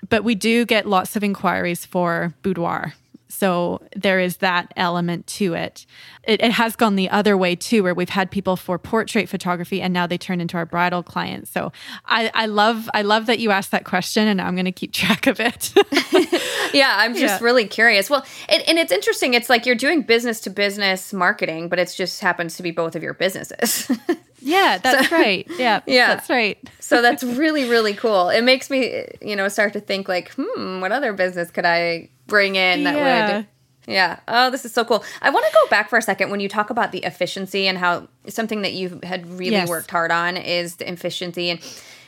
But 0.08 0.24
we 0.24 0.34
do 0.34 0.64
get 0.64 0.86
lots 0.86 1.16
of 1.16 1.24
inquiries 1.24 1.84
for 1.84 2.34
boudoir. 2.42 2.94
So 3.32 3.80
there 3.96 4.20
is 4.20 4.36
that 4.38 4.72
element 4.76 5.26
to 5.38 5.54
it. 5.54 5.86
it. 6.24 6.42
it. 6.42 6.52
has 6.52 6.76
gone 6.76 6.96
the 6.96 7.08
other 7.08 7.36
way 7.36 7.56
too, 7.56 7.82
where 7.82 7.94
we've 7.94 8.10
had 8.10 8.30
people 8.30 8.56
for 8.56 8.78
portrait 8.78 9.28
photography 9.28 9.80
and 9.80 9.92
now 9.92 10.06
they 10.06 10.18
turn 10.18 10.40
into 10.40 10.58
our 10.58 10.66
bridal 10.66 11.02
clients. 11.02 11.50
So 11.50 11.72
I, 12.04 12.30
I 12.34 12.46
love 12.46 12.90
I 12.92 13.02
love 13.02 13.26
that 13.26 13.38
you 13.38 13.50
asked 13.50 13.70
that 13.70 13.84
question 13.84 14.28
and 14.28 14.40
I'm 14.40 14.54
going 14.54 14.66
to 14.66 14.72
keep 14.72 14.92
track 15.02 15.26
of 15.26 15.40
it. 15.40 15.72
yeah, 16.74 16.94
I'm 16.98 17.14
just 17.14 17.40
yeah. 17.40 17.44
really 17.44 17.66
curious. 17.66 18.10
Well, 18.10 18.24
and, 18.48 18.62
and 18.68 18.78
it's 18.78 18.92
interesting. 18.92 19.34
It's 19.34 19.48
like 19.48 19.64
you're 19.64 19.74
doing 19.74 20.02
business 20.02 20.40
to 20.42 20.50
business 20.50 21.12
marketing, 21.12 21.68
but 21.70 21.78
it 21.78 21.92
just 21.96 22.20
happens 22.20 22.56
to 22.58 22.62
be 22.62 22.70
both 22.70 22.94
of 22.94 23.02
your 23.02 23.14
businesses. 23.14 23.90
Yeah, 24.42 24.78
that's 24.78 25.08
so, 25.08 25.16
right. 25.16 25.46
Yeah, 25.56 25.80
yeah, 25.86 26.14
that's 26.14 26.28
right. 26.28 26.58
so 26.80 27.00
that's 27.00 27.22
really 27.22 27.68
really 27.68 27.94
cool. 27.94 28.28
It 28.28 28.42
makes 28.42 28.70
me, 28.70 29.06
you 29.20 29.36
know, 29.36 29.48
start 29.48 29.72
to 29.74 29.80
think 29.80 30.08
like, 30.08 30.32
hmm, 30.36 30.80
what 30.80 30.92
other 30.92 31.12
business 31.12 31.50
could 31.50 31.64
I 31.64 32.10
bring 32.26 32.56
in 32.56 32.84
that 32.84 32.96
yeah. 32.96 33.36
would 33.36 33.46
yeah. 33.86 34.20
Oh, 34.28 34.50
this 34.50 34.64
is 34.64 34.72
so 34.72 34.84
cool. 34.84 35.04
I 35.20 35.30
want 35.30 35.44
to 35.46 35.52
go 35.52 35.68
back 35.68 35.90
for 35.90 35.98
a 35.98 36.02
second 36.02 36.30
when 36.30 36.40
you 36.40 36.48
talk 36.48 36.70
about 36.70 36.92
the 36.92 37.00
efficiency 37.00 37.66
and 37.66 37.76
how 37.76 38.08
something 38.28 38.62
that 38.62 38.72
you 38.72 39.00
had 39.02 39.26
really 39.26 39.52
yes. 39.52 39.68
worked 39.68 39.90
hard 39.90 40.10
on 40.10 40.36
is 40.36 40.76
the 40.76 40.90
efficiency 40.90 41.50
and 41.50 41.60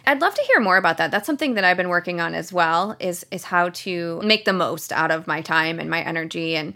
I'd 0.06 0.20
love 0.20 0.34
to 0.34 0.42
hear 0.42 0.60
more 0.60 0.76
about 0.76 0.98
that. 0.98 1.10
That's 1.10 1.26
something 1.26 1.54
that 1.54 1.64
I've 1.64 1.78
been 1.78 1.88
working 1.88 2.20
on 2.20 2.34
as 2.34 2.52
well 2.52 2.94
is 3.00 3.24
is 3.30 3.44
how 3.44 3.70
to 3.70 4.20
make 4.22 4.44
the 4.44 4.52
most 4.52 4.92
out 4.92 5.10
of 5.10 5.26
my 5.26 5.40
time 5.40 5.80
and 5.80 5.88
my 5.88 6.02
energy 6.02 6.56
and 6.56 6.74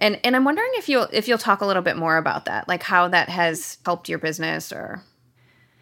and 0.00 0.18
and 0.24 0.34
I'm 0.34 0.44
wondering 0.44 0.70
if 0.74 0.88
you'll 0.88 1.08
if 1.12 1.28
you'll 1.28 1.38
talk 1.38 1.60
a 1.60 1.66
little 1.66 1.82
bit 1.82 1.96
more 1.96 2.16
about 2.16 2.46
that, 2.46 2.66
like 2.66 2.82
how 2.82 3.08
that 3.08 3.28
has 3.28 3.78
helped 3.84 4.08
your 4.08 4.18
business 4.18 4.72
or 4.72 5.02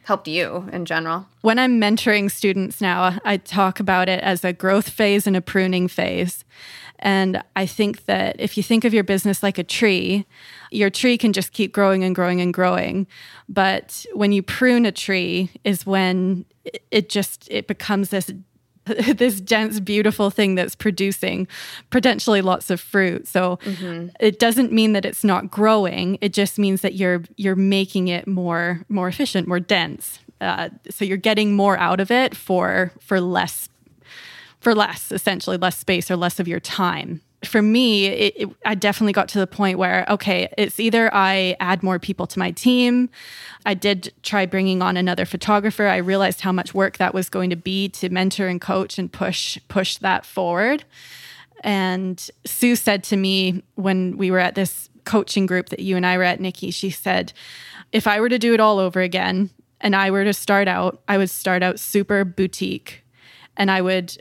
helped 0.09 0.27
you 0.27 0.69
in 0.73 0.87
general? 0.87 1.27
When 1.43 1.59
I'm 1.59 1.79
mentoring 1.81 2.31
students 2.31 2.81
now, 2.81 3.19
I 3.25 3.37
talk 3.37 3.79
about 3.79 4.09
it 4.09 4.21
as 4.21 4.43
a 4.43 4.55
growth 4.55 4.89
phase 4.89 5.27
and 5.27 5.37
a 5.37 5.43
pruning 5.43 5.87
phase. 5.87 6.45
And 7.01 7.43
I 7.55 7.67
think 7.67 8.07
that 8.07 8.37
if 8.39 8.57
you 8.57 8.63
think 8.63 8.85
of 8.85 8.95
your 8.95 9.05
business 9.05 9.43
like 9.43 9.59
a 9.59 9.63
tree, 9.63 10.27
your 10.71 10.91
tree 10.91 11.19
can 11.19 11.33
just 11.33 11.53
keep 11.53 11.73
growing 11.73 12.03
and 12.05 12.15
growing 12.15 12.41
and 12.41 12.53
growing. 12.53 13.07
But 13.49 14.05
when 14.15 14.33
you 14.33 14.43
prune 14.43 14.87
a 14.87 14.93
tree 14.93 15.51
is 15.63 15.87
when 15.87 16.47
it 16.91 17.09
just 17.09 17.47
it 17.51 17.67
becomes 17.67 18.09
this 18.09 18.33
this 19.17 19.41
dense 19.41 19.81
beautiful 19.81 20.31
thing 20.31 20.55
that's 20.55 20.75
producing 20.75 21.47
potentially 21.91 22.41
lots 22.41 22.71
of 22.71 22.81
fruit 22.81 23.27
so 23.27 23.59
mm-hmm. 23.65 24.09
it 24.21 24.39
doesn't 24.39 24.73
mean 24.73 24.93
that 24.93 25.05
it's 25.05 25.25
not 25.25 25.51
growing 25.51 26.19
it 26.21 26.33
just 26.33 26.59
means 26.59 26.81
that 26.81 26.95
you're 26.95 27.23
you're 27.37 27.57
making 27.57 28.09
it 28.09 28.27
more 28.27 28.85
more 28.89 29.09
efficient 29.09 29.47
more 29.47 29.61
dense 29.61 30.21
uh, 30.41 30.69
so 30.89 31.05
you're 31.05 31.17
getting 31.17 31.55
more 31.55 31.77
out 31.79 31.99
of 31.99 32.11
it 32.11 32.37
for 32.37 32.93
for 33.01 33.21
less 33.21 33.69
for 34.61 34.75
less, 34.75 35.13
essentially, 35.13 35.57
less 35.57 35.79
space 35.79 36.11
or 36.11 36.17
less 36.17 36.41
of 36.41 36.49
your 36.49 36.61
time. 36.61 37.21
For 37.45 37.63
me, 37.63 38.07
it, 38.07 38.35
it, 38.37 38.49
I 38.65 38.75
definitely 38.75 39.13
got 39.13 39.29
to 39.29 39.39
the 39.39 39.47
point 39.47 39.79
where, 39.79 40.05
okay, 40.09 40.53
it's 40.59 40.81
either 40.81 41.09
I 41.15 41.57
add 41.61 41.85
more 41.85 42.01
people 42.01 42.27
to 42.27 42.39
my 42.39 42.51
team. 42.51 43.11
I 43.65 43.75
did 43.75 44.13
try 44.23 44.45
bringing 44.45 44.83
on 44.83 44.97
another 44.97 45.25
photographer. 45.25 45.87
I 45.87 45.99
realized 45.99 46.41
how 46.41 46.51
much 46.51 46.75
work 46.75 46.99
that 46.99 47.15
was 47.15 47.29
going 47.29 47.51
to 47.51 47.57
be 47.57 47.89
to 47.91 48.09
mentor 48.09 48.49
and 48.49 48.61
coach 48.61 48.99
and 48.99 49.13
push 49.13 49.57
push 49.69 49.99
that 49.99 50.27
forward. 50.27 50.85
And 51.63 52.29
Sue 52.45 52.77
said 52.77 53.05
to 53.05 53.17
me 53.17 53.63
when 53.75 54.17
we 54.17 54.31
were 54.31 54.39
at 54.41 54.55
this 54.55 54.89
coaching 55.05 55.47
group 55.47 55.69
that 55.71 55.81
you 55.81 55.97
and 55.97 56.05
I 56.05 56.17
were 56.17 56.25
at, 56.25 56.41
Nikki, 56.41 56.71
she 56.71 56.91
said, 56.91 57.33
if 57.93 58.07
I 58.07 58.21
were 58.21 58.29
to 58.29 58.39
do 58.39 58.53
it 58.53 58.61
all 58.61 58.79
over 58.79 59.01
again 59.01 59.51
and 59.81 59.97
I 59.97 60.11
were 60.11 60.25
to 60.25 60.33
start 60.33 60.69
out, 60.69 61.03
I 61.09 61.19
would 61.19 61.31
start 61.31 61.63
out 61.63 61.81
super 61.81 62.25
boutique 62.25 63.05
and 63.57 63.71
I 63.71 63.81
would 63.83 64.17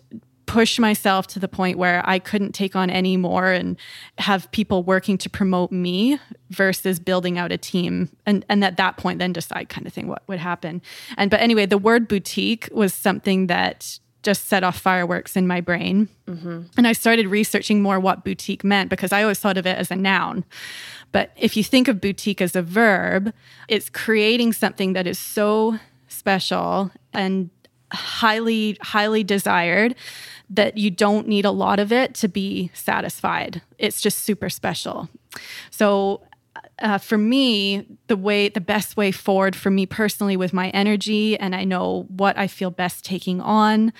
push 0.57 0.79
myself 0.79 1.27
to 1.27 1.37
the 1.37 1.47
point 1.47 1.77
where 1.77 2.01
I 2.03 2.17
couldn't 2.17 2.53
take 2.53 2.75
on 2.75 2.89
any 2.89 3.15
more 3.15 3.51
and 3.51 3.77
have 4.17 4.49
people 4.51 4.81
working 4.81 5.15
to 5.19 5.29
promote 5.29 5.71
me 5.71 6.17
versus 6.49 6.99
building 6.99 7.37
out 7.37 7.51
a 7.51 7.59
team 7.59 8.09
and 8.25 8.43
and 8.49 8.63
at 8.63 8.75
that 8.77 8.97
point 8.97 9.19
then 9.19 9.33
decide 9.33 9.69
kind 9.69 9.85
of 9.85 9.93
thing 9.93 10.07
what 10.07 10.23
would 10.27 10.39
happen. 10.39 10.81
And 11.15 11.29
but 11.29 11.41
anyway, 11.41 11.67
the 11.67 11.77
word 11.77 12.07
boutique 12.07 12.69
was 12.71 12.91
something 12.91 13.45
that 13.47 13.99
just 14.23 14.47
set 14.47 14.63
off 14.63 14.79
fireworks 14.79 15.35
in 15.35 15.45
my 15.45 15.61
brain. 15.61 16.09
Mm-hmm. 16.27 16.61
And 16.75 16.87
I 16.87 16.93
started 16.93 17.27
researching 17.27 17.83
more 17.83 17.99
what 17.99 18.25
boutique 18.25 18.63
meant 18.63 18.89
because 18.89 19.11
I 19.11 19.21
always 19.21 19.37
thought 19.37 19.59
of 19.59 19.67
it 19.67 19.77
as 19.77 19.91
a 19.91 19.95
noun. 19.95 20.43
But 21.11 21.33
if 21.35 21.55
you 21.55 21.63
think 21.63 21.87
of 21.87 22.01
boutique 22.01 22.41
as 22.41 22.55
a 22.55 22.63
verb, 22.63 23.31
it's 23.67 23.91
creating 23.91 24.53
something 24.53 24.93
that 24.93 25.05
is 25.05 25.19
so 25.19 25.77
special 26.07 26.89
and 27.13 27.51
highly 27.91 28.77
highly 28.81 29.23
desired 29.23 29.95
that 30.49 30.77
you 30.77 30.89
don't 30.89 31.27
need 31.27 31.45
a 31.45 31.51
lot 31.51 31.79
of 31.79 31.91
it 31.91 32.13
to 32.15 32.27
be 32.27 32.71
satisfied. 32.73 33.61
It's 33.77 34.01
just 34.01 34.19
super 34.19 34.49
special. 34.49 35.09
So, 35.71 36.21
uh, 36.79 36.97
for 36.97 37.17
me, 37.17 37.87
the 38.07 38.15
way, 38.15 38.49
the 38.49 38.61
best 38.61 38.97
way 38.97 39.11
forward 39.11 39.55
for 39.55 39.71
me 39.71 39.85
personally 39.85 40.37
with 40.37 40.53
my 40.53 40.69
energy, 40.69 41.37
and 41.37 41.55
I 41.55 41.63
know 41.63 42.05
what 42.09 42.37
I 42.37 42.47
feel 42.47 42.69
best 42.69 43.03
taking 43.03 43.41
on, 43.41 43.93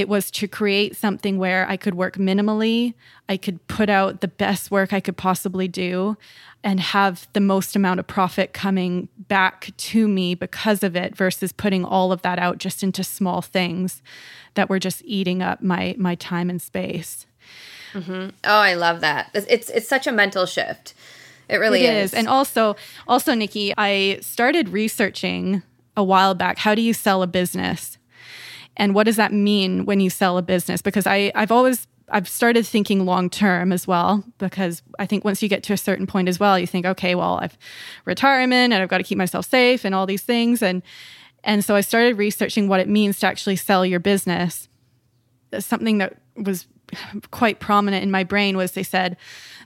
it 0.00 0.08
was 0.08 0.30
to 0.32 0.48
create 0.48 0.96
something 0.96 1.38
where 1.38 1.68
I 1.68 1.76
could 1.76 1.94
work 1.94 2.16
minimally, 2.16 2.94
I 3.28 3.36
could 3.36 3.64
put 3.68 3.90
out 3.90 4.22
the 4.22 4.28
best 4.28 4.70
work 4.70 4.92
I 4.92 5.00
could 5.00 5.16
possibly 5.16 5.68
do, 5.68 6.16
and 6.64 6.80
have 6.80 7.28
the 7.34 7.40
most 7.40 7.76
amount 7.76 8.00
of 8.00 8.06
profit 8.06 8.52
coming 8.52 9.08
back 9.16 9.70
to 9.76 10.08
me 10.08 10.34
because 10.34 10.82
of 10.82 10.96
it 10.96 11.14
versus 11.14 11.52
putting 11.52 11.84
all 11.84 12.12
of 12.12 12.22
that 12.22 12.38
out 12.38 12.58
just 12.58 12.82
into 12.82 13.04
small 13.04 13.42
things 13.42 14.02
that 14.54 14.68
were 14.68 14.78
just 14.78 15.02
eating 15.04 15.42
up 15.42 15.62
my 15.62 15.94
my 15.98 16.14
time 16.14 16.48
and 16.50 16.60
space. 16.60 17.26
Mm-hmm. 17.92 18.30
Oh, 18.44 18.58
I 18.58 18.74
love 18.74 19.02
that. 19.02 19.30
It's 19.34 19.68
it's 19.68 19.88
such 19.88 20.06
a 20.06 20.12
mental 20.12 20.46
shift. 20.46 20.94
It 21.48 21.56
really 21.56 21.84
it 21.84 21.94
is. 21.94 22.12
is. 22.12 22.14
And 22.14 22.26
also 22.26 22.74
also 23.06 23.34
Nikki, 23.34 23.74
I 23.76 24.18
started 24.22 24.70
researching 24.70 25.62
a 25.94 26.04
while 26.04 26.34
back 26.34 26.58
how 26.58 26.74
do 26.74 26.80
you 26.80 26.94
sell 26.94 27.22
a 27.22 27.26
business? 27.26 27.98
And 28.80 28.94
what 28.94 29.04
does 29.04 29.16
that 29.16 29.30
mean 29.30 29.84
when 29.84 30.00
you 30.00 30.08
sell 30.08 30.38
a 30.38 30.42
business? 30.42 30.80
Because 30.80 31.06
I 31.06 31.30
I've 31.34 31.52
always 31.52 31.86
I've 32.08 32.26
started 32.26 32.66
thinking 32.66 33.04
long 33.04 33.28
term 33.28 33.72
as 33.72 33.86
well 33.86 34.24
because 34.38 34.82
I 34.98 35.04
think 35.04 35.22
once 35.22 35.42
you 35.42 35.50
get 35.50 35.62
to 35.64 35.74
a 35.74 35.76
certain 35.76 36.06
point 36.06 36.30
as 36.30 36.40
well, 36.40 36.58
you 36.58 36.66
think, 36.66 36.86
okay, 36.86 37.14
well, 37.14 37.38
I've 37.42 37.58
retirement 38.06 38.72
and 38.72 38.82
I've 38.82 38.88
got 38.88 38.96
to 38.96 39.04
keep 39.04 39.18
myself 39.18 39.44
safe 39.44 39.84
and 39.84 39.94
all 39.94 40.06
these 40.06 40.22
things. 40.22 40.62
And 40.62 40.82
and 41.44 41.62
so 41.62 41.76
I 41.76 41.82
started 41.82 42.16
researching 42.16 42.68
what 42.68 42.80
it 42.80 42.88
means 42.88 43.20
to 43.20 43.26
actually 43.26 43.56
sell 43.56 43.84
your 43.84 44.00
business. 44.00 44.66
Something 45.58 45.98
that 45.98 46.16
was 46.36 46.66
quite 47.30 47.60
prominent 47.60 48.02
in 48.02 48.10
my 48.10 48.24
brain 48.24 48.56
was 48.56 48.72
they 48.72 48.82
said, 48.82 49.18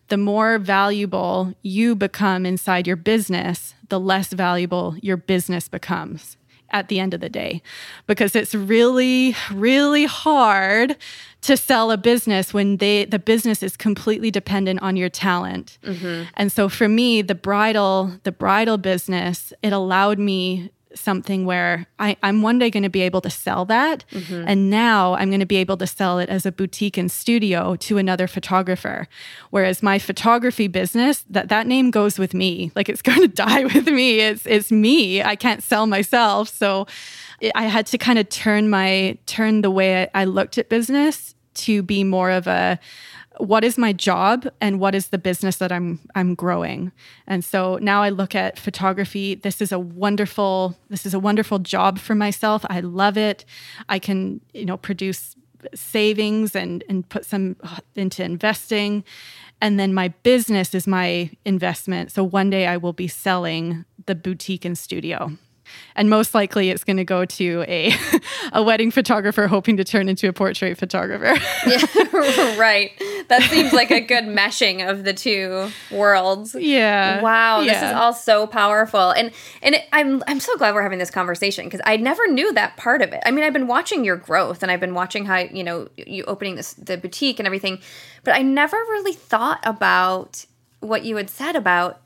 the 0.09 0.17
more 0.17 0.59
valuable 0.59 1.55
you 1.63 1.95
become 1.95 2.45
inside 2.45 2.89
your 2.89 2.97
business, 2.97 3.75
the 3.91 4.01
less 4.01 4.33
valuable 4.33 4.97
your 5.01 5.17
business 5.17 5.69
becomes 5.69 6.37
at 6.75 6.89
the 6.89 6.99
end 6.99 7.15
of 7.15 7.21
the 7.21 7.31
day 7.31 7.63
because 8.07 8.35
it's 8.37 8.55
really 8.55 9.35
really 9.53 10.05
hard 10.05 10.97
to 11.41 11.57
sell 11.57 11.91
a 11.91 11.97
business 11.97 12.53
when 12.53 12.79
they 12.79 13.05
the 13.05 13.19
business 13.19 13.63
is 13.63 13.77
completely 13.77 14.31
dependent 14.31 14.83
on 14.83 14.97
your 14.97 15.09
talent 15.09 15.79
mm-hmm. 15.85 16.25
and 16.35 16.51
so 16.51 16.69
for 16.69 16.89
me 16.89 17.23
the 17.23 17.35
bridal 17.35 18.13
the 18.25 18.33
bridal 18.33 18.77
business 18.77 19.53
it 19.63 19.73
allowed 19.73 20.19
me 20.19 20.71
something 20.95 21.45
where 21.45 21.87
I, 21.99 22.17
am 22.23 22.43
one 22.43 22.59
day 22.59 22.71
going 22.71 22.83
to 22.83 22.89
be 22.89 23.03
able 23.03 23.21
to 23.23 23.31
sell 23.31 23.65
that. 23.67 24.05
Mm-hmm. 24.11 24.45
And 24.47 24.71
now 24.71 25.15
I'm 25.15 25.29
going 25.29 25.41
to 25.41 25.47
be 25.47 25.57
able 25.57 25.77
to 25.79 25.87
sell 25.87 26.19
it 26.19 26.29
as 26.29 26.47
a 26.47 26.53
boutique 26.53 26.97
and 26.97 27.11
studio 27.11 27.77
to 27.77 27.99
another 27.99 28.27
photographer. 28.27 29.09
Whereas 29.51 29.83
my 29.83 29.99
photography 29.99 30.69
business, 30.69 31.25
that, 31.31 31.49
that 31.49 31.67
name 31.67 31.91
goes 31.91 32.19
with 32.19 32.35
me. 32.35 32.73
Like 32.75 32.89
it's 32.89 33.03
going 33.11 33.21
to 33.21 33.29
die 33.29 33.65
with 33.65 33.87
me. 33.87 34.21
It's, 34.21 34.47
it's 34.47 34.71
me. 34.71 35.23
I 35.23 35.37
can't 35.37 35.63
sell 35.63 35.87
myself. 35.87 36.49
So 36.49 36.87
I 37.55 37.65
had 37.65 37.87
to 37.87 37.99
kind 37.99 38.19
of 38.19 38.29
turn 38.29 38.71
my, 38.71 39.19
turn 39.27 39.63
the 39.63 39.71
way 39.71 40.09
I 40.15 40.25
looked 40.25 40.59
at 40.59 40.69
business 40.69 41.35
to 41.55 41.83
be 41.83 42.05
more 42.05 42.31
of 42.31 42.47
a 42.47 42.79
what 43.39 43.65
is 43.65 43.77
my 43.77 43.93
job 43.93 44.47
and 44.61 44.79
what 44.79 44.95
is 44.95 45.09
the 45.09 45.19
business 45.19 45.57
that 45.57 45.73
I'm 45.73 46.01
I'm 46.15 46.35
growing. 46.35 46.93
And 47.27 47.45
so 47.45 47.79
now 47.81 48.03
I 48.03 48.11
look 48.11 48.35
at 48.35 48.59
photography. 48.59 49.35
This 49.35 49.61
is 49.61 49.73
a 49.73 49.79
wonderful 49.79 50.77
this 50.89 51.05
is 51.05 51.15
a 51.15 51.19
wonderful 51.19 51.59
job 51.59 51.99
for 51.99 52.15
myself. 52.15 52.65
I 52.71 52.81
love 52.81 53.17
it. 53.17 53.45
I 53.89 53.99
can, 53.99 54.41
you 54.53 54.67
know, 54.67 54.77
produce 54.77 55.37
savings 55.75 56.55
and 56.55 56.85
and 56.89 57.09
put 57.09 57.25
some 57.25 57.57
uh, 57.63 57.79
into 57.95 58.23
investing. 58.23 59.05
And 59.61 59.81
then 59.81 59.95
my 59.95 60.09
business 60.23 60.75
is 60.75 60.87
my 60.87 61.31
investment. 61.45 62.13
So 62.13 62.23
one 62.23 62.51
day 62.51 62.67
I 62.67 62.77
will 62.77 62.93
be 62.93 63.09
selling 63.09 63.85
the 64.07 64.15
boutique 64.15 64.65
and 64.65 64.77
studio 64.77 65.33
and 65.97 66.11
most 66.11 66.35
likely 66.35 66.71
it's 66.71 66.85
going 66.85 66.97
to 66.97 67.05
go 67.05 67.25
to 67.25 67.65
a 67.69 67.93
a 68.53 68.63
wedding 68.63 68.91
photographer 68.91 69.47
hoping 69.47 69.77
to 69.77 69.85
turn 69.85 70.09
into 70.09 70.29
a 70.29 70.33
portrait 70.33 70.79
photographer. 70.79 71.41
yeah, 71.67 72.57
right. 72.59 72.93
That 73.29 73.43
seems 73.51 73.73
like 73.73 73.91
a 73.91 74.01
good 74.01 74.25
meshing 74.25 74.89
of 74.89 75.05
the 75.05 75.13
two 75.13 75.71
worlds. 75.91 76.55
Yeah. 76.55 77.21
Wow, 77.21 77.61
yeah. 77.61 77.73
this 77.73 77.91
is 77.91 77.97
all 77.97 78.13
so 78.13 78.47
powerful. 78.47 79.11
And 79.11 79.33
and 79.63 79.77
it, 79.77 79.85
I'm 79.93 80.23
I'm 80.27 80.41
so 80.41 80.57
glad 80.57 80.75
we're 80.75 80.83
having 80.83 80.99
this 80.99 81.11
conversation 81.11 81.65
because 81.65 81.81
I 81.85 81.97
never 81.97 82.27
knew 82.27 82.53
that 82.55 82.77
part 82.77 83.03
of 83.03 83.13
it. 83.13 83.23
I 83.25 83.31
mean, 83.31 83.45
I've 83.45 83.53
been 83.53 83.67
watching 83.67 84.05
your 84.05 84.17
growth 84.17 84.63
and 84.63 84.71
I've 84.71 84.81
been 84.81 84.95
watching 84.95 85.25
how, 85.25 85.39
you 85.39 85.65
know, 85.65 85.89
you 85.97 86.25
opening 86.25 86.57
this 86.57 86.75
the 86.75 86.97
boutique 86.97 87.39
and 87.39 87.47
everything, 87.47 87.81
but 88.23 88.35
I 88.35 88.43
never 88.43 88.77
really 88.77 89.15
thought 89.15 89.61
about 89.65 90.47
what 90.81 91.05
you 91.05 91.17
had 91.17 91.31
said 91.31 91.57
about 91.57 92.04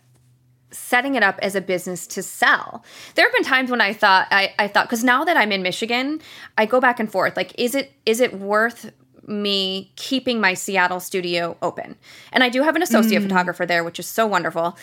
setting 0.70 1.14
it 1.14 1.22
up 1.22 1.38
as 1.40 1.54
a 1.54 1.60
business 1.60 2.06
to 2.08 2.22
sell. 2.22 2.84
There 3.14 3.24
have 3.24 3.32
been 3.32 3.44
times 3.44 3.70
when 3.70 3.80
I 3.80 3.92
thought 3.92 4.28
I, 4.30 4.54
I 4.58 4.68
thought 4.68 4.86
because 4.86 5.04
now 5.04 5.24
that 5.24 5.36
I'm 5.36 5.52
in 5.52 5.62
Michigan, 5.62 6.20
I 6.56 6.66
go 6.66 6.80
back 6.80 7.00
and 7.00 7.10
forth. 7.10 7.36
Like, 7.36 7.54
is 7.58 7.74
it 7.74 7.92
is 8.04 8.20
it 8.20 8.38
worth 8.38 8.92
me 9.26 9.92
keeping 9.96 10.40
my 10.40 10.54
Seattle 10.54 11.00
studio 11.00 11.56
open? 11.62 11.96
And 12.32 12.42
I 12.44 12.48
do 12.48 12.62
have 12.62 12.76
an 12.76 12.82
associate 12.82 13.20
mm. 13.20 13.28
photographer 13.28 13.66
there, 13.66 13.84
which 13.84 13.98
is 13.98 14.06
so 14.06 14.26
wonderful. 14.26 14.76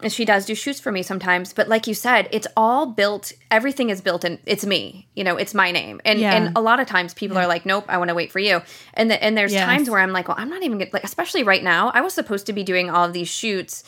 And 0.00 0.12
she 0.12 0.24
does 0.24 0.46
do 0.46 0.54
shoots 0.54 0.78
for 0.78 0.92
me 0.92 1.02
sometimes. 1.02 1.52
But 1.52 1.68
like 1.68 1.88
you 1.88 1.94
said, 1.94 2.28
it's 2.30 2.46
all 2.56 2.86
built, 2.86 3.32
everything 3.50 3.90
is 3.90 4.00
built 4.00 4.22
and 4.22 4.38
it's 4.46 4.64
me. 4.64 5.08
You 5.16 5.24
know, 5.24 5.36
it's 5.36 5.54
my 5.54 5.72
name. 5.72 6.00
And 6.04 6.20
yeah. 6.20 6.34
and 6.34 6.56
a 6.56 6.60
lot 6.60 6.78
of 6.78 6.86
times 6.86 7.14
people 7.14 7.36
yeah. 7.36 7.44
are 7.44 7.48
like, 7.48 7.66
Nope, 7.66 7.86
I 7.88 7.98
want 7.98 8.08
to 8.08 8.14
wait 8.14 8.30
for 8.30 8.38
you. 8.38 8.62
And 8.94 9.10
the, 9.10 9.22
and 9.22 9.36
there's 9.36 9.52
yes. 9.52 9.64
times 9.64 9.90
where 9.90 9.98
I'm 9.98 10.12
like, 10.12 10.28
Well, 10.28 10.36
I'm 10.38 10.50
not 10.50 10.62
even 10.62 10.78
like 10.78 11.04
especially 11.04 11.42
right 11.42 11.62
now, 11.62 11.90
I 11.94 12.00
was 12.00 12.14
supposed 12.14 12.46
to 12.46 12.52
be 12.52 12.62
doing 12.62 12.90
all 12.90 13.04
of 13.04 13.12
these 13.12 13.28
shoots 13.28 13.82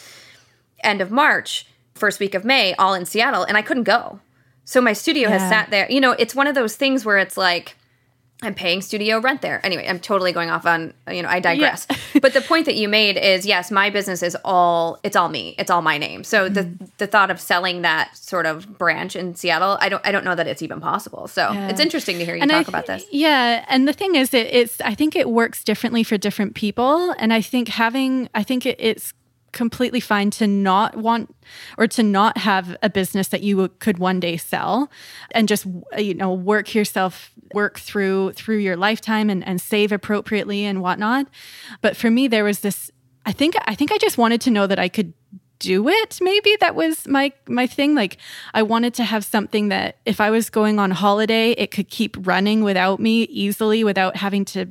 end 0.85 1.01
of 1.01 1.11
March, 1.11 1.67
first 1.95 2.21
week 2.21 2.35
of 2.35 2.45
May, 2.45 2.75
all 2.75 2.95
in 2.95 3.05
Seattle, 3.05 3.45
and 3.45 3.57
I 3.57 3.63
couldn't 3.63 3.85
go. 3.85 4.21
So 4.65 4.81
my 4.81 4.93
studio 4.93 5.29
yeah. 5.29 5.39
has 5.39 5.51
sat 5.51 5.71
there. 5.71 5.91
You 5.91 6.01
know, 6.01 6.13
it's 6.13 6.35
one 6.35 6.47
of 6.47 6.55
those 6.55 6.77
things 6.77 7.05
where 7.05 7.19
it's 7.19 7.37
like 7.37 7.77
I'm 8.43 8.55
paying 8.55 8.81
studio 8.81 9.21
rent 9.21 9.43
there. 9.43 9.65
Anyway, 9.65 9.87
I'm 9.87 10.01
totally 10.01 10.33
going 10.33 10.49
off 10.49 10.65
on, 10.65 10.95
you 11.11 11.23
know, 11.23 11.29
I 11.29 11.41
digress. 11.41 11.87
Yeah. 11.91 11.97
but 12.23 12.33
the 12.33 12.41
point 12.41 12.67
that 12.67 12.75
you 12.75 12.89
made 12.89 13.19
is 13.19 13.45
yes, 13.45 13.71
my 13.71 13.91
business 13.91 14.23
is 14.23 14.37
all 14.45 14.99
it's 15.03 15.15
all 15.15 15.29
me. 15.29 15.55
It's 15.59 15.71
all 15.71 15.83
my 15.83 15.99
name. 15.99 16.25
So 16.25 16.49
mm-hmm. 16.49 16.55
the 16.55 16.91
the 16.99 17.07
thought 17.07 17.31
of 17.31 17.39
selling 17.39 17.83
that 17.83 18.17
sort 18.17 18.47
of 18.47 18.79
branch 18.79 19.15
in 19.15 19.35
Seattle, 19.35 19.77
I 19.81 19.91
don't 19.91 20.07
I 20.07 20.13
don't 20.13 20.25
know 20.25 20.35
that 20.35 20.47
it's 20.47 20.63
even 20.63 20.81
possible. 20.81 21.29
So 21.29 21.53
yeah. 21.53 21.69
it's 21.69 21.81
interesting 21.81 22.19
to 22.19 22.25
hear 22.25 22.35
you 22.35 22.43
and 22.43 22.51
talk 22.51 22.69
about 22.69 22.87
this. 22.87 23.05
Yeah, 23.11 23.65
and 23.69 23.87
the 23.87 23.93
thing 23.93 24.15
is 24.15 24.33
it, 24.33 24.47
it's 24.47 24.81
I 24.81 24.95
think 24.95 25.17
it 25.17 25.29
works 25.29 25.63
differently 25.63 26.03
for 26.03 26.17
different 26.17 26.55
people 26.55 27.15
and 27.19 27.33
I 27.33 27.43
think 27.43 27.69
having 27.69 28.31
I 28.35 28.43
think 28.43 28.65
it, 28.65 28.77
it's 28.79 29.13
completely 29.53 30.01
fine 30.01 30.31
to 30.31 30.47
not 30.47 30.97
want 30.97 31.35
or 31.77 31.87
to 31.87 32.03
not 32.03 32.39
have 32.39 32.77
a 32.83 32.91
business 32.91 33.29
that 33.29 33.43
you 33.43 33.69
could 33.79 33.99
one 33.99 34.21
day 34.21 34.37
sell 34.37 34.91
and 35.33 35.49
just 35.49 35.67
you 35.99 36.15
know 36.15 36.33
work 36.33 36.75
yourself 36.75 37.33
work 37.53 37.79
through 37.79 38.33
through 38.33 38.59
your 38.59 38.77
lifetime 38.77 39.29
and, 39.29 39.47
and 39.47 39.61
save 39.61 39.93
appropriately 39.93 40.65
and 40.65 40.83
whatnot. 40.83 41.27
But 41.81 41.97
for 41.97 42.11
me 42.11 42.29
there 42.29 42.45
was 42.45 42.61
this 42.61 42.91
i 43.27 43.33
think 43.33 43.55
i 43.67 43.75
think 43.75 43.93
i 43.93 43.99
just 43.99 44.19
wanted 44.19 44.41
to 44.41 44.51
know 44.51 44.67
that 44.67 44.79
i 44.79 44.89
could 44.89 45.13
do 45.61 45.89
it 45.89 46.19
maybe? 46.21 46.57
That 46.61 46.75
was 46.75 47.07
my 47.07 47.33
my 47.47 47.67
thing 47.67 47.95
like 47.95 48.17
i 48.55 48.63
wanted 48.63 48.95
to 48.95 49.05
have 49.05 49.25
something 49.25 49.69
that 49.69 49.97
if 50.05 50.21
i 50.21 50.31
was 50.31 50.51
going 50.51 50.79
on 50.79 50.91
holiday 50.91 51.53
it 51.53 51.71
could 51.71 51.89
keep 51.89 52.17
running 52.27 52.63
without 52.63 53.01
me 53.01 53.23
easily 53.25 53.85
without 53.85 54.17
having 54.17 54.45
to 54.45 54.67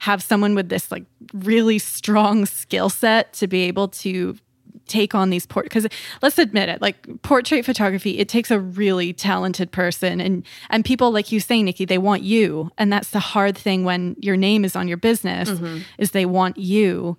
have 0.00 0.22
someone 0.22 0.54
with 0.54 0.68
this 0.68 0.90
like 0.90 1.04
really 1.34 1.78
strong 1.78 2.46
skill 2.46 2.88
set 2.88 3.32
to 3.32 3.46
be 3.46 3.62
able 3.62 3.88
to 3.88 4.36
take 4.90 5.14
on 5.14 5.30
these 5.30 5.46
port 5.46 5.64
because 5.66 5.86
let's 6.20 6.36
admit 6.36 6.68
it 6.68 6.82
like 6.82 7.06
portrait 7.22 7.64
photography 7.64 8.18
it 8.18 8.28
takes 8.28 8.50
a 8.50 8.58
really 8.58 9.12
talented 9.12 9.70
person 9.70 10.20
and 10.20 10.44
and 10.68 10.84
people 10.84 11.12
like 11.12 11.30
you 11.30 11.38
say 11.38 11.62
nikki 11.62 11.84
they 11.84 11.98
want 11.98 12.22
you. 12.22 12.70
And 12.76 12.92
that's 12.92 13.10
the 13.10 13.20
hard 13.20 13.56
thing 13.56 13.84
when 13.84 14.16
your 14.18 14.36
name 14.36 14.64
is 14.64 14.74
on 14.74 14.88
your 14.88 14.96
business 14.96 15.48
mm-hmm. 15.48 15.78
is 15.98 16.10
they 16.10 16.26
want 16.26 16.58
you. 16.58 17.16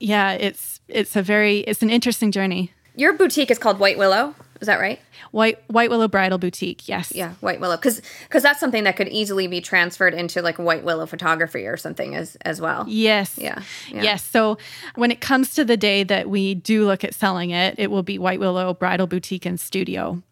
Yeah 0.00 0.32
it's 0.32 0.73
it's 0.88 1.16
a 1.16 1.22
very 1.22 1.60
it's 1.60 1.82
an 1.82 1.90
interesting 1.90 2.30
journey 2.30 2.72
your 2.96 3.12
boutique 3.12 3.50
is 3.50 3.58
called 3.58 3.78
white 3.78 3.98
willow 3.98 4.34
is 4.64 4.66
that 4.66 4.80
right? 4.80 4.98
White 5.30 5.58
White 5.68 5.90
Willow 5.90 6.08
Bridal 6.08 6.38
Boutique. 6.38 6.88
Yes. 6.88 7.12
Yeah, 7.14 7.34
White 7.40 7.60
Willow, 7.60 7.76
because 7.76 8.00
because 8.22 8.42
that's 8.42 8.58
something 8.58 8.84
that 8.84 8.96
could 8.96 9.08
easily 9.08 9.46
be 9.46 9.60
transferred 9.60 10.14
into 10.14 10.40
like 10.40 10.58
White 10.58 10.84
Willow 10.84 11.04
photography 11.04 11.66
or 11.66 11.76
something 11.76 12.14
as 12.14 12.36
as 12.42 12.62
well. 12.62 12.86
Yes. 12.88 13.36
Yeah. 13.36 13.60
yeah. 13.90 14.02
Yes. 14.02 14.24
So 14.24 14.56
when 14.94 15.10
it 15.10 15.20
comes 15.20 15.54
to 15.56 15.66
the 15.66 15.76
day 15.76 16.02
that 16.04 16.30
we 16.30 16.54
do 16.54 16.86
look 16.86 17.04
at 17.04 17.14
selling 17.14 17.50
it, 17.50 17.74
it 17.78 17.90
will 17.90 18.02
be 18.02 18.18
White 18.18 18.40
Willow 18.40 18.72
Bridal 18.72 19.06
Boutique 19.06 19.44
and 19.44 19.60
Studio. 19.60 20.22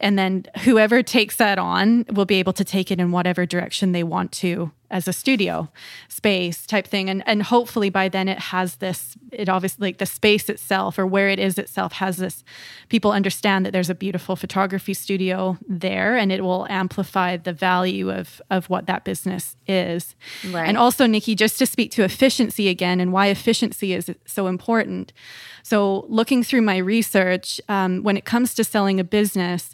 And 0.00 0.18
then 0.18 0.46
whoever 0.64 1.02
takes 1.02 1.36
that 1.36 1.58
on 1.58 2.06
will 2.10 2.24
be 2.24 2.36
able 2.36 2.54
to 2.54 2.64
take 2.64 2.90
it 2.90 2.98
in 3.00 3.12
whatever 3.12 3.46
direction 3.46 3.92
they 3.92 4.02
want 4.02 4.32
to 4.32 4.72
as 4.90 5.06
a 5.06 5.12
studio 5.12 5.68
space 6.08 6.66
type 6.66 6.86
thing. 6.86 7.08
And 7.08 7.22
and 7.26 7.42
hopefully 7.42 7.90
by 7.90 8.08
then 8.08 8.28
it 8.28 8.38
has 8.38 8.76
this 8.76 9.16
it 9.30 9.48
obviously 9.48 9.88
like 9.88 9.98
the 9.98 10.06
space 10.06 10.48
itself 10.48 10.98
or 10.98 11.06
where 11.06 11.28
it 11.28 11.38
is 11.38 11.58
itself 11.58 11.92
has 11.94 12.16
this 12.16 12.42
people 12.88 13.12
understand 13.12 13.64
that 13.64 13.70
there's 13.72 13.90
a 13.90 13.94
beautiful 13.94 14.36
photography 14.36 14.94
studio 14.94 15.56
there 15.68 16.16
and 16.16 16.32
it 16.32 16.42
will 16.42 16.66
amplify 16.68 17.36
the 17.36 17.52
value 17.52 18.10
of 18.10 18.42
of 18.50 18.68
what 18.68 18.86
that 18.86 19.04
business 19.04 19.56
is. 19.66 20.16
Right. 20.50 20.66
and 20.66 20.76
also 20.76 21.06
nikki 21.06 21.34
just 21.34 21.58
to 21.58 21.66
speak 21.66 21.92
to 21.92 22.02
efficiency 22.02 22.68
again 22.68 23.00
and 23.00 23.12
why 23.12 23.28
efficiency 23.28 23.92
is 23.92 24.10
so 24.26 24.46
important. 24.48 25.12
So 25.62 26.06
looking 26.08 26.42
through 26.42 26.62
my 26.62 26.78
research 26.78 27.60
um, 27.68 28.02
when 28.02 28.16
it 28.16 28.24
comes 28.24 28.54
to 28.54 28.64
selling 28.64 28.98
a 28.98 29.04
business 29.04 29.69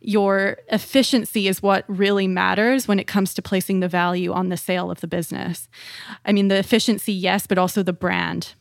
your 0.00 0.58
efficiency 0.68 1.46
is 1.46 1.62
what 1.62 1.84
really 1.86 2.26
matters 2.26 2.88
when 2.88 2.98
it 2.98 3.06
comes 3.06 3.34
to 3.34 3.42
placing 3.42 3.80
the 3.80 3.88
value 3.88 4.32
on 4.32 4.48
the 4.48 4.56
sale 4.56 4.90
of 4.90 5.00
the 5.00 5.06
business. 5.06 5.68
I 6.24 6.32
mean, 6.32 6.48
the 6.48 6.56
efficiency, 6.56 7.12
yes, 7.12 7.46
but 7.46 7.58
also 7.58 7.82
the 7.82 7.92
brand. 7.92 8.54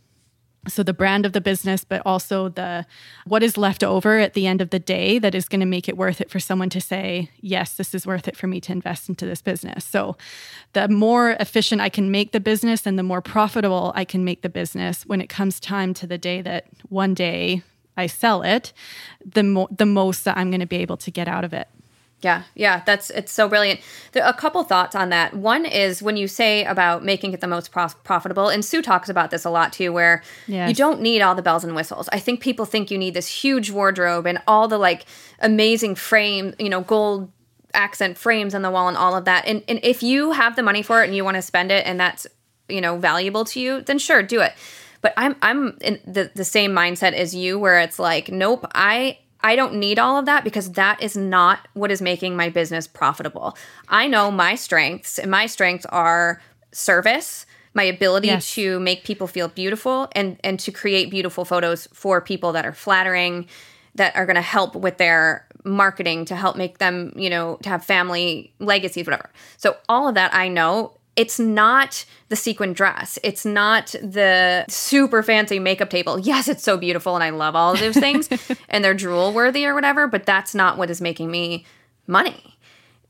So 0.67 0.83
the 0.83 0.93
brand 0.93 1.25
of 1.25 1.31
the 1.31 1.39
business, 1.39 1.85
but 1.85 2.01
also 2.05 2.49
the 2.49 2.85
what 3.25 3.41
is 3.41 3.57
left 3.57 3.81
over 3.81 4.19
at 4.19 4.33
the 4.33 4.45
end 4.45 4.59
of 4.59 4.71
the 4.71 4.79
day 4.79 5.17
that 5.17 5.33
is 5.33 5.47
going 5.47 5.61
to 5.61 5.65
make 5.65 5.87
it 5.87 5.95
worth 5.95 6.19
it 6.19 6.29
for 6.29 6.39
someone 6.39 6.69
to 6.71 6.81
say, 6.81 7.29
yes, 7.39 7.75
this 7.75 7.95
is 7.95 8.05
worth 8.05 8.27
it 8.27 8.35
for 8.35 8.47
me 8.47 8.59
to 8.61 8.73
invest 8.73 9.07
into 9.07 9.25
this 9.25 9.41
business. 9.41 9.85
So 9.85 10.17
the 10.73 10.89
more 10.89 11.31
efficient 11.39 11.79
I 11.79 11.87
can 11.87 12.11
make 12.11 12.33
the 12.33 12.41
business 12.41 12.85
and 12.85 12.99
the 12.99 13.03
more 13.03 13.21
profitable 13.21 13.93
I 13.95 14.03
can 14.03 14.25
make 14.25 14.41
the 14.41 14.49
business 14.49 15.05
when 15.05 15.21
it 15.21 15.29
comes 15.29 15.61
time 15.61 15.93
to 15.93 16.05
the 16.05 16.17
day 16.17 16.41
that 16.41 16.65
one 16.89 17.13
day 17.13 17.63
I 17.99 18.07
sell 18.07 18.41
it, 18.41 18.73
the 19.25 19.43
mo- 19.43 19.69
the 19.69 19.85
most 19.85 20.25
that 20.25 20.37
I'm 20.37 20.49
going 20.49 20.61
to 20.61 20.65
be 20.65 20.77
able 20.77 20.97
to 20.97 21.11
get 21.11 21.27
out 21.27 21.43
of 21.43 21.53
it. 21.53 21.67
Yeah, 22.21 22.43
yeah, 22.53 22.81
that's 22.85 23.09
it's 23.11 23.31
so 23.31 23.47
brilliant. 23.47 23.79
There 24.11 24.25
a 24.25 24.33
couple 24.33 24.61
thoughts 24.63 24.93
on 24.93 25.09
that. 25.09 25.33
One 25.33 25.65
is 25.65 26.01
when 26.01 26.17
you 26.17 26.27
say 26.27 26.65
about 26.65 27.03
making 27.03 27.31
it 27.31 27.39
the 27.39 27.47
most 27.47 27.71
profitable, 27.71 28.49
and 28.49 28.63
Sue 28.63 28.81
talks 28.81 29.07
about 29.07 29.31
this 29.31 29.45
a 29.45 29.49
lot 29.49 29.71
too, 29.71 29.93
where 29.93 30.21
yes. 30.45 30.67
you 30.67 30.75
don't 30.75 31.01
need 31.01 31.21
all 31.21 31.33
the 31.33 31.41
bells 31.41 31.63
and 31.63 31.75
whistles. 31.75 32.09
I 32.11 32.19
think 32.19 32.41
people 32.41 32.65
think 32.65 32.91
you 32.91 32.97
need 32.97 33.13
this 33.13 33.27
huge 33.27 33.71
wardrobe 33.71 34.27
and 34.27 34.41
all 34.47 34.67
the 34.67 34.77
like 34.77 35.05
amazing 35.39 35.95
frame, 35.95 36.53
you 36.59 36.67
know, 36.67 36.81
gold 36.81 37.31
accent 37.73 38.17
frames 38.17 38.53
on 38.53 38.63
the 38.63 38.71
wall 38.71 38.89
and 38.89 38.97
all 38.97 39.15
of 39.15 39.23
that. 39.25 39.45
And 39.47 39.63
and 39.69 39.79
if 39.81 40.03
you 40.03 40.31
have 40.31 40.57
the 40.57 40.63
money 40.63 40.81
for 40.81 41.01
it 41.01 41.07
and 41.07 41.15
you 41.15 41.23
want 41.23 41.35
to 41.35 41.41
spend 41.41 41.71
it 41.71 41.85
and 41.85 41.97
that's 41.97 42.27
you 42.67 42.81
know 42.81 42.97
valuable 42.97 43.45
to 43.45 43.61
you, 43.61 43.81
then 43.81 43.97
sure, 43.97 44.21
do 44.23 44.41
it. 44.41 44.51
But 45.01 45.13
I'm 45.17 45.35
I'm 45.41 45.77
in 45.81 45.99
the 46.05 46.31
the 46.35 46.45
same 46.45 46.71
mindset 46.71 47.13
as 47.13 47.33
you 47.33 47.57
where 47.57 47.79
it's 47.79 47.99
like, 47.99 48.29
nope, 48.29 48.65
I 48.73 49.19
I 49.41 49.55
don't 49.55 49.75
need 49.75 49.99
all 49.99 50.17
of 50.17 50.25
that 50.25 50.43
because 50.43 50.73
that 50.73 51.01
is 51.01 51.15
not 51.15 51.67
what 51.73 51.91
is 51.91 52.01
making 52.01 52.35
my 52.35 52.49
business 52.49 52.87
profitable. 52.87 53.57
I 53.87 54.07
know 54.07 54.31
my 54.31 54.55
strengths, 54.55 55.17
and 55.17 55.31
my 55.31 55.45
strengths 55.45 55.85
are 55.85 56.41
service, 56.71 57.45
my 57.73 57.83
ability 57.83 58.27
yes. 58.27 58.53
to 58.55 58.79
make 58.79 59.03
people 59.03 59.27
feel 59.27 59.47
beautiful 59.47 60.09
and 60.13 60.37
and 60.43 60.59
to 60.59 60.71
create 60.71 61.09
beautiful 61.09 61.45
photos 61.45 61.87
for 61.93 62.19
people 62.19 62.51
that 62.53 62.65
are 62.65 62.73
flattering 62.73 63.47
that 63.95 64.15
are 64.15 64.25
going 64.25 64.35
to 64.35 64.41
help 64.41 64.75
with 64.75 64.97
their 64.97 65.45
marketing 65.65 66.23
to 66.25 66.35
help 66.35 66.55
make 66.55 66.77
them, 66.77 67.11
you 67.15 67.29
know, 67.29 67.57
to 67.63 67.69
have 67.69 67.83
family 67.83 68.53
legacies 68.59 69.05
whatever. 69.05 69.29
So 69.57 69.77
all 69.87 70.07
of 70.07 70.15
that 70.15 70.33
I 70.33 70.47
know 70.47 70.93
it's 71.19 71.37
not 71.37 72.05
the 72.29 72.37
sequin 72.37 72.71
dress. 72.71 73.19
It's 73.23 73.45
not 73.45 73.87
the 74.01 74.63
super 74.69 75.21
fancy 75.21 75.59
makeup 75.59 75.89
table. 75.89 76.17
Yes, 76.17 76.47
it's 76.47 76.63
so 76.63 76.77
beautiful 76.77 77.13
and 77.13 77.23
I 77.25 77.31
love 77.31 77.57
all 77.57 77.73
of 77.73 77.79
those 77.81 77.97
things 77.97 78.29
and 78.69 78.85
they're 78.85 78.93
drool 78.93 79.33
worthy 79.33 79.65
or 79.65 79.73
whatever, 79.73 80.07
but 80.07 80.25
that's 80.25 80.55
not 80.55 80.77
what 80.77 80.89
is 80.89 81.01
making 81.01 81.29
me 81.29 81.65
money. 82.07 82.57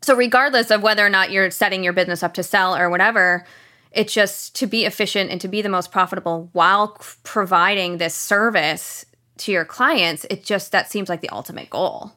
So, 0.02 0.16
regardless 0.16 0.72
of 0.72 0.82
whether 0.82 1.06
or 1.06 1.10
not 1.10 1.30
you're 1.30 1.52
setting 1.52 1.84
your 1.84 1.94
business 1.94 2.24
up 2.24 2.34
to 2.34 2.42
sell 2.42 2.76
or 2.76 2.90
whatever, 2.90 3.46
it 3.92 4.08
just 4.08 4.56
to 4.56 4.66
be 4.66 4.86
efficient 4.86 5.30
and 5.30 5.40
to 5.42 5.48
be 5.48 5.62
the 5.62 5.70
most 5.70 5.92
profitable 5.92 6.50
while 6.54 6.98
providing 7.24 7.98
this 7.98 8.16
service 8.16 9.06
to 9.38 9.52
your 9.52 9.66
clients 9.66 10.26
it 10.30 10.44
just 10.44 10.72
that 10.72 10.92
seems 10.92 11.10
like 11.10 11.22
the 11.22 11.30
ultimate 11.30 11.70
goal 11.70 12.12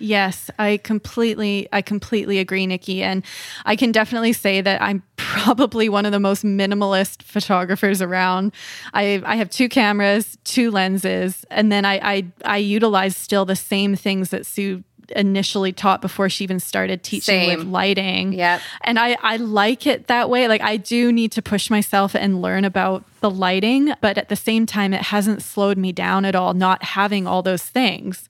Yes, 0.00 0.50
I 0.58 0.78
completely 0.78 1.68
I 1.72 1.82
completely 1.82 2.38
agree 2.38 2.66
Nikki 2.66 3.02
and 3.02 3.24
I 3.66 3.76
can 3.76 3.92
definitely 3.92 4.32
say 4.32 4.60
that 4.62 4.80
I'm 4.82 5.02
probably 5.16 5.88
one 5.88 6.06
of 6.06 6.12
the 6.12 6.20
most 6.20 6.42
minimalist 6.42 7.22
photographers 7.22 8.00
around. 8.00 8.52
I 8.94 9.22
I 9.24 9.36
have 9.36 9.50
two 9.50 9.68
cameras, 9.68 10.38
two 10.44 10.70
lenses, 10.70 11.44
and 11.50 11.70
then 11.70 11.84
I 11.84 12.00
I, 12.02 12.26
I 12.44 12.56
utilize 12.56 13.16
still 13.16 13.44
the 13.44 13.56
same 13.56 13.94
things 13.94 14.30
that 14.30 14.46
Sue 14.46 14.82
initially 15.16 15.72
taught 15.72 16.00
before 16.00 16.28
she 16.28 16.44
even 16.44 16.60
started 16.60 17.02
teaching 17.02 17.34
Same. 17.34 17.58
with 17.58 17.66
lighting. 17.66 18.32
Yeah. 18.32 18.60
And 18.82 18.98
I, 18.98 19.16
I 19.22 19.36
like 19.36 19.86
it 19.86 20.06
that 20.06 20.30
way. 20.30 20.48
Like 20.48 20.60
I 20.60 20.76
do 20.76 21.12
need 21.12 21.32
to 21.32 21.42
push 21.42 21.68
myself 21.68 22.14
and 22.14 22.40
learn 22.40 22.64
about 22.64 23.04
the 23.20 23.30
lighting, 23.30 23.92
but 24.00 24.18
at 24.18 24.28
the 24.28 24.36
same 24.36 24.66
time, 24.66 24.94
it 24.94 25.02
hasn't 25.02 25.42
slowed 25.42 25.78
me 25.78 25.92
down 25.92 26.24
at 26.24 26.34
all, 26.34 26.54
not 26.54 26.82
having 26.82 27.26
all 27.26 27.42
those 27.42 27.62
things 27.62 28.28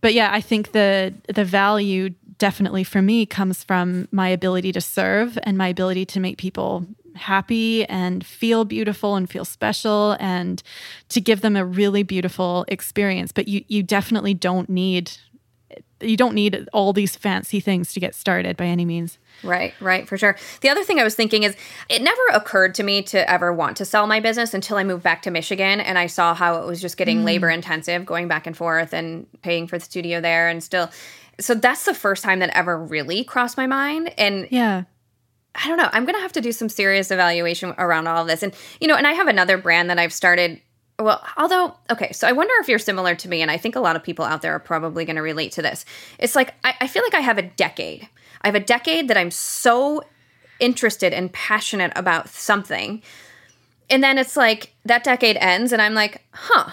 but 0.00 0.14
yeah, 0.14 0.30
I 0.32 0.40
think 0.40 0.72
the 0.72 1.14
the 1.32 1.44
value 1.44 2.10
definitely 2.38 2.84
for 2.84 3.02
me 3.02 3.26
comes 3.26 3.62
from 3.62 4.08
my 4.10 4.28
ability 4.28 4.72
to 4.72 4.80
serve 4.80 5.38
and 5.42 5.58
my 5.58 5.68
ability 5.68 6.06
to 6.06 6.20
make 6.20 6.38
people 6.38 6.86
happy 7.14 7.84
and 7.86 8.24
feel 8.24 8.64
beautiful 8.64 9.16
and 9.16 9.28
feel 9.28 9.44
special 9.44 10.16
and 10.18 10.62
to 11.10 11.20
give 11.20 11.42
them 11.42 11.54
a 11.54 11.64
really 11.64 12.02
beautiful 12.02 12.64
experience. 12.68 13.30
But 13.32 13.46
you 13.48 13.64
you 13.68 13.82
definitely 13.82 14.34
don't 14.34 14.68
need 14.68 15.12
you 16.00 16.16
don't 16.16 16.34
need 16.34 16.68
all 16.72 16.92
these 16.92 17.16
fancy 17.16 17.60
things 17.60 17.92
to 17.92 18.00
get 18.00 18.14
started 18.14 18.56
by 18.56 18.66
any 18.66 18.84
means. 18.84 19.18
Right, 19.42 19.74
right, 19.80 20.06
for 20.08 20.18
sure. 20.18 20.36
The 20.60 20.68
other 20.68 20.84
thing 20.84 20.98
I 20.98 21.04
was 21.04 21.14
thinking 21.14 21.44
is 21.44 21.56
it 21.88 22.02
never 22.02 22.20
occurred 22.32 22.74
to 22.76 22.82
me 22.82 23.02
to 23.04 23.30
ever 23.30 23.52
want 23.52 23.76
to 23.78 23.84
sell 23.84 24.06
my 24.06 24.20
business 24.20 24.54
until 24.54 24.76
I 24.76 24.84
moved 24.84 25.02
back 25.02 25.22
to 25.22 25.30
Michigan 25.30 25.80
and 25.80 25.98
I 25.98 26.06
saw 26.06 26.34
how 26.34 26.62
it 26.62 26.66
was 26.66 26.80
just 26.80 26.96
getting 26.96 27.20
mm. 27.20 27.24
labor 27.24 27.48
intensive 27.48 28.04
going 28.04 28.28
back 28.28 28.46
and 28.46 28.56
forth 28.56 28.92
and 28.92 29.26
paying 29.42 29.66
for 29.66 29.78
the 29.78 29.84
studio 29.84 30.20
there 30.20 30.48
and 30.48 30.62
still 30.62 30.90
so 31.38 31.54
that's 31.54 31.84
the 31.84 31.94
first 31.94 32.22
time 32.22 32.40
that 32.40 32.50
ever 32.50 32.76
really 32.76 33.24
crossed 33.24 33.56
my 33.56 33.66
mind 33.66 34.12
and 34.18 34.46
Yeah. 34.50 34.84
I 35.52 35.66
don't 35.66 35.78
know. 35.78 35.88
I'm 35.92 36.04
going 36.04 36.14
to 36.14 36.20
have 36.20 36.32
to 36.34 36.40
do 36.40 36.52
some 36.52 36.68
serious 36.68 37.10
evaluation 37.10 37.74
around 37.76 38.06
all 38.06 38.22
of 38.22 38.28
this. 38.28 38.44
And 38.44 38.54
you 38.80 38.86
know, 38.86 38.94
and 38.94 39.04
I 39.04 39.14
have 39.14 39.26
another 39.26 39.58
brand 39.58 39.90
that 39.90 39.98
I've 39.98 40.12
started 40.12 40.60
well, 41.02 41.24
although, 41.36 41.74
okay, 41.90 42.12
so 42.12 42.26
I 42.26 42.32
wonder 42.32 42.54
if 42.60 42.68
you're 42.68 42.78
similar 42.78 43.14
to 43.14 43.28
me, 43.28 43.42
and 43.42 43.50
I 43.50 43.56
think 43.56 43.76
a 43.76 43.80
lot 43.80 43.96
of 43.96 44.02
people 44.02 44.24
out 44.24 44.42
there 44.42 44.54
are 44.54 44.60
probably 44.60 45.04
going 45.04 45.16
to 45.16 45.22
relate 45.22 45.52
to 45.52 45.62
this. 45.62 45.84
It's 46.18 46.34
like, 46.34 46.54
I, 46.64 46.74
I, 46.80 46.86
feel 46.86 47.02
like 47.02 47.14
I 47.14 47.20
have 47.20 47.38
a 47.38 47.42
decade. 47.42 48.08
I 48.42 48.48
have 48.48 48.54
a 48.54 48.60
decade 48.60 49.08
that 49.08 49.16
I'm 49.16 49.30
so 49.30 50.02
interested 50.58 51.12
and 51.12 51.32
passionate 51.32 51.92
about 51.96 52.28
something. 52.28 53.02
And 53.88 54.02
then 54.02 54.18
it's 54.18 54.36
like 54.36 54.74
that 54.84 55.04
decade 55.04 55.36
ends, 55.36 55.72
and 55.72 55.82
I'm 55.82 55.94
like, 55.94 56.22
huh, 56.32 56.70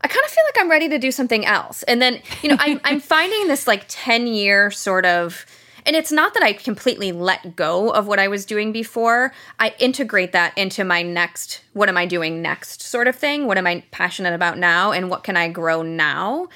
I 0.00 0.08
kind 0.08 0.24
of 0.24 0.30
feel 0.30 0.44
like 0.44 0.60
I'm 0.60 0.70
ready 0.70 0.88
to 0.90 0.98
do 0.98 1.10
something 1.10 1.46
else. 1.46 1.82
And 1.84 2.00
then, 2.00 2.20
you 2.42 2.50
know, 2.50 2.56
I'm, 2.58 2.80
I'm 2.84 3.00
finding 3.14 3.48
this 3.48 3.66
like 3.66 3.84
10 3.88 4.26
year 4.26 4.70
sort 4.70 5.06
of 5.06 5.46
and 5.86 5.94
it's 5.94 6.12
not 6.12 6.34
that 6.34 6.42
I 6.42 6.52
completely 6.52 7.12
let 7.12 7.56
go 7.56 7.90
of 7.90 8.06
what 8.06 8.18
I 8.18 8.28
was 8.28 8.44
doing 8.44 8.72
before. 8.72 9.32
I 9.58 9.74
integrate 9.78 10.32
that 10.32 10.56
into 10.56 10.84
my 10.84 11.02
next, 11.02 11.62
what 11.72 11.88
am 11.88 11.96
I 11.96 12.06
doing 12.06 12.40
next 12.40 12.82
sort 12.82 13.06
of 13.06 13.16
thing? 13.16 13.46
What 13.46 13.58
am 13.58 13.66
I 13.66 13.84
passionate 13.90 14.34
about 14.34 14.58
now? 14.58 14.92
And 14.92 15.10
what 15.10 15.24
can 15.24 15.36
I 15.36 15.48
grow 15.48 15.82
now? 15.82 16.48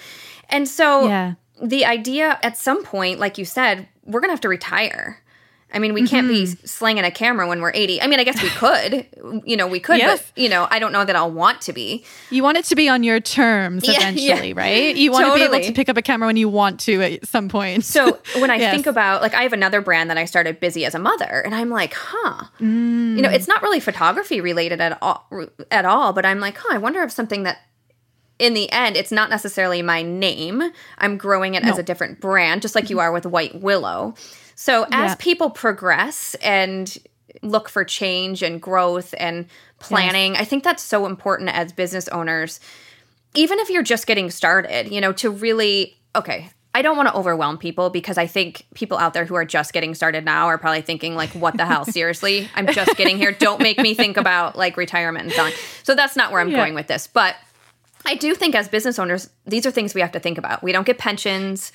And 0.49 0.67
so 0.67 1.07
yeah. 1.07 1.35
the 1.63 1.85
idea 1.85 2.39
at 2.43 2.57
some 2.57 2.83
point, 2.85 3.19
like 3.19 3.37
you 3.37 3.45
said, 3.45 3.89
we're 4.05 4.21
going 4.21 4.31
to 4.31 4.33
have 4.33 4.41
to 4.43 4.49
retire. 4.49 5.23
I 5.73 5.79
mean, 5.81 5.93
we 5.93 6.07
can't 6.07 6.27
mm-hmm. 6.27 6.61
be 6.61 6.67
slinging 6.67 7.05
a 7.05 7.11
camera 7.11 7.47
when 7.47 7.61
we're 7.61 7.73
80. 7.75 8.01
I 8.01 8.07
mean, 8.07 8.19
I 8.19 8.25
guess 8.25 8.43
we 8.43 8.49
could. 8.49 9.07
you 9.45 9.57
know, 9.57 9.67
we 9.67 9.81
could, 9.81 9.99
yes. 9.99 10.23
but, 10.23 10.43
you 10.43 10.49
know, 10.49 10.67
I 10.71 10.79
don't 10.79 10.93
know 10.93 11.05
that 11.05 11.15
I'll 11.15 11.31
want 11.31 11.61
to 11.63 11.75
be. 11.75 12.05
You 12.31 12.43
want 12.43 12.57
it 12.57 12.65
to 12.67 12.75
be 12.75 12.89
on 12.89 13.03
your 13.03 13.21
terms 13.21 13.87
yeah, 13.87 13.97
eventually, 13.97 14.49
yeah. 14.49 14.55
right? 14.57 14.97
You 14.97 15.13
want 15.13 15.27
totally. 15.27 15.45
to 15.45 15.51
be 15.51 15.57
able 15.57 15.67
to 15.67 15.73
pick 15.75 15.91
up 15.91 15.99
a 15.99 16.03
camera 16.03 16.27
when 16.27 16.39
you 16.39 16.49
want 16.49 16.81
to 16.81 17.03
at 17.03 17.27
some 17.27 17.51
point. 17.51 17.85
So 17.85 18.19
when 18.39 18.51
I 18.51 18.57
yes. 18.57 18.73
think 18.73 18.87
about, 18.87 19.21
like, 19.21 19.35
I 19.35 19.43
have 19.43 19.53
another 19.53 19.83
brand 19.83 20.09
that 20.09 20.17
I 20.17 20.25
started 20.25 20.59
busy 20.59 20.87
as 20.87 20.95
a 20.95 20.99
mother, 20.99 21.43
and 21.45 21.55
I'm 21.55 21.69
like, 21.69 21.93
huh. 21.95 22.45
Mm. 22.61 23.17
You 23.17 23.23
know, 23.23 23.31
it's 23.31 23.49
not 23.49 23.63
really 23.63 23.81
photography 23.81 24.41
related 24.41 24.81
at 24.81 24.97
all, 25.03 25.29
at 25.71 25.85
all, 25.85 26.15
but 26.15 26.25
I'm 26.25 26.41
like, 26.41 26.57
huh, 26.57 26.75
I 26.75 26.79
wonder 26.79 27.03
if 27.03 27.13
something 27.13 27.43
that 27.43 27.59
in 28.39 28.55
the 28.55 28.71
end, 28.71 28.97
it's 28.97 29.11
not 29.13 29.31
necessarily 29.31 29.83
my 29.83 30.03
name. 30.03 30.63
I'm 30.99 31.19
growing 31.19 31.55
it 31.55 31.65
no. 31.65 31.71
as 31.71 31.79
a 31.79 31.83
different 31.83 32.21
brand, 32.21 32.63
just 32.63 32.75
like 32.75 32.89
you 32.89 33.01
are 33.01 33.13
with 33.13 33.27
White 33.27 33.61
Willow. 33.61 34.15
So 34.61 34.83
as 34.91 35.13
yeah. 35.13 35.15
people 35.21 35.51
progress 35.51 36.35
and 36.43 36.99
look 37.43 37.69
for 37.69 37.85
change 37.85 38.43
and 38.43 38.61
growth 38.61 39.15
and 39.17 39.47
planning, 39.79 40.33
yes. 40.33 40.43
I 40.43 40.45
think 40.47 40.65
that's 40.65 40.83
so 40.83 41.07
important 41.07 41.51
as 41.51 41.73
business 41.73 42.09
owners. 42.09 42.59
Even 43.37 43.61
if 43.61 43.71
you're 43.71 43.85
just 43.85 44.09
getting 44.09 44.33
started, 44.33 44.89
you 44.91 45.01
know, 45.01 45.13
to 45.13 45.31
really 45.31 45.97
okay, 46.17 46.51
I 46.75 46.83
don't 46.83 46.97
want 46.97 47.09
to 47.09 47.15
overwhelm 47.15 47.57
people 47.57 47.89
because 47.89 48.19
I 48.19 48.27
think 48.27 48.67
people 48.75 48.99
out 48.99 49.15
there 49.15 49.25
who 49.25 49.37
are 49.37 49.45
just 49.45 49.73
getting 49.73 49.95
started 49.95 50.25
now 50.25 50.47
are 50.47 50.59
probably 50.59 50.83
thinking 50.83 51.15
like, 51.15 51.31
"What 51.31 51.57
the 51.57 51.65
hell? 51.65 51.85
Seriously, 51.85 52.51
I'm 52.57 52.67
just 52.67 52.97
getting 52.97 53.17
here. 53.17 53.31
Don't 53.31 53.61
make 53.61 53.79
me 53.79 53.95
think 53.95 54.17
about 54.17 54.59
like 54.59 54.77
retirement 54.77 55.27
and 55.27 55.35
so 55.35 55.51
So 55.85 55.95
that's 55.95 56.17
not 56.17 56.33
where 56.33 56.41
I'm 56.41 56.51
yeah. 56.51 56.57
going 56.57 56.75
with 56.75 56.89
this. 56.89 57.07
But 57.07 57.37
I 58.05 58.17
do 58.17 58.35
think 58.35 58.57
as 58.57 58.67
business 58.67 58.99
owners, 58.99 59.31
these 59.47 59.67
are 59.67 59.71
things 59.71 59.95
we 59.95 60.01
have 60.01 60.13
to 60.13 60.21
think 60.21 60.37
about. 60.37 60.65
We 60.65 60.73
don't 60.73 60.85
get 60.85 60.99
pensions. 60.99 61.71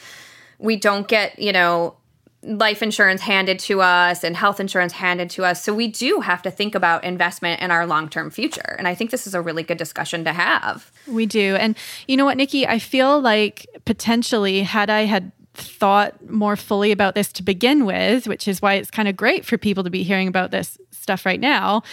We 0.59 0.75
don't 0.75 1.07
get, 1.07 1.39
you 1.39 1.53
know, 1.53 1.95
life 2.43 2.83
insurance 2.83 3.21
handed 3.21 3.57
to 3.57 3.81
us 3.81 4.23
and 4.23 4.35
health 4.35 4.59
insurance 4.59 4.93
handed 4.93 5.29
to 5.31 5.45
us. 5.45 5.63
So 5.63 5.73
we 5.73 5.87
do 5.87 6.19
have 6.19 6.41
to 6.41 6.51
think 6.51 6.75
about 6.75 7.03
investment 7.03 7.61
in 7.61 7.71
our 7.71 7.85
long 7.87 8.09
term 8.09 8.29
future. 8.29 8.75
And 8.77 8.87
I 8.87 8.95
think 8.95 9.11
this 9.11 9.25
is 9.25 9.33
a 9.33 9.41
really 9.41 9.63
good 9.63 9.77
discussion 9.77 10.23
to 10.25 10.33
have. 10.33 10.91
We 11.07 11.25
do. 11.25 11.55
And 11.55 11.77
you 12.07 12.17
know 12.17 12.25
what, 12.25 12.37
Nikki? 12.37 12.67
I 12.67 12.79
feel 12.79 13.19
like 13.21 13.65
potentially, 13.85 14.63
had 14.63 14.89
I 14.89 15.01
had 15.01 15.31
thought 15.53 16.29
more 16.29 16.55
fully 16.55 16.91
about 16.91 17.15
this 17.15 17.31
to 17.31 17.43
begin 17.43 17.85
with, 17.85 18.27
which 18.27 18.47
is 18.47 18.61
why 18.61 18.73
it's 18.73 18.91
kind 18.91 19.07
of 19.07 19.15
great 19.15 19.45
for 19.45 19.57
people 19.57 19.83
to 19.83 19.89
be 19.89 20.03
hearing 20.03 20.27
about 20.27 20.51
this 20.51 20.77
stuff 20.91 21.25
right 21.25 21.39
now, 21.39 21.83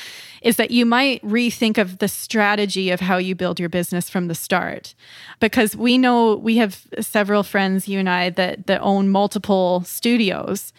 is 0.42 0.56
that 0.56 0.70
you 0.70 0.86
might 0.86 1.22
rethink 1.22 1.78
of 1.78 1.98
the 1.98 2.08
strategy 2.08 2.90
of 2.90 3.00
how 3.00 3.16
you 3.16 3.34
build 3.34 3.60
your 3.60 3.68
business 3.68 4.08
from 4.08 4.28
the 4.28 4.34
start. 4.34 4.94
Because 5.38 5.76
we 5.76 5.98
know 5.98 6.36
we 6.36 6.56
have 6.56 6.86
several 7.00 7.42
friends, 7.42 7.88
you 7.88 7.98
and 7.98 8.08
I, 8.08 8.30
that 8.30 8.66
that 8.66 8.80
own 8.80 9.08
multiple 9.08 9.82
studios. 9.84 10.72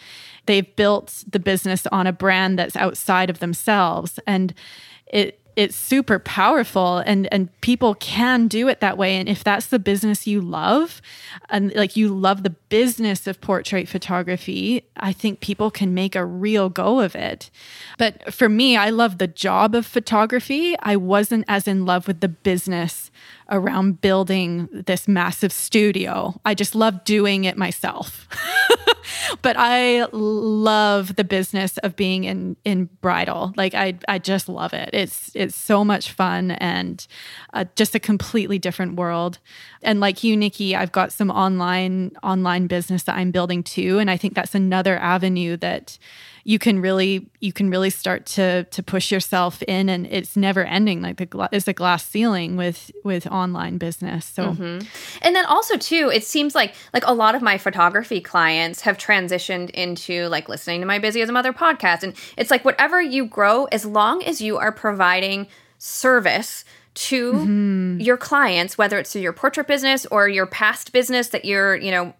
They've 0.46 0.74
built 0.76 1.24
the 1.30 1.38
business 1.38 1.86
on 1.88 2.06
a 2.06 2.12
brand 2.12 2.58
that's 2.58 2.76
outside 2.76 3.30
of 3.30 3.38
themselves. 3.38 4.18
And 4.26 4.54
it 5.06 5.41
it's 5.56 5.76
super 5.76 6.18
powerful 6.18 6.98
and 6.98 7.32
and 7.32 7.48
people 7.60 7.94
can 7.96 8.48
do 8.48 8.68
it 8.68 8.80
that 8.80 8.96
way. 8.96 9.16
And 9.16 9.28
if 9.28 9.44
that's 9.44 9.66
the 9.66 9.78
business 9.78 10.26
you 10.26 10.40
love 10.40 11.02
and 11.50 11.74
like 11.74 11.96
you 11.96 12.08
love 12.08 12.42
the 12.42 12.50
business 12.50 13.26
of 13.26 13.40
portrait 13.40 13.88
photography 13.88 14.84
i 14.96 15.12
think 15.12 15.40
people 15.40 15.70
can 15.70 15.94
make 15.94 16.14
a 16.16 16.24
real 16.24 16.68
go 16.68 17.00
of 17.00 17.14
it. 17.14 17.50
But 17.98 18.32
for 18.32 18.48
me 18.48 18.76
i 18.76 18.90
love 18.90 19.18
the 19.18 19.26
job 19.26 19.74
of 19.74 19.86
photography. 19.86 20.76
I 20.80 20.96
wasn't 20.96 21.44
as 21.48 21.68
in 21.68 21.84
love 21.84 22.06
with 22.06 22.20
the 22.20 22.28
business 22.28 23.10
around 23.50 24.00
building 24.00 24.68
this 24.72 25.06
massive 25.06 25.52
studio. 25.52 26.40
I 26.44 26.54
just 26.54 26.74
love 26.74 27.04
doing 27.04 27.44
it 27.44 27.56
myself 27.56 28.26
but 29.42 29.56
I 29.58 30.06
love 30.12 31.16
the 31.16 31.24
business 31.24 31.78
of 31.78 31.96
being 31.96 32.24
in 32.24 32.56
in 32.64 32.88
bridal. 33.00 33.52
Like 33.56 33.74
I 33.74 33.98
I 34.08 34.18
just 34.18 34.48
love 34.48 34.72
it. 34.72 34.90
It's 34.92 35.30
it's 35.34 35.56
so 35.56 35.84
much 35.84 36.12
fun 36.12 36.52
and 36.52 37.06
uh, 37.52 37.64
just 37.76 37.94
a 37.94 38.00
completely 38.00 38.58
different 38.58 38.96
world. 38.96 39.38
And 39.82 40.00
like 40.00 40.22
you, 40.24 40.36
Nikki, 40.36 40.76
I've 40.76 40.92
got 40.92 41.12
some 41.12 41.30
online 41.30 42.12
online 42.22 42.66
business 42.66 43.04
that 43.04 43.16
I'm 43.16 43.30
building 43.30 43.62
too, 43.62 43.98
and 43.98 44.10
I 44.10 44.16
think 44.16 44.34
that's 44.34 44.54
another 44.54 44.96
avenue 44.98 45.56
that 45.58 45.98
you 46.44 46.58
can 46.58 46.80
really 46.80 47.28
you 47.40 47.52
can 47.52 47.70
really 47.70 47.90
start 47.90 48.26
to 48.26 48.64
to 48.64 48.82
push 48.82 49.12
yourself 49.12 49.62
in 49.62 49.88
and 49.88 50.06
it's 50.06 50.36
never 50.36 50.64
ending 50.64 51.00
like 51.00 51.16
the 51.16 51.26
gla- 51.26 51.48
is 51.52 51.68
a 51.68 51.72
glass 51.72 52.04
ceiling 52.04 52.56
with 52.56 52.90
with 53.04 53.26
online 53.26 53.78
business 53.78 54.24
so 54.24 54.50
mm-hmm. 54.50 54.86
and 55.22 55.36
then 55.36 55.44
also 55.46 55.76
too 55.76 56.10
it 56.12 56.24
seems 56.24 56.54
like 56.54 56.74
like 56.92 57.04
a 57.06 57.14
lot 57.14 57.34
of 57.34 57.42
my 57.42 57.58
photography 57.58 58.20
clients 58.20 58.80
have 58.80 58.98
transitioned 58.98 59.70
into 59.70 60.26
like 60.28 60.48
listening 60.48 60.80
to 60.80 60.86
my 60.86 60.98
busy 60.98 61.20
as 61.20 61.28
a 61.28 61.32
mother 61.32 61.52
podcast 61.52 62.02
and 62.02 62.14
it's 62.36 62.50
like 62.50 62.64
whatever 62.64 63.00
you 63.00 63.24
grow 63.24 63.64
as 63.66 63.84
long 63.84 64.22
as 64.24 64.40
you 64.40 64.58
are 64.58 64.72
providing 64.72 65.46
service 65.78 66.64
to 66.94 67.32
mm-hmm. 67.32 68.00
your 68.00 68.16
clients 68.16 68.76
whether 68.76 68.98
it's 68.98 69.12
through 69.12 69.22
your 69.22 69.32
portrait 69.32 69.66
business 69.66 70.06
or 70.06 70.28
your 70.28 70.46
past 70.46 70.92
business 70.92 71.28
that 71.28 71.44
you're 71.44 71.76
you 71.76 71.90
know 71.90 72.14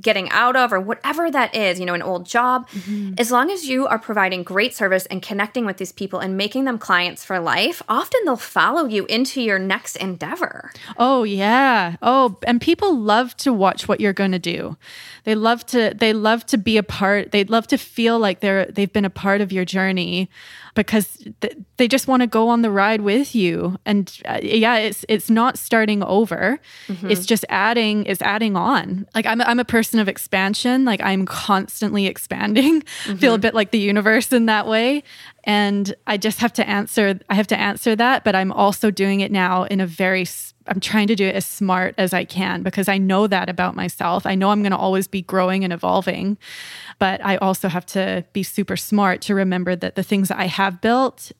getting 0.00 0.30
out 0.30 0.56
of 0.56 0.72
or 0.72 0.80
whatever 0.80 1.30
that 1.30 1.54
is, 1.54 1.78
you 1.78 1.86
know, 1.86 1.94
an 1.94 2.02
old 2.02 2.26
job, 2.26 2.68
mm-hmm. 2.70 3.14
as 3.18 3.30
long 3.30 3.50
as 3.50 3.66
you 3.66 3.86
are 3.86 3.98
providing 3.98 4.42
great 4.42 4.74
service 4.74 5.06
and 5.06 5.22
connecting 5.22 5.66
with 5.66 5.76
these 5.76 5.92
people 5.92 6.18
and 6.18 6.36
making 6.36 6.64
them 6.64 6.78
clients 6.78 7.24
for 7.24 7.38
life, 7.38 7.82
often 7.88 8.20
they'll 8.24 8.36
follow 8.36 8.86
you 8.86 9.04
into 9.06 9.42
your 9.42 9.58
next 9.58 9.96
endeavor. 9.96 10.72
Oh, 10.96 11.24
yeah. 11.24 11.96
Oh, 12.02 12.38
and 12.46 12.60
people 12.60 12.96
love 12.98 13.36
to 13.38 13.52
watch 13.52 13.88
what 13.88 14.00
you're 14.00 14.12
going 14.12 14.32
to 14.32 14.38
do. 14.38 14.76
They 15.24 15.34
love 15.34 15.64
to 15.66 15.92
they 15.94 16.12
love 16.12 16.46
to 16.46 16.58
be 16.58 16.76
a 16.76 16.82
part. 16.82 17.30
They'd 17.30 17.50
love 17.50 17.66
to 17.68 17.78
feel 17.78 18.18
like 18.18 18.40
they're 18.40 18.66
they've 18.66 18.92
been 18.92 19.04
a 19.04 19.10
part 19.10 19.40
of 19.40 19.52
your 19.52 19.64
journey 19.64 20.28
because 20.74 21.24
th- 21.40 21.56
they 21.76 21.86
just 21.86 22.08
want 22.08 22.22
to 22.22 22.26
go 22.26 22.48
on 22.48 22.62
the 22.62 22.70
ride 22.70 23.02
with 23.02 23.34
you. 23.34 23.78
And 23.84 24.18
uh, 24.24 24.40
yeah, 24.42 24.76
it's 24.76 25.04
it's 25.08 25.28
not 25.28 25.58
starting 25.58 26.02
over. 26.02 26.58
Mm-hmm. 26.88 27.10
It's 27.10 27.26
just 27.26 27.44
adding 27.48 28.04
it's 28.06 28.22
adding 28.22 28.56
on. 28.56 29.06
Like 29.14 29.26
I'm 29.26 29.40
I'm 29.42 29.60
a 29.60 29.64
person 29.64 30.00
of 30.00 30.08
expansion. 30.08 30.84
Like 30.84 31.00
I'm 31.02 31.26
constantly 31.26 32.06
expanding. 32.06 32.82
Mm-hmm. 32.82 33.16
Feel 33.22 33.34
a 33.34 33.38
bit 33.38 33.54
like 33.54 33.70
the 33.70 33.78
universe 33.78 34.32
in 34.32 34.46
that 34.46 34.66
way. 34.66 35.02
And 35.44 35.94
I 36.06 36.16
just 36.16 36.38
have 36.38 36.52
to 36.54 36.68
answer 36.68 37.18
I 37.28 37.34
have 37.34 37.48
to 37.48 37.58
answer 37.58 37.94
that, 37.96 38.24
but 38.24 38.34
I'm 38.34 38.52
also 38.52 38.90
doing 38.90 39.20
it 39.20 39.30
now 39.30 39.64
in 39.64 39.80
a 39.80 39.86
very 39.86 40.24
I'm 40.66 40.80
trying 40.80 41.06
to 41.08 41.14
do 41.14 41.26
it 41.26 41.34
as 41.34 41.46
smart 41.46 41.94
as 41.98 42.12
I 42.12 42.24
can 42.24 42.62
because 42.62 42.88
I 42.88 42.98
know 42.98 43.26
that 43.26 43.48
about 43.48 43.74
myself. 43.74 44.26
I 44.26 44.34
know 44.34 44.50
I'm 44.50 44.62
going 44.62 44.72
to 44.72 44.78
always 44.78 45.06
be 45.06 45.22
growing 45.22 45.64
and 45.64 45.72
evolving, 45.72 46.38
but 46.98 47.24
I 47.24 47.36
also 47.36 47.68
have 47.68 47.86
to 47.86 48.24
be 48.32 48.42
super 48.42 48.76
smart 48.76 49.20
to 49.22 49.34
remember 49.34 49.76
that 49.76 49.94
the 49.94 50.02
things 50.02 50.28
that 50.28 50.38
I 50.38 50.46
have 50.46 50.80
built 50.80 51.32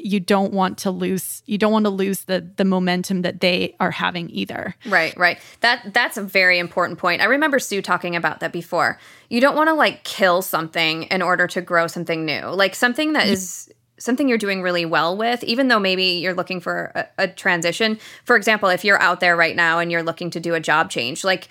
you 0.00 0.20
don't 0.20 0.52
want 0.52 0.78
to 0.78 0.90
lose 0.90 1.42
you 1.46 1.58
don't 1.58 1.72
want 1.72 1.84
to 1.84 1.90
lose 1.90 2.24
the 2.24 2.48
the 2.56 2.64
momentum 2.64 3.22
that 3.22 3.40
they 3.40 3.74
are 3.80 3.90
having 3.90 4.30
either. 4.30 4.74
Right, 4.86 5.16
right. 5.16 5.38
That 5.60 5.92
that's 5.92 6.16
a 6.16 6.22
very 6.22 6.58
important 6.58 6.98
point. 6.98 7.20
I 7.20 7.24
remember 7.24 7.58
Sue 7.58 7.82
talking 7.82 8.14
about 8.14 8.40
that 8.40 8.52
before. 8.52 8.98
You 9.28 9.40
don't 9.40 9.56
want 9.56 9.68
to 9.68 9.74
like 9.74 10.04
kill 10.04 10.42
something 10.42 11.04
in 11.04 11.20
order 11.20 11.46
to 11.48 11.60
grow 11.60 11.86
something 11.86 12.24
new. 12.24 12.46
Like 12.46 12.74
something 12.74 13.14
that 13.14 13.26
is 13.26 13.70
something 13.98 14.28
you're 14.28 14.38
doing 14.38 14.62
really 14.62 14.84
well 14.84 15.16
with, 15.16 15.42
even 15.44 15.68
though 15.68 15.80
maybe 15.80 16.04
you're 16.04 16.34
looking 16.34 16.60
for 16.60 16.92
a, 16.94 17.06
a, 17.18 17.28
transition. 17.28 17.98
For 18.24 18.36
example, 18.36 18.68
if 18.68 18.84
you're 18.84 19.00
out 19.00 19.20
there 19.20 19.36
right 19.36 19.56
now 19.56 19.78
and 19.78 19.90
you're 19.90 20.02
looking 20.02 20.30
to 20.30 20.40
do 20.40 20.54
a 20.54 20.60
job 20.60 20.90
change, 20.90 21.24
like 21.24 21.48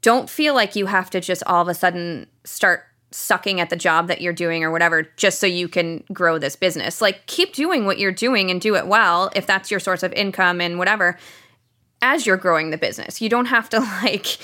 don't 0.00 0.28
feel 0.28 0.54
like 0.54 0.74
you 0.74 0.86
have 0.86 1.10
to 1.10 1.20
just 1.20 1.42
all 1.46 1.62
of 1.62 1.68
a 1.68 1.74
sudden 1.74 2.26
start 2.44 2.84
sucking 3.10 3.60
at 3.60 3.70
the 3.70 3.76
job 3.76 4.08
that 4.08 4.20
you're 4.20 4.32
doing 4.32 4.64
or 4.64 4.70
whatever 4.70 5.02
just 5.16 5.38
so 5.38 5.46
you 5.46 5.68
can 5.68 6.02
grow 6.12 6.38
this 6.38 6.56
business. 6.56 7.00
Like 7.00 7.26
keep 7.26 7.52
doing 7.52 7.84
what 7.84 7.98
you're 7.98 8.10
doing 8.10 8.50
and 8.50 8.60
do 8.60 8.74
it 8.74 8.86
well 8.86 9.30
if 9.36 9.46
that's 9.46 9.70
your 9.70 9.80
source 9.80 10.02
of 10.02 10.12
income 10.14 10.60
and 10.60 10.78
whatever 10.78 11.18
as 12.00 12.26
you're 12.26 12.36
growing 12.36 12.70
the 12.70 12.78
business. 12.78 13.20
You 13.20 13.28
don't 13.28 13.46
have 13.46 13.68
to 13.70 13.80
like 14.02 14.38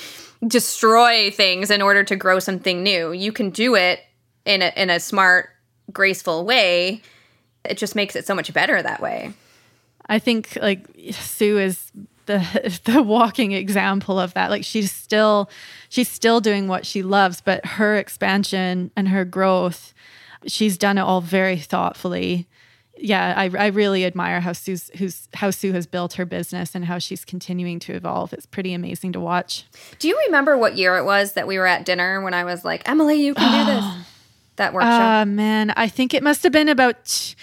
destroy 0.47 1.31
things 1.31 1.71
in 1.71 1.83
order 1.83 2.05
to 2.05 2.15
grow 2.15 2.39
something 2.39 2.83
new. 2.83 3.13
You 3.13 3.33
can 3.33 3.51
do 3.51 3.75
it 3.75 4.01
in 4.45 4.63
a 4.63 4.73
in 4.77 4.91
a 4.91 5.01
smart, 5.01 5.51
graceful 5.93 6.45
way 6.45 7.03
it 7.65 7.79
just 7.79 7.95
makes 7.95 8.17
it 8.17 8.27
so 8.27 8.35
much 8.35 8.53
better 8.53 8.81
that 8.83 9.01
way. 9.01 9.33
I 10.09 10.19
think 10.19 10.57
like 10.61 10.87
Sue 11.11 11.59
is 11.59 11.93
the 12.27 12.81
the 12.85 13.03
walking 13.03 13.53
example 13.53 14.19
of 14.19 14.35
that. 14.35 14.51
Like 14.51 14.65
she's 14.65 14.93
still 14.93 15.51
she's 15.89 16.09
still 16.09 16.41
doing 16.41 16.69
what 16.69 16.87
she 16.87 17.03
loves, 17.03 17.41
but 17.41 17.65
her 17.65 17.97
expansion 17.97 18.91
and 18.97 19.09
her 19.09 19.25
growth, 19.25 19.93
she's 20.47 20.79
done 20.79 20.99
it 20.99 21.03
all 21.03 21.21
very 21.21 21.59
thoughtfully. 21.59 22.49
Yeah, 23.01 23.35
I, 23.37 23.49
I 23.57 23.67
really 23.69 24.05
admire 24.05 24.41
how 24.41 24.53
Sue's 24.53 24.91
who's 24.97 25.29
how 25.35 25.51
Sue 25.51 25.73
has 25.73 25.87
built 25.87 26.15
her 26.15 26.25
business 26.25 26.75
and 26.75 26.85
how 26.85 26.99
she's 26.99 27.25
continuing 27.25 27.79
to 27.81 27.93
evolve. 27.93 28.33
It's 28.33 28.47
pretty 28.47 28.73
amazing 28.73 29.13
to 29.13 29.21
watch. 29.21 29.67
Do 29.99 30.09
you 30.09 30.19
remember 30.27 30.57
what 30.57 30.77
year 30.77 30.97
it 30.97 31.05
was 31.05 31.35
that 31.35 31.47
we 31.47 31.59
were 31.59 31.67
at 31.67 31.85
dinner 31.85 32.21
when 32.21 32.35
I 32.35 32.45
was 32.45 32.65
like, 32.65 32.89
Emily, 32.89 33.23
you 33.23 33.35
can 33.35 33.67
do 33.67 33.73
this? 33.73 34.07
that 34.59 34.75
workshop? 34.75 35.23
Uh, 35.23 35.25
man, 35.27 35.73
I 35.77 35.89
think 35.89 36.15
it 36.15 36.23
must 36.23 36.43
have 36.43 36.53
been 36.53 36.69
about 36.69 37.35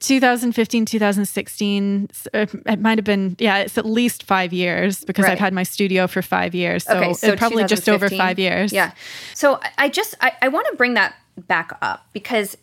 2015, 0.00 0.84
2016. 0.84 2.08
It 2.34 2.80
might 2.80 2.98
have 2.98 3.04
been, 3.04 3.36
yeah, 3.38 3.58
it's 3.58 3.78
at 3.78 3.86
least 3.86 4.24
five 4.24 4.52
years 4.52 5.04
because 5.04 5.24
right. 5.24 5.32
I've 5.32 5.38
had 5.38 5.54
my 5.54 5.62
studio 5.62 6.06
for 6.06 6.20
five 6.20 6.54
years. 6.54 6.84
So, 6.84 6.96
okay, 6.96 7.12
so 7.14 7.36
probably 7.36 7.64
just 7.64 7.88
over 7.88 8.10
five 8.10 8.38
years. 8.38 8.72
Yeah. 8.72 8.92
So 9.34 9.60
I 9.78 9.88
just, 9.88 10.14
I, 10.20 10.32
I 10.42 10.48
want 10.48 10.66
to 10.70 10.76
bring 10.76 10.94
that 10.94 11.14
back 11.36 11.76
up 11.80 12.06
because 12.12 12.56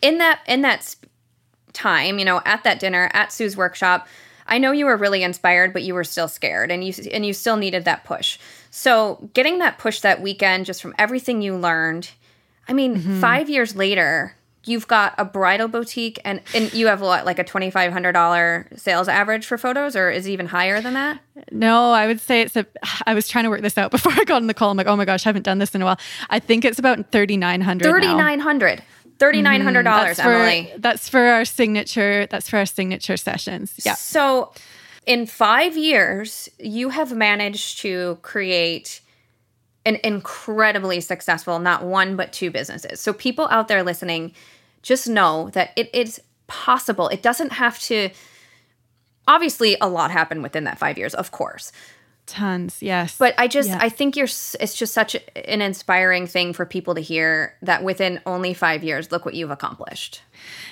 in 0.00 0.18
that, 0.18 0.40
in 0.46 0.62
that 0.62 0.94
time, 1.72 2.18
you 2.18 2.24
know, 2.24 2.40
at 2.44 2.62
that 2.64 2.78
dinner, 2.78 3.10
at 3.12 3.32
Sue's 3.32 3.56
workshop, 3.56 4.06
I 4.46 4.58
know 4.58 4.70
you 4.70 4.86
were 4.86 4.96
really 4.96 5.24
inspired, 5.24 5.72
but 5.72 5.82
you 5.82 5.92
were 5.92 6.04
still 6.04 6.28
scared 6.28 6.70
and 6.70 6.84
you, 6.84 6.92
and 7.12 7.26
you 7.26 7.32
still 7.32 7.56
needed 7.56 7.84
that 7.84 8.04
push. 8.04 8.38
So 8.70 9.28
getting 9.34 9.58
that 9.58 9.78
push 9.78 10.00
that 10.00 10.22
weekend, 10.22 10.66
just 10.66 10.80
from 10.80 10.94
everything 10.98 11.42
you 11.42 11.56
learned, 11.56 12.10
I 12.68 12.72
mean, 12.72 12.96
mm-hmm. 12.96 13.20
five 13.20 13.48
years 13.48 13.76
later, 13.76 14.34
you've 14.66 14.88
got 14.88 15.14
a 15.16 15.24
bridal 15.24 15.68
boutique 15.68 16.18
and, 16.24 16.40
and 16.54 16.72
you 16.74 16.88
have 16.88 17.00
what, 17.00 17.24
like 17.24 17.38
a 17.38 17.44
$2,500 17.44 18.78
sales 18.78 19.08
average 19.08 19.46
for 19.46 19.56
photos, 19.56 19.94
or 19.96 20.10
is 20.10 20.26
it 20.26 20.30
even 20.30 20.46
higher 20.46 20.80
than 20.80 20.94
that? 20.94 21.20
No, 21.52 21.92
I 21.92 22.06
would 22.06 22.20
say 22.20 22.42
it's 22.42 22.56
a, 22.56 22.66
I 23.06 23.14
was 23.14 23.28
trying 23.28 23.44
to 23.44 23.50
work 23.50 23.62
this 23.62 23.78
out 23.78 23.90
before 23.92 24.12
I 24.12 24.24
got 24.24 24.36
on 24.36 24.48
the 24.48 24.54
call. 24.54 24.70
I'm 24.70 24.76
like, 24.76 24.88
oh 24.88 24.96
my 24.96 25.04
gosh, 25.04 25.26
I 25.26 25.28
haven't 25.28 25.44
done 25.44 25.58
this 25.58 25.74
in 25.74 25.82
a 25.82 25.84
while. 25.84 25.98
I 26.28 26.40
think 26.40 26.64
it's 26.64 26.78
about 26.78 27.10
3,900. 27.12 27.84
3,900. 27.84 28.82
$3,900, 29.18 29.84
mm, 29.84 30.18
Emily. 30.18 30.72
that's 30.76 31.08
for 31.08 31.20
our 31.20 31.46
signature, 31.46 32.26
that's 32.26 32.50
for 32.50 32.58
our 32.58 32.66
signature 32.66 33.16
sessions. 33.16 33.72
Yeah. 33.82 33.94
So 33.94 34.52
in 35.06 35.24
five 35.24 35.74
years, 35.74 36.50
you 36.58 36.90
have 36.90 37.14
managed 37.14 37.78
to 37.78 38.18
create 38.20 39.00
an 39.86 39.98
incredibly 40.04 41.00
successful, 41.00 41.58
not 41.58 41.84
one, 41.84 42.16
but 42.16 42.32
two 42.32 42.50
businesses. 42.50 43.00
So, 43.00 43.14
people 43.14 43.48
out 43.50 43.68
there 43.68 43.82
listening, 43.82 44.34
just 44.82 45.08
know 45.08 45.50
that 45.50 45.70
it 45.76 45.92
is 45.94 46.20
possible. 46.46 47.08
It 47.08 47.22
doesn't 47.22 47.52
have 47.52 47.78
to, 47.80 48.10
obviously, 49.26 49.76
a 49.80 49.88
lot 49.88 50.10
happened 50.10 50.42
within 50.42 50.64
that 50.64 50.78
five 50.78 50.98
years, 50.98 51.14
of 51.14 51.30
course. 51.30 51.72
Tons, 52.26 52.82
yes. 52.82 53.16
But 53.18 53.34
I 53.38 53.46
just, 53.46 53.68
yeah. 53.68 53.78
I 53.80 53.88
think 53.88 54.16
you're, 54.16 54.26
it's 54.26 54.74
just 54.74 54.92
such 54.92 55.14
an 55.14 55.62
inspiring 55.62 56.26
thing 56.26 56.52
for 56.52 56.66
people 56.66 56.96
to 56.96 57.00
hear 57.00 57.54
that 57.62 57.84
within 57.84 58.20
only 58.26 58.52
five 58.52 58.82
years, 58.82 59.12
look 59.12 59.24
what 59.24 59.34
you've 59.34 59.52
accomplished. 59.52 60.22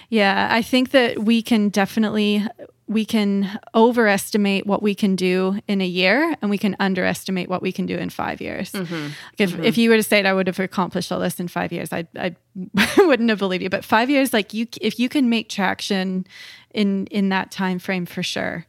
Yeah, 0.08 0.48
I 0.50 0.62
think 0.62 0.90
that 0.90 1.20
we 1.20 1.42
can 1.42 1.68
definitely 1.68 2.44
we 2.86 3.04
can 3.04 3.58
overestimate 3.74 4.66
what 4.66 4.82
we 4.82 4.94
can 4.94 5.16
do 5.16 5.58
in 5.66 5.80
a 5.80 5.86
year 5.86 6.36
and 6.42 6.50
we 6.50 6.58
can 6.58 6.76
underestimate 6.78 7.48
what 7.48 7.62
we 7.62 7.72
can 7.72 7.86
do 7.86 7.96
in 7.96 8.10
five 8.10 8.40
years. 8.40 8.72
Mm-hmm. 8.72 9.08
If, 9.38 9.52
mm-hmm. 9.52 9.64
if 9.64 9.78
you 9.78 9.88
were 9.88 9.96
to 9.96 10.02
say 10.02 10.20
that 10.20 10.28
I 10.28 10.34
would 10.34 10.46
have 10.46 10.60
accomplished 10.60 11.10
all 11.10 11.20
this 11.20 11.40
in 11.40 11.48
five 11.48 11.72
years, 11.72 11.92
I, 11.92 12.06
I 12.16 12.36
wouldn't 12.98 13.30
have 13.30 13.38
believed 13.38 13.62
you. 13.62 13.70
But 13.70 13.84
five 13.84 14.10
years, 14.10 14.32
like 14.32 14.52
you, 14.52 14.66
if 14.80 14.98
you 14.98 15.08
can 15.08 15.30
make 15.30 15.48
traction 15.48 16.26
in, 16.72 17.06
in 17.06 17.30
that 17.30 17.50
time 17.50 17.78
frame 17.78 18.04
for 18.04 18.22
sure. 18.22 18.66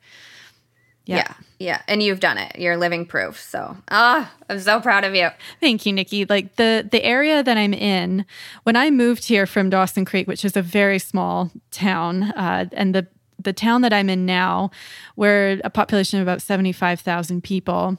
Yeah. 1.05 1.17
yeah. 1.17 1.33
yeah. 1.59 1.81
And 1.87 2.01
you've 2.01 2.19
done 2.19 2.37
it. 2.37 2.57
You're 2.57 2.77
living 2.77 3.05
proof. 3.05 3.39
So, 3.39 3.77
ah, 3.91 4.33
oh, 4.33 4.45
I'm 4.49 4.59
so 4.59 4.79
proud 4.79 5.03
of 5.03 5.13
you. 5.13 5.29
Thank 5.59 5.85
you, 5.85 5.93
Nikki. 5.93 6.25
Like 6.25 6.55
the 6.55 6.87
the 6.89 7.03
area 7.03 7.43
that 7.43 7.57
I'm 7.57 7.75
in, 7.75 8.25
when 8.63 8.75
I 8.75 8.89
moved 8.89 9.25
here 9.25 9.45
from 9.45 9.69
Dawson 9.69 10.03
Creek, 10.03 10.27
which 10.27 10.43
is 10.43 10.57
a 10.57 10.63
very 10.63 10.97
small 10.97 11.51
town, 11.69 12.23
uh, 12.23 12.65
and 12.71 12.95
the 12.95 13.07
the 13.45 13.53
town 13.53 13.81
that 13.81 13.93
I'm 13.93 14.09
in 14.09 14.25
now, 14.25 14.71
we're 15.15 15.61
a 15.63 15.69
population 15.69 16.19
of 16.19 16.27
about 16.27 16.41
75,000 16.41 17.43
people 17.43 17.97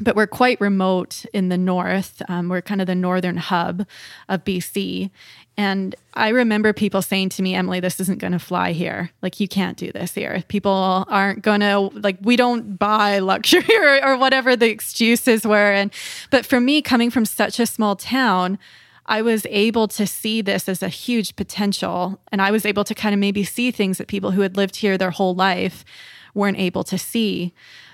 but 0.00 0.16
we're 0.16 0.26
quite 0.26 0.60
remote 0.60 1.24
in 1.32 1.48
the 1.50 1.58
north. 1.58 2.22
Um, 2.28 2.48
we're 2.48 2.62
kind 2.62 2.80
of 2.80 2.86
the 2.86 2.94
northern 2.94 3.36
hub 3.36 3.86
of 4.28 4.44
BC. 4.44 5.10
And 5.56 5.94
I 6.14 6.28
remember 6.28 6.72
people 6.72 7.02
saying 7.02 7.28
to 7.30 7.42
me, 7.42 7.54
Emily, 7.54 7.80
this 7.80 8.00
isn't 8.00 8.18
going 8.18 8.32
to 8.32 8.38
fly 8.38 8.72
here. 8.72 9.10
Like, 9.20 9.40
you 9.40 9.48
can't 9.48 9.76
do 9.76 9.92
this 9.92 10.14
here. 10.14 10.42
People 10.48 11.04
aren't 11.08 11.42
going 11.42 11.60
to, 11.60 11.90
like, 11.92 12.16
we 12.22 12.36
don't 12.36 12.78
buy 12.78 13.18
luxury 13.18 13.64
or, 13.76 14.04
or 14.04 14.16
whatever 14.16 14.56
the 14.56 14.70
excuses 14.70 15.46
were. 15.46 15.72
And, 15.72 15.92
but 16.30 16.46
for 16.46 16.60
me, 16.60 16.80
coming 16.80 17.10
from 17.10 17.26
such 17.26 17.60
a 17.60 17.66
small 17.66 17.94
town, 17.94 18.58
I 19.10 19.22
was 19.22 19.44
able 19.50 19.88
to 19.88 20.06
see 20.06 20.40
this 20.40 20.68
as 20.68 20.84
a 20.84 20.88
huge 20.88 21.34
potential. 21.34 22.20
And 22.30 22.40
I 22.40 22.52
was 22.52 22.64
able 22.64 22.84
to 22.84 22.94
kind 22.94 23.12
of 23.12 23.18
maybe 23.18 23.42
see 23.42 23.72
things 23.72 23.98
that 23.98 24.06
people 24.06 24.30
who 24.30 24.42
had 24.42 24.56
lived 24.56 24.76
here 24.76 24.96
their 24.96 25.10
whole 25.10 25.34
life 25.34 25.84
weren't 26.32 26.58
able 26.58 26.84
to 26.84 26.96
see. 26.96 27.52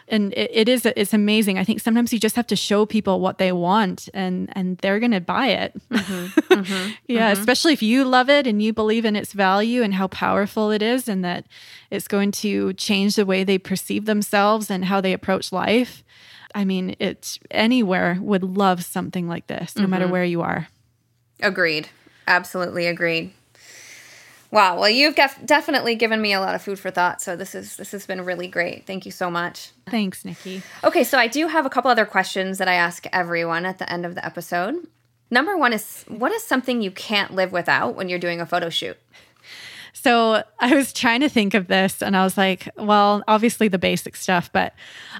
And 0.08 0.34
it, 0.34 0.50
it 0.52 0.68
is 0.68 0.84
it's 0.84 1.14
amazing. 1.14 1.58
I 1.58 1.64
think 1.64 1.80
sometimes 1.80 2.12
you 2.12 2.20
just 2.20 2.36
have 2.36 2.46
to 2.48 2.54
show 2.54 2.84
people 2.84 3.18
what 3.18 3.38
they 3.38 3.50
want, 3.50 4.08
and 4.14 4.48
and 4.52 4.78
they're 4.78 5.00
gonna 5.00 5.20
buy 5.20 5.48
it. 5.48 5.74
Mm-hmm, 5.90 6.54
mm-hmm, 6.54 6.90
yeah, 7.08 7.32
mm-hmm. 7.32 7.40
especially 7.40 7.72
if 7.72 7.82
you 7.82 8.04
love 8.04 8.30
it 8.30 8.46
and 8.46 8.62
you 8.62 8.72
believe 8.72 9.04
in 9.04 9.16
its 9.16 9.32
value 9.32 9.82
and 9.82 9.94
how 9.94 10.06
powerful 10.06 10.70
it 10.70 10.80
is, 10.80 11.08
and 11.08 11.24
that 11.24 11.46
it's 11.90 12.06
going 12.06 12.30
to 12.32 12.72
change 12.74 13.16
the 13.16 13.26
way 13.26 13.42
they 13.42 13.58
perceive 13.58 14.04
themselves 14.04 14.70
and 14.70 14.84
how 14.84 15.00
they 15.00 15.12
approach 15.12 15.50
life. 15.50 16.04
I 16.54 16.64
mean, 16.64 16.94
it's 17.00 17.40
anywhere 17.50 18.18
would 18.20 18.44
love 18.44 18.84
something 18.84 19.26
like 19.26 19.48
this, 19.48 19.74
no 19.74 19.88
matter 19.88 20.04
mm-hmm. 20.04 20.12
where 20.12 20.24
you 20.24 20.42
are. 20.42 20.68
Agreed. 21.40 21.88
Absolutely 22.26 22.86
agreed. 22.86 23.32
Wow. 24.50 24.78
Well, 24.78 24.88
you've 24.88 25.16
def- 25.16 25.44
definitely 25.44 25.96
given 25.96 26.22
me 26.22 26.32
a 26.32 26.40
lot 26.40 26.54
of 26.54 26.62
food 26.62 26.78
for 26.78 26.90
thought. 26.90 27.20
So 27.20 27.36
this 27.36 27.54
is 27.54 27.76
this 27.76 27.92
has 27.92 28.06
been 28.06 28.24
really 28.24 28.48
great. 28.48 28.86
Thank 28.86 29.04
you 29.04 29.12
so 29.12 29.30
much. 29.30 29.72
Thanks, 29.90 30.24
Nikki. 30.24 30.62
Okay, 30.84 31.04
so 31.04 31.18
I 31.18 31.26
do 31.26 31.48
have 31.48 31.66
a 31.66 31.70
couple 31.70 31.90
other 31.90 32.06
questions 32.06 32.58
that 32.58 32.68
I 32.68 32.74
ask 32.74 33.06
everyone 33.12 33.66
at 33.66 33.78
the 33.78 33.92
end 33.92 34.06
of 34.06 34.14
the 34.14 34.24
episode. 34.24 34.86
Number 35.30 35.56
one 35.56 35.72
is 35.72 36.04
what 36.08 36.32
is 36.32 36.42
something 36.44 36.80
you 36.80 36.92
can't 36.92 37.34
live 37.34 37.52
without 37.52 37.96
when 37.96 38.08
you're 38.08 38.20
doing 38.20 38.40
a 38.40 38.46
photo 38.46 38.70
shoot? 38.70 38.96
So 39.92 40.44
I 40.60 40.74
was 40.74 40.92
trying 40.92 41.20
to 41.22 41.28
think 41.28 41.54
of 41.54 41.66
this 41.66 42.00
and 42.00 42.16
I 42.16 42.22
was 42.22 42.36
like, 42.36 42.68
well, 42.76 43.24
obviously 43.26 43.66
the 43.66 43.78
basic 43.78 44.14
stuff, 44.14 44.52
but 44.52 44.72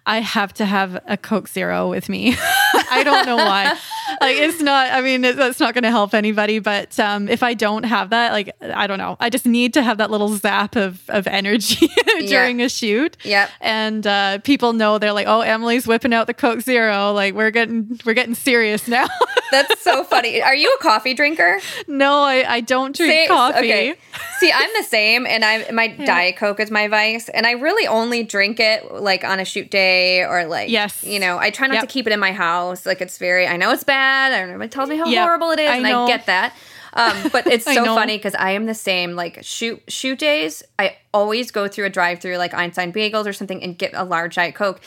I 0.04 0.20
have 0.20 0.52
to 0.54 0.64
have 0.64 1.02
a 1.06 1.16
Coke 1.16 1.48
Zero 1.48 1.90
with 1.90 2.08
me. 2.08 2.36
I 2.90 3.02
don't 3.02 3.26
know 3.26 3.36
why. 3.36 3.76
like 4.20 4.36
it's 4.36 4.60
not, 4.60 4.92
I 4.92 5.00
mean, 5.00 5.24
it, 5.24 5.36
that's 5.36 5.60
not 5.60 5.74
going 5.74 5.84
to 5.84 5.90
help 5.90 6.14
anybody, 6.14 6.58
but 6.58 6.98
um, 6.98 7.28
if 7.28 7.42
I 7.42 7.54
don't 7.54 7.84
have 7.84 8.10
that, 8.10 8.32
like, 8.32 8.54
I 8.62 8.86
don't 8.86 8.98
know. 8.98 9.16
I 9.20 9.30
just 9.30 9.46
need 9.46 9.74
to 9.74 9.82
have 9.82 9.98
that 9.98 10.10
little 10.10 10.28
zap 10.28 10.76
of, 10.76 11.08
of 11.08 11.26
energy 11.26 11.88
during 12.26 12.60
yeah. 12.60 12.66
a 12.66 12.68
shoot. 12.68 13.16
Yep. 13.24 13.50
And 13.60 14.06
uh, 14.06 14.38
people 14.38 14.72
know 14.72 14.98
they're 14.98 15.12
like, 15.12 15.26
oh, 15.26 15.40
Emily's 15.40 15.86
whipping 15.86 16.12
out 16.12 16.26
the 16.26 16.34
Coke 16.34 16.60
Zero. 16.60 17.12
Like 17.12 17.34
we're 17.34 17.50
getting, 17.50 17.98
we're 18.04 18.14
getting 18.14 18.34
serious 18.34 18.88
now. 18.88 19.06
that's 19.50 19.80
so 19.82 20.04
funny. 20.04 20.42
Are 20.42 20.54
you 20.54 20.76
a 20.78 20.82
coffee 20.82 21.14
drinker? 21.14 21.60
No, 21.86 22.22
I, 22.22 22.54
I 22.54 22.60
don't 22.60 22.94
drink 22.94 23.28
coffee. 23.28 23.58
Okay. 23.58 23.94
See, 24.38 24.52
I'm 24.52 24.70
the 24.76 24.82
same, 24.82 25.26
and 25.26 25.44
I 25.44 25.70
my 25.70 25.84
yeah. 25.84 26.04
diet 26.04 26.36
coke 26.36 26.60
is 26.60 26.70
my 26.70 26.88
vice, 26.88 27.28
and 27.30 27.46
I 27.46 27.52
really 27.52 27.86
only 27.86 28.22
drink 28.22 28.60
it 28.60 28.92
like 28.92 29.24
on 29.24 29.40
a 29.40 29.44
shoot 29.44 29.70
day 29.70 30.24
or 30.24 30.44
like 30.44 30.68
yes, 30.68 31.04
you 31.04 31.18
know, 31.18 31.38
I 31.38 31.50
try 31.50 31.66
not 31.68 31.74
yep. 31.74 31.82
to 31.82 31.86
keep 31.86 32.06
it 32.06 32.12
in 32.12 32.20
my 32.20 32.32
house. 32.32 32.84
Like 32.84 33.00
it's 33.00 33.18
very, 33.18 33.46
I 33.46 33.56
know 33.56 33.70
it's 33.72 33.84
bad. 33.84 34.05
Everybody 34.32 34.68
tells 34.68 34.88
me 34.88 34.96
how 34.96 35.06
yep. 35.06 35.24
horrible 35.24 35.50
it 35.50 35.60
is, 35.60 35.70
I 35.70 35.74
and 35.76 35.82
know. 35.84 36.04
I 36.04 36.08
get 36.08 36.26
that. 36.26 36.54
Um, 36.92 37.28
but 37.30 37.46
it's 37.52 37.64
so 37.64 37.84
funny 37.84 38.16
because 38.16 38.34
I 38.34 38.52
am 38.52 38.66
the 38.66 38.74
same. 38.74 39.12
Like 39.12 39.38
shoot 39.42 39.82
shoot 39.88 40.18
days, 40.18 40.62
I 40.78 40.96
always 41.12 41.50
go 41.50 41.68
through 41.68 41.86
a 41.86 41.90
drive 41.90 42.20
through 42.20 42.36
like 42.36 42.54
Einstein 42.54 42.92
Bagels 42.92 43.26
or 43.26 43.32
something 43.32 43.62
and 43.62 43.76
get 43.76 43.92
a 43.94 44.04
large 44.04 44.34
diet 44.36 44.54
coke. 44.54 44.80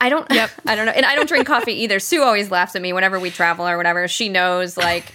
I 0.00 0.08
don't. 0.08 0.30
Yep. 0.30 0.50
I 0.66 0.74
don't 0.74 0.86
know, 0.86 0.92
and 0.92 1.06
I 1.06 1.14
don't 1.14 1.28
drink 1.28 1.46
coffee 1.46 1.74
either. 1.82 1.98
Sue 2.00 2.22
always 2.22 2.50
laughs 2.50 2.74
at 2.74 2.82
me 2.82 2.92
whenever 2.92 3.20
we 3.20 3.30
travel 3.30 3.66
or 3.66 3.76
whatever. 3.76 4.08
She 4.08 4.28
knows 4.28 4.76
like. 4.76 5.12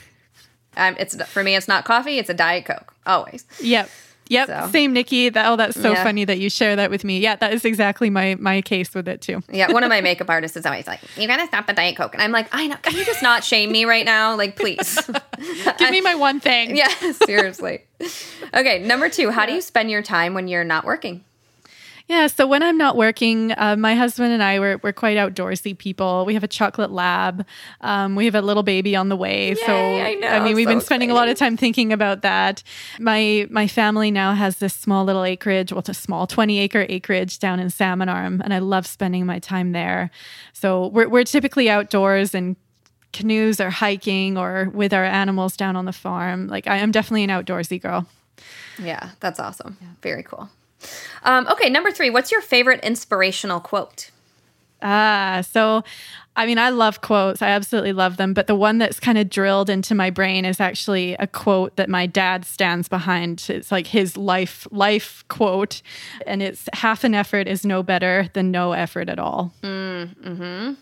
Um, 0.78 0.96
it's 0.98 1.22
for 1.26 1.44
me. 1.44 1.58
It's 1.58 1.68
not 1.68 1.84
coffee. 1.84 2.18
It's 2.18 2.30
a 2.30 2.34
diet 2.34 2.64
coke. 2.64 2.94
Always. 3.06 3.46
Yep. 3.60 3.90
Yep. 4.32 4.48
So. 4.48 4.70
Same, 4.72 4.94
Nikki. 4.94 5.28
That, 5.28 5.46
oh, 5.52 5.58
that's 5.58 5.80
so 5.80 5.92
yeah. 5.92 6.04
funny 6.04 6.24
that 6.24 6.40
you 6.40 6.50
share 6.50 6.78
that 6.78 6.90
with 6.90 7.04
me. 7.04 7.20
Yeah, 7.20 7.36
that 7.36 7.52
is 7.52 7.66
exactly 7.66 8.10
my 8.10 8.36
my 8.40 8.62
case 8.62 8.94
with 8.94 9.10
it 9.10 9.20
too. 9.20 9.44
yeah, 9.52 9.70
one 9.72 9.84
of 9.84 9.90
my 9.90 10.00
makeup 10.10 10.30
artists 10.30 10.56
is 10.56 10.66
always 10.66 10.88
like, 10.88 11.02
"You 11.18 11.28
gotta 11.28 11.46
stop 11.48 11.68
the 11.68 11.74
diet 11.74 11.98
coke," 11.98 12.14
and 12.14 12.22
I'm 12.22 12.32
like, 12.32 12.48
"I 12.54 12.68
know. 12.68 12.78
Can 12.82 12.96
you 12.96 13.04
just 13.04 13.22
not 13.22 13.44
shame 13.44 13.74
me 13.74 13.84
right 13.84 14.06
now? 14.06 14.38
Like, 14.38 14.56
please, 14.56 14.98
give 15.78 15.92
me 15.92 16.00
my 16.00 16.16
one 16.16 16.40
thing." 16.40 16.62
Yeah, 16.82 16.88
seriously. 17.26 17.84
okay, 18.54 18.80
number 18.80 19.10
two. 19.10 19.30
How 19.30 19.46
do 19.46 19.52
you 19.52 19.62
spend 19.62 19.92
your 19.92 20.02
time 20.02 20.34
when 20.34 20.48
you're 20.48 20.64
not 20.64 20.86
working? 20.86 21.24
Yeah, 22.12 22.28
so 22.28 22.46
when 22.46 22.62
I'm 22.62 22.78
not 22.78 22.98
working, 22.98 23.54
uh, 23.56 23.78
my 23.78 23.96
husband 23.96 24.34
and 24.34 24.44
I 24.44 24.60
we're, 24.60 24.82
we're 24.84 24.92
quite 24.92 25.16
outdoorsy 25.16 25.78
people. 25.78 26.26
We 26.26 26.34
have 26.34 26.44
a 26.44 26.48
chocolate 26.48 26.92
lab. 26.92 27.46
Um, 27.80 28.18
we 28.18 28.26
have 28.26 28.36
a 28.36 28.42
little 28.42 28.64
baby 28.64 28.98
on 28.98 29.08
the 29.08 29.16
way. 29.16 29.52
Yay, 29.52 29.56
so 29.56 29.74
I, 29.74 30.16
know, 30.16 30.28
I 30.28 30.44
mean, 30.44 30.58
we've 30.58 30.66
so 30.66 30.72
been 30.72 30.82
spending 30.82 31.10
exciting. 31.10 31.12
a 31.12 31.14
lot 31.14 31.30
of 31.30 31.38
time 31.38 31.56
thinking 31.56 31.94
about 31.94 32.22
that. 32.24 32.64
My 33.00 33.48
my 33.50 33.66
family 33.66 34.12
now 34.12 34.34
has 34.34 34.58
this 34.58 34.74
small 34.74 35.06
little 35.06 35.24
acreage. 35.24 35.72
Well, 35.72 35.80
it's 35.80 35.88
a 35.88 35.94
small 35.94 36.28
20 36.28 36.60
acre 36.60 36.86
acreage 36.90 37.40
down 37.40 37.62
in 37.62 37.70
Salmon 37.70 38.10
Arm, 38.10 38.42
and 38.44 38.54
I 38.54 38.60
love 38.60 38.86
spending 38.86 39.26
my 39.26 39.40
time 39.40 39.72
there. 39.72 40.12
So 40.52 40.88
we're 40.88 41.08
we're 41.08 41.24
typically 41.24 41.70
outdoors 41.70 42.36
and 42.36 42.58
canoes 43.14 43.62
or 43.62 43.70
hiking 43.70 44.38
or 44.38 44.70
with 44.74 44.92
our 44.92 45.06
animals 45.06 45.56
down 45.56 45.78
on 45.78 45.86
the 45.86 45.94
farm. 45.94 46.50
Like 46.50 46.68
I 46.68 46.76
am 46.76 46.92
definitely 46.92 47.24
an 47.24 47.30
outdoorsy 47.30 47.82
girl. 47.82 48.06
Yeah, 48.78 49.12
that's 49.22 49.40
awesome. 49.40 49.78
Yeah. 49.80 49.88
Very 50.02 50.24
cool. 50.24 50.50
Um, 51.24 51.48
okay, 51.48 51.70
number 51.70 51.92
three. 51.92 52.10
What's 52.10 52.32
your 52.32 52.42
favorite 52.42 52.80
inspirational 52.84 53.60
quote? 53.60 54.12
Ah, 54.82 55.44
so 55.48 55.84
I 56.36 56.46
mean, 56.46 56.58
I 56.58 56.70
love 56.70 57.02
quotes. 57.02 57.42
I 57.42 57.50
absolutely 57.50 57.92
love 57.94 58.18
them. 58.18 58.34
But 58.34 58.48
the 58.48 58.56
one 58.56 58.78
that's 58.78 59.00
kind 59.00 59.18
of 59.18 59.30
drilled 59.30 59.70
into 59.70 59.94
my 59.94 60.10
brain 60.10 60.46
is 60.46 60.60
actually 60.60 61.14
a 61.16 61.28
quote 61.28 61.76
that 61.76 61.90
my 61.90 62.06
dad 62.06 62.46
stands 62.46 62.88
behind. 62.88 63.46
It's 63.50 63.72
like 63.72 63.88
his 63.88 64.16
life 64.16 64.68
life 64.72 65.26
quote, 65.28 65.82
and 66.26 66.42
it's 66.42 66.70
half 66.74 67.04
an 67.04 67.14
effort 67.14 67.48
is 67.48 67.66
no 67.66 67.84
better 67.84 68.30
than 68.34 68.50
no 68.50 68.72
effort 68.72 69.10
at 69.10 69.20
all. 69.20 69.54
Mm, 69.62 70.38
hmm 70.38 70.74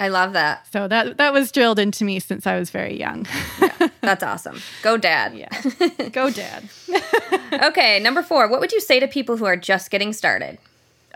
I 0.00 0.08
love 0.08 0.32
that. 0.32 0.66
So 0.72 0.88
that 0.88 1.16
that 1.18 1.32
was 1.32 1.52
drilled 1.52 1.78
into 1.78 2.04
me 2.04 2.18
since 2.18 2.46
I 2.46 2.58
was 2.58 2.70
very 2.70 2.98
young. 2.98 3.26
yeah, 3.60 3.88
that's 4.00 4.22
awesome. 4.22 4.60
Go 4.82 4.96
dad. 4.96 5.34
Yeah. 5.34 6.08
Go 6.12 6.30
dad. 6.30 6.68
okay, 7.52 8.00
number 8.00 8.22
4. 8.22 8.48
What 8.48 8.60
would 8.60 8.72
you 8.72 8.80
say 8.80 8.98
to 8.98 9.06
people 9.06 9.36
who 9.36 9.44
are 9.44 9.56
just 9.56 9.90
getting 9.90 10.12
started? 10.12 10.58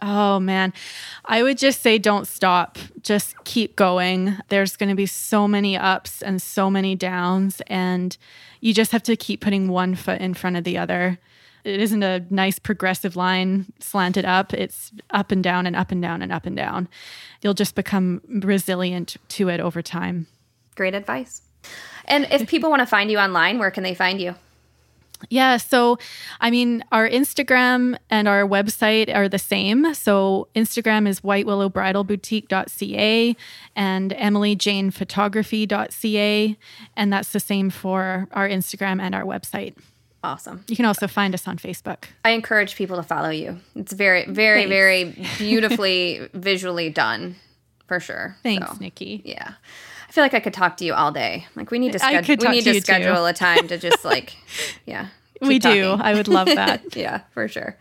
Oh 0.02 0.38
man. 0.38 0.72
I 1.24 1.42
would 1.42 1.58
just 1.58 1.82
say 1.82 1.98
don't 1.98 2.26
stop. 2.26 2.78
Just 3.02 3.34
keep 3.44 3.74
going. 3.76 4.36
There's 4.48 4.76
going 4.76 4.90
to 4.90 4.94
be 4.94 5.06
so 5.06 5.48
many 5.48 5.76
ups 5.76 6.22
and 6.22 6.40
so 6.40 6.70
many 6.70 6.94
downs 6.94 7.60
and 7.66 8.16
you 8.60 8.72
just 8.72 8.92
have 8.92 9.02
to 9.04 9.16
keep 9.16 9.40
putting 9.40 9.68
one 9.68 9.94
foot 9.94 10.20
in 10.20 10.34
front 10.34 10.56
of 10.56 10.64
the 10.64 10.78
other 10.78 11.18
it 11.66 11.80
isn't 11.80 12.02
a 12.04 12.24
nice 12.30 12.60
progressive 12.60 13.16
line 13.16 13.72
slanted 13.80 14.24
up. 14.24 14.54
It's 14.54 14.92
up 15.10 15.32
and 15.32 15.42
down 15.42 15.66
and 15.66 15.74
up 15.74 15.90
and 15.90 16.00
down 16.00 16.22
and 16.22 16.30
up 16.30 16.46
and 16.46 16.56
down. 16.56 16.86
You'll 17.42 17.54
just 17.54 17.74
become 17.74 18.22
resilient 18.28 19.16
to 19.30 19.48
it 19.48 19.58
over 19.58 19.82
time. 19.82 20.28
Great 20.76 20.94
advice. 20.94 21.42
And 22.04 22.28
if 22.30 22.48
people 22.52 22.70
want 22.70 22.78
to 22.80 22.86
find 22.86 23.10
you 23.10 23.18
online, 23.18 23.58
where 23.58 23.72
can 23.72 23.82
they 23.82 23.94
find 23.94 24.20
you? 24.20 24.36
Yeah, 25.28 25.56
so 25.56 25.98
I 26.40 26.50
mean, 26.50 26.84
our 26.92 27.08
Instagram 27.08 27.96
and 28.10 28.28
our 28.28 28.42
website 28.42 29.12
are 29.12 29.28
the 29.28 29.38
same. 29.38 29.92
So 29.94 30.46
Instagram 30.54 31.08
is 31.08 31.22
whitewillowbridalboutique.ca 31.22 33.36
and 33.74 34.10
emilyjanephotography.ca. 34.12 36.56
And 36.96 37.12
that's 37.12 37.32
the 37.32 37.40
same 37.40 37.70
for 37.70 38.28
our 38.32 38.48
Instagram 38.48 39.00
and 39.00 39.12
our 39.14 39.24
website 39.24 39.74
awesome. 40.26 40.64
You 40.68 40.76
can 40.76 40.84
also 40.84 41.06
find 41.06 41.32
us 41.34 41.46
on 41.48 41.56
Facebook. 41.58 42.04
I 42.24 42.30
encourage 42.30 42.76
people 42.76 42.96
to 42.96 43.02
follow 43.02 43.30
you. 43.30 43.58
It's 43.74 43.92
very, 43.92 44.26
very, 44.26 44.62
Thanks. 44.64 44.68
very 44.68 45.28
beautifully 45.38 46.28
visually 46.34 46.90
done, 46.90 47.36
for 47.86 48.00
sure. 48.00 48.36
Thanks, 48.42 48.68
so, 48.68 48.76
Nikki. 48.78 49.22
Yeah. 49.24 49.52
I 50.08 50.12
feel 50.12 50.24
like 50.24 50.34
I 50.34 50.40
could 50.40 50.54
talk 50.54 50.76
to 50.78 50.84
you 50.84 50.94
all 50.94 51.12
day. 51.12 51.46
Like 51.54 51.70
we 51.70 51.78
need 51.78 51.92
to 51.92 51.98
schedule. 51.98 52.36
We 52.50 52.56
need 52.56 52.64
to, 52.64 52.72
to 52.74 52.80
schedule 52.80 53.16
too. 53.16 53.24
a 53.24 53.32
time 53.32 53.68
to 53.68 53.78
just 53.78 54.04
like, 54.12 54.36
yeah. 54.84 55.08
We 55.40 55.58
talking. 55.58 55.82
do. 55.82 55.90
I 55.92 56.14
would 56.14 56.28
love 56.28 56.46
that. 56.54 56.96
yeah, 56.96 57.20
for 57.32 57.46
sure. 57.48 57.76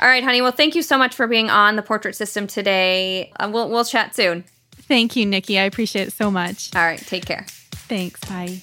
All 0.00 0.08
right, 0.08 0.24
honey. 0.24 0.40
Well, 0.42 0.52
thank 0.52 0.74
you 0.74 0.82
so 0.82 0.98
much 0.98 1.14
for 1.14 1.26
being 1.26 1.50
on 1.50 1.76
the 1.76 1.82
Portrait 1.82 2.16
System 2.16 2.46
today. 2.46 3.32
Uh, 3.38 3.48
we'll 3.52 3.68
we'll 3.68 3.84
chat 3.84 4.14
soon. 4.16 4.44
Thank 4.72 5.14
you, 5.14 5.24
Nikki. 5.24 5.58
I 5.58 5.62
appreciate 5.64 6.08
it 6.08 6.12
so 6.12 6.30
much. 6.30 6.74
All 6.74 6.82
right. 6.82 6.98
Take 6.98 7.26
care. 7.26 7.44
Thanks. 7.88 8.18
Bye. 8.28 8.62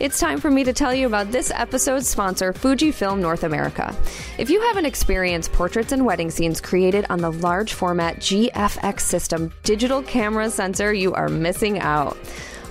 It's 0.00 0.18
time 0.18 0.40
for 0.40 0.50
me 0.50 0.64
to 0.64 0.72
tell 0.72 0.92
you 0.92 1.06
about 1.06 1.30
this 1.30 1.52
episode's 1.52 2.08
sponsor, 2.08 2.52
Fujifilm 2.52 3.20
North 3.20 3.44
America. 3.44 3.94
If 4.38 4.50
you 4.50 4.60
haven't 4.60 4.86
experienced 4.86 5.52
portraits 5.52 5.92
and 5.92 6.04
wedding 6.04 6.32
scenes 6.32 6.60
created 6.60 7.06
on 7.10 7.20
the 7.20 7.30
large 7.30 7.74
format 7.74 8.16
GFX 8.16 9.00
system 9.00 9.52
digital 9.62 10.02
camera 10.02 10.50
sensor, 10.50 10.92
you 10.92 11.14
are 11.14 11.28
missing 11.28 11.78
out. 11.78 12.16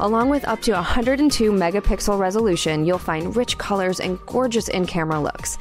Along 0.01 0.29
with 0.29 0.45
up 0.45 0.61
to 0.63 0.73
102 0.73 1.51
megapixel 1.51 2.19
resolution, 2.19 2.83
you'll 2.83 2.97
find 2.97 3.33
rich 3.37 3.57
colors 3.57 4.01
and 4.01 4.19
gorgeous 4.25 4.67
in 4.67 4.85
camera 4.85 5.21
looks. 5.21 5.57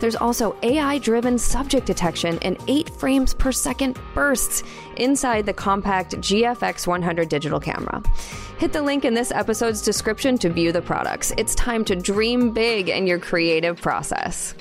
There's 0.00 0.16
also 0.16 0.54
AI 0.62 0.98
driven 0.98 1.38
subject 1.38 1.86
detection 1.86 2.38
and 2.42 2.58
8 2.68 2.90
frames 2.90 3.32
per 3.32 3.52
second 3.52 3.98
bursts 4.14 4.62
inside 4.96 5.46
the 5.46 5.54
compact 5.54 6.16
GFX 6.16 6.86
100 6.86 7.30
digital 7.30 7.58
camera. 7.58 8.02
Hit 8.58 8.72
the 8.72 8.80
link 8.80 9.04
in 9.04 9.12
this 9.12 9.32
episode's 9.32 9.82
description 9.82 10.38
to 10.38 10.48
view 10.48 10.72
the 10.72 10.80
products. 10.80 11.30
It's 11.36 11.54
time 11.56 11.84
to 11.84 11.94
dream 11.94 12.52
big 12.52 12.88
in 12.88 13.06
your 13.06 13.18
creative 13.18 13.78
process. 13.78 14.54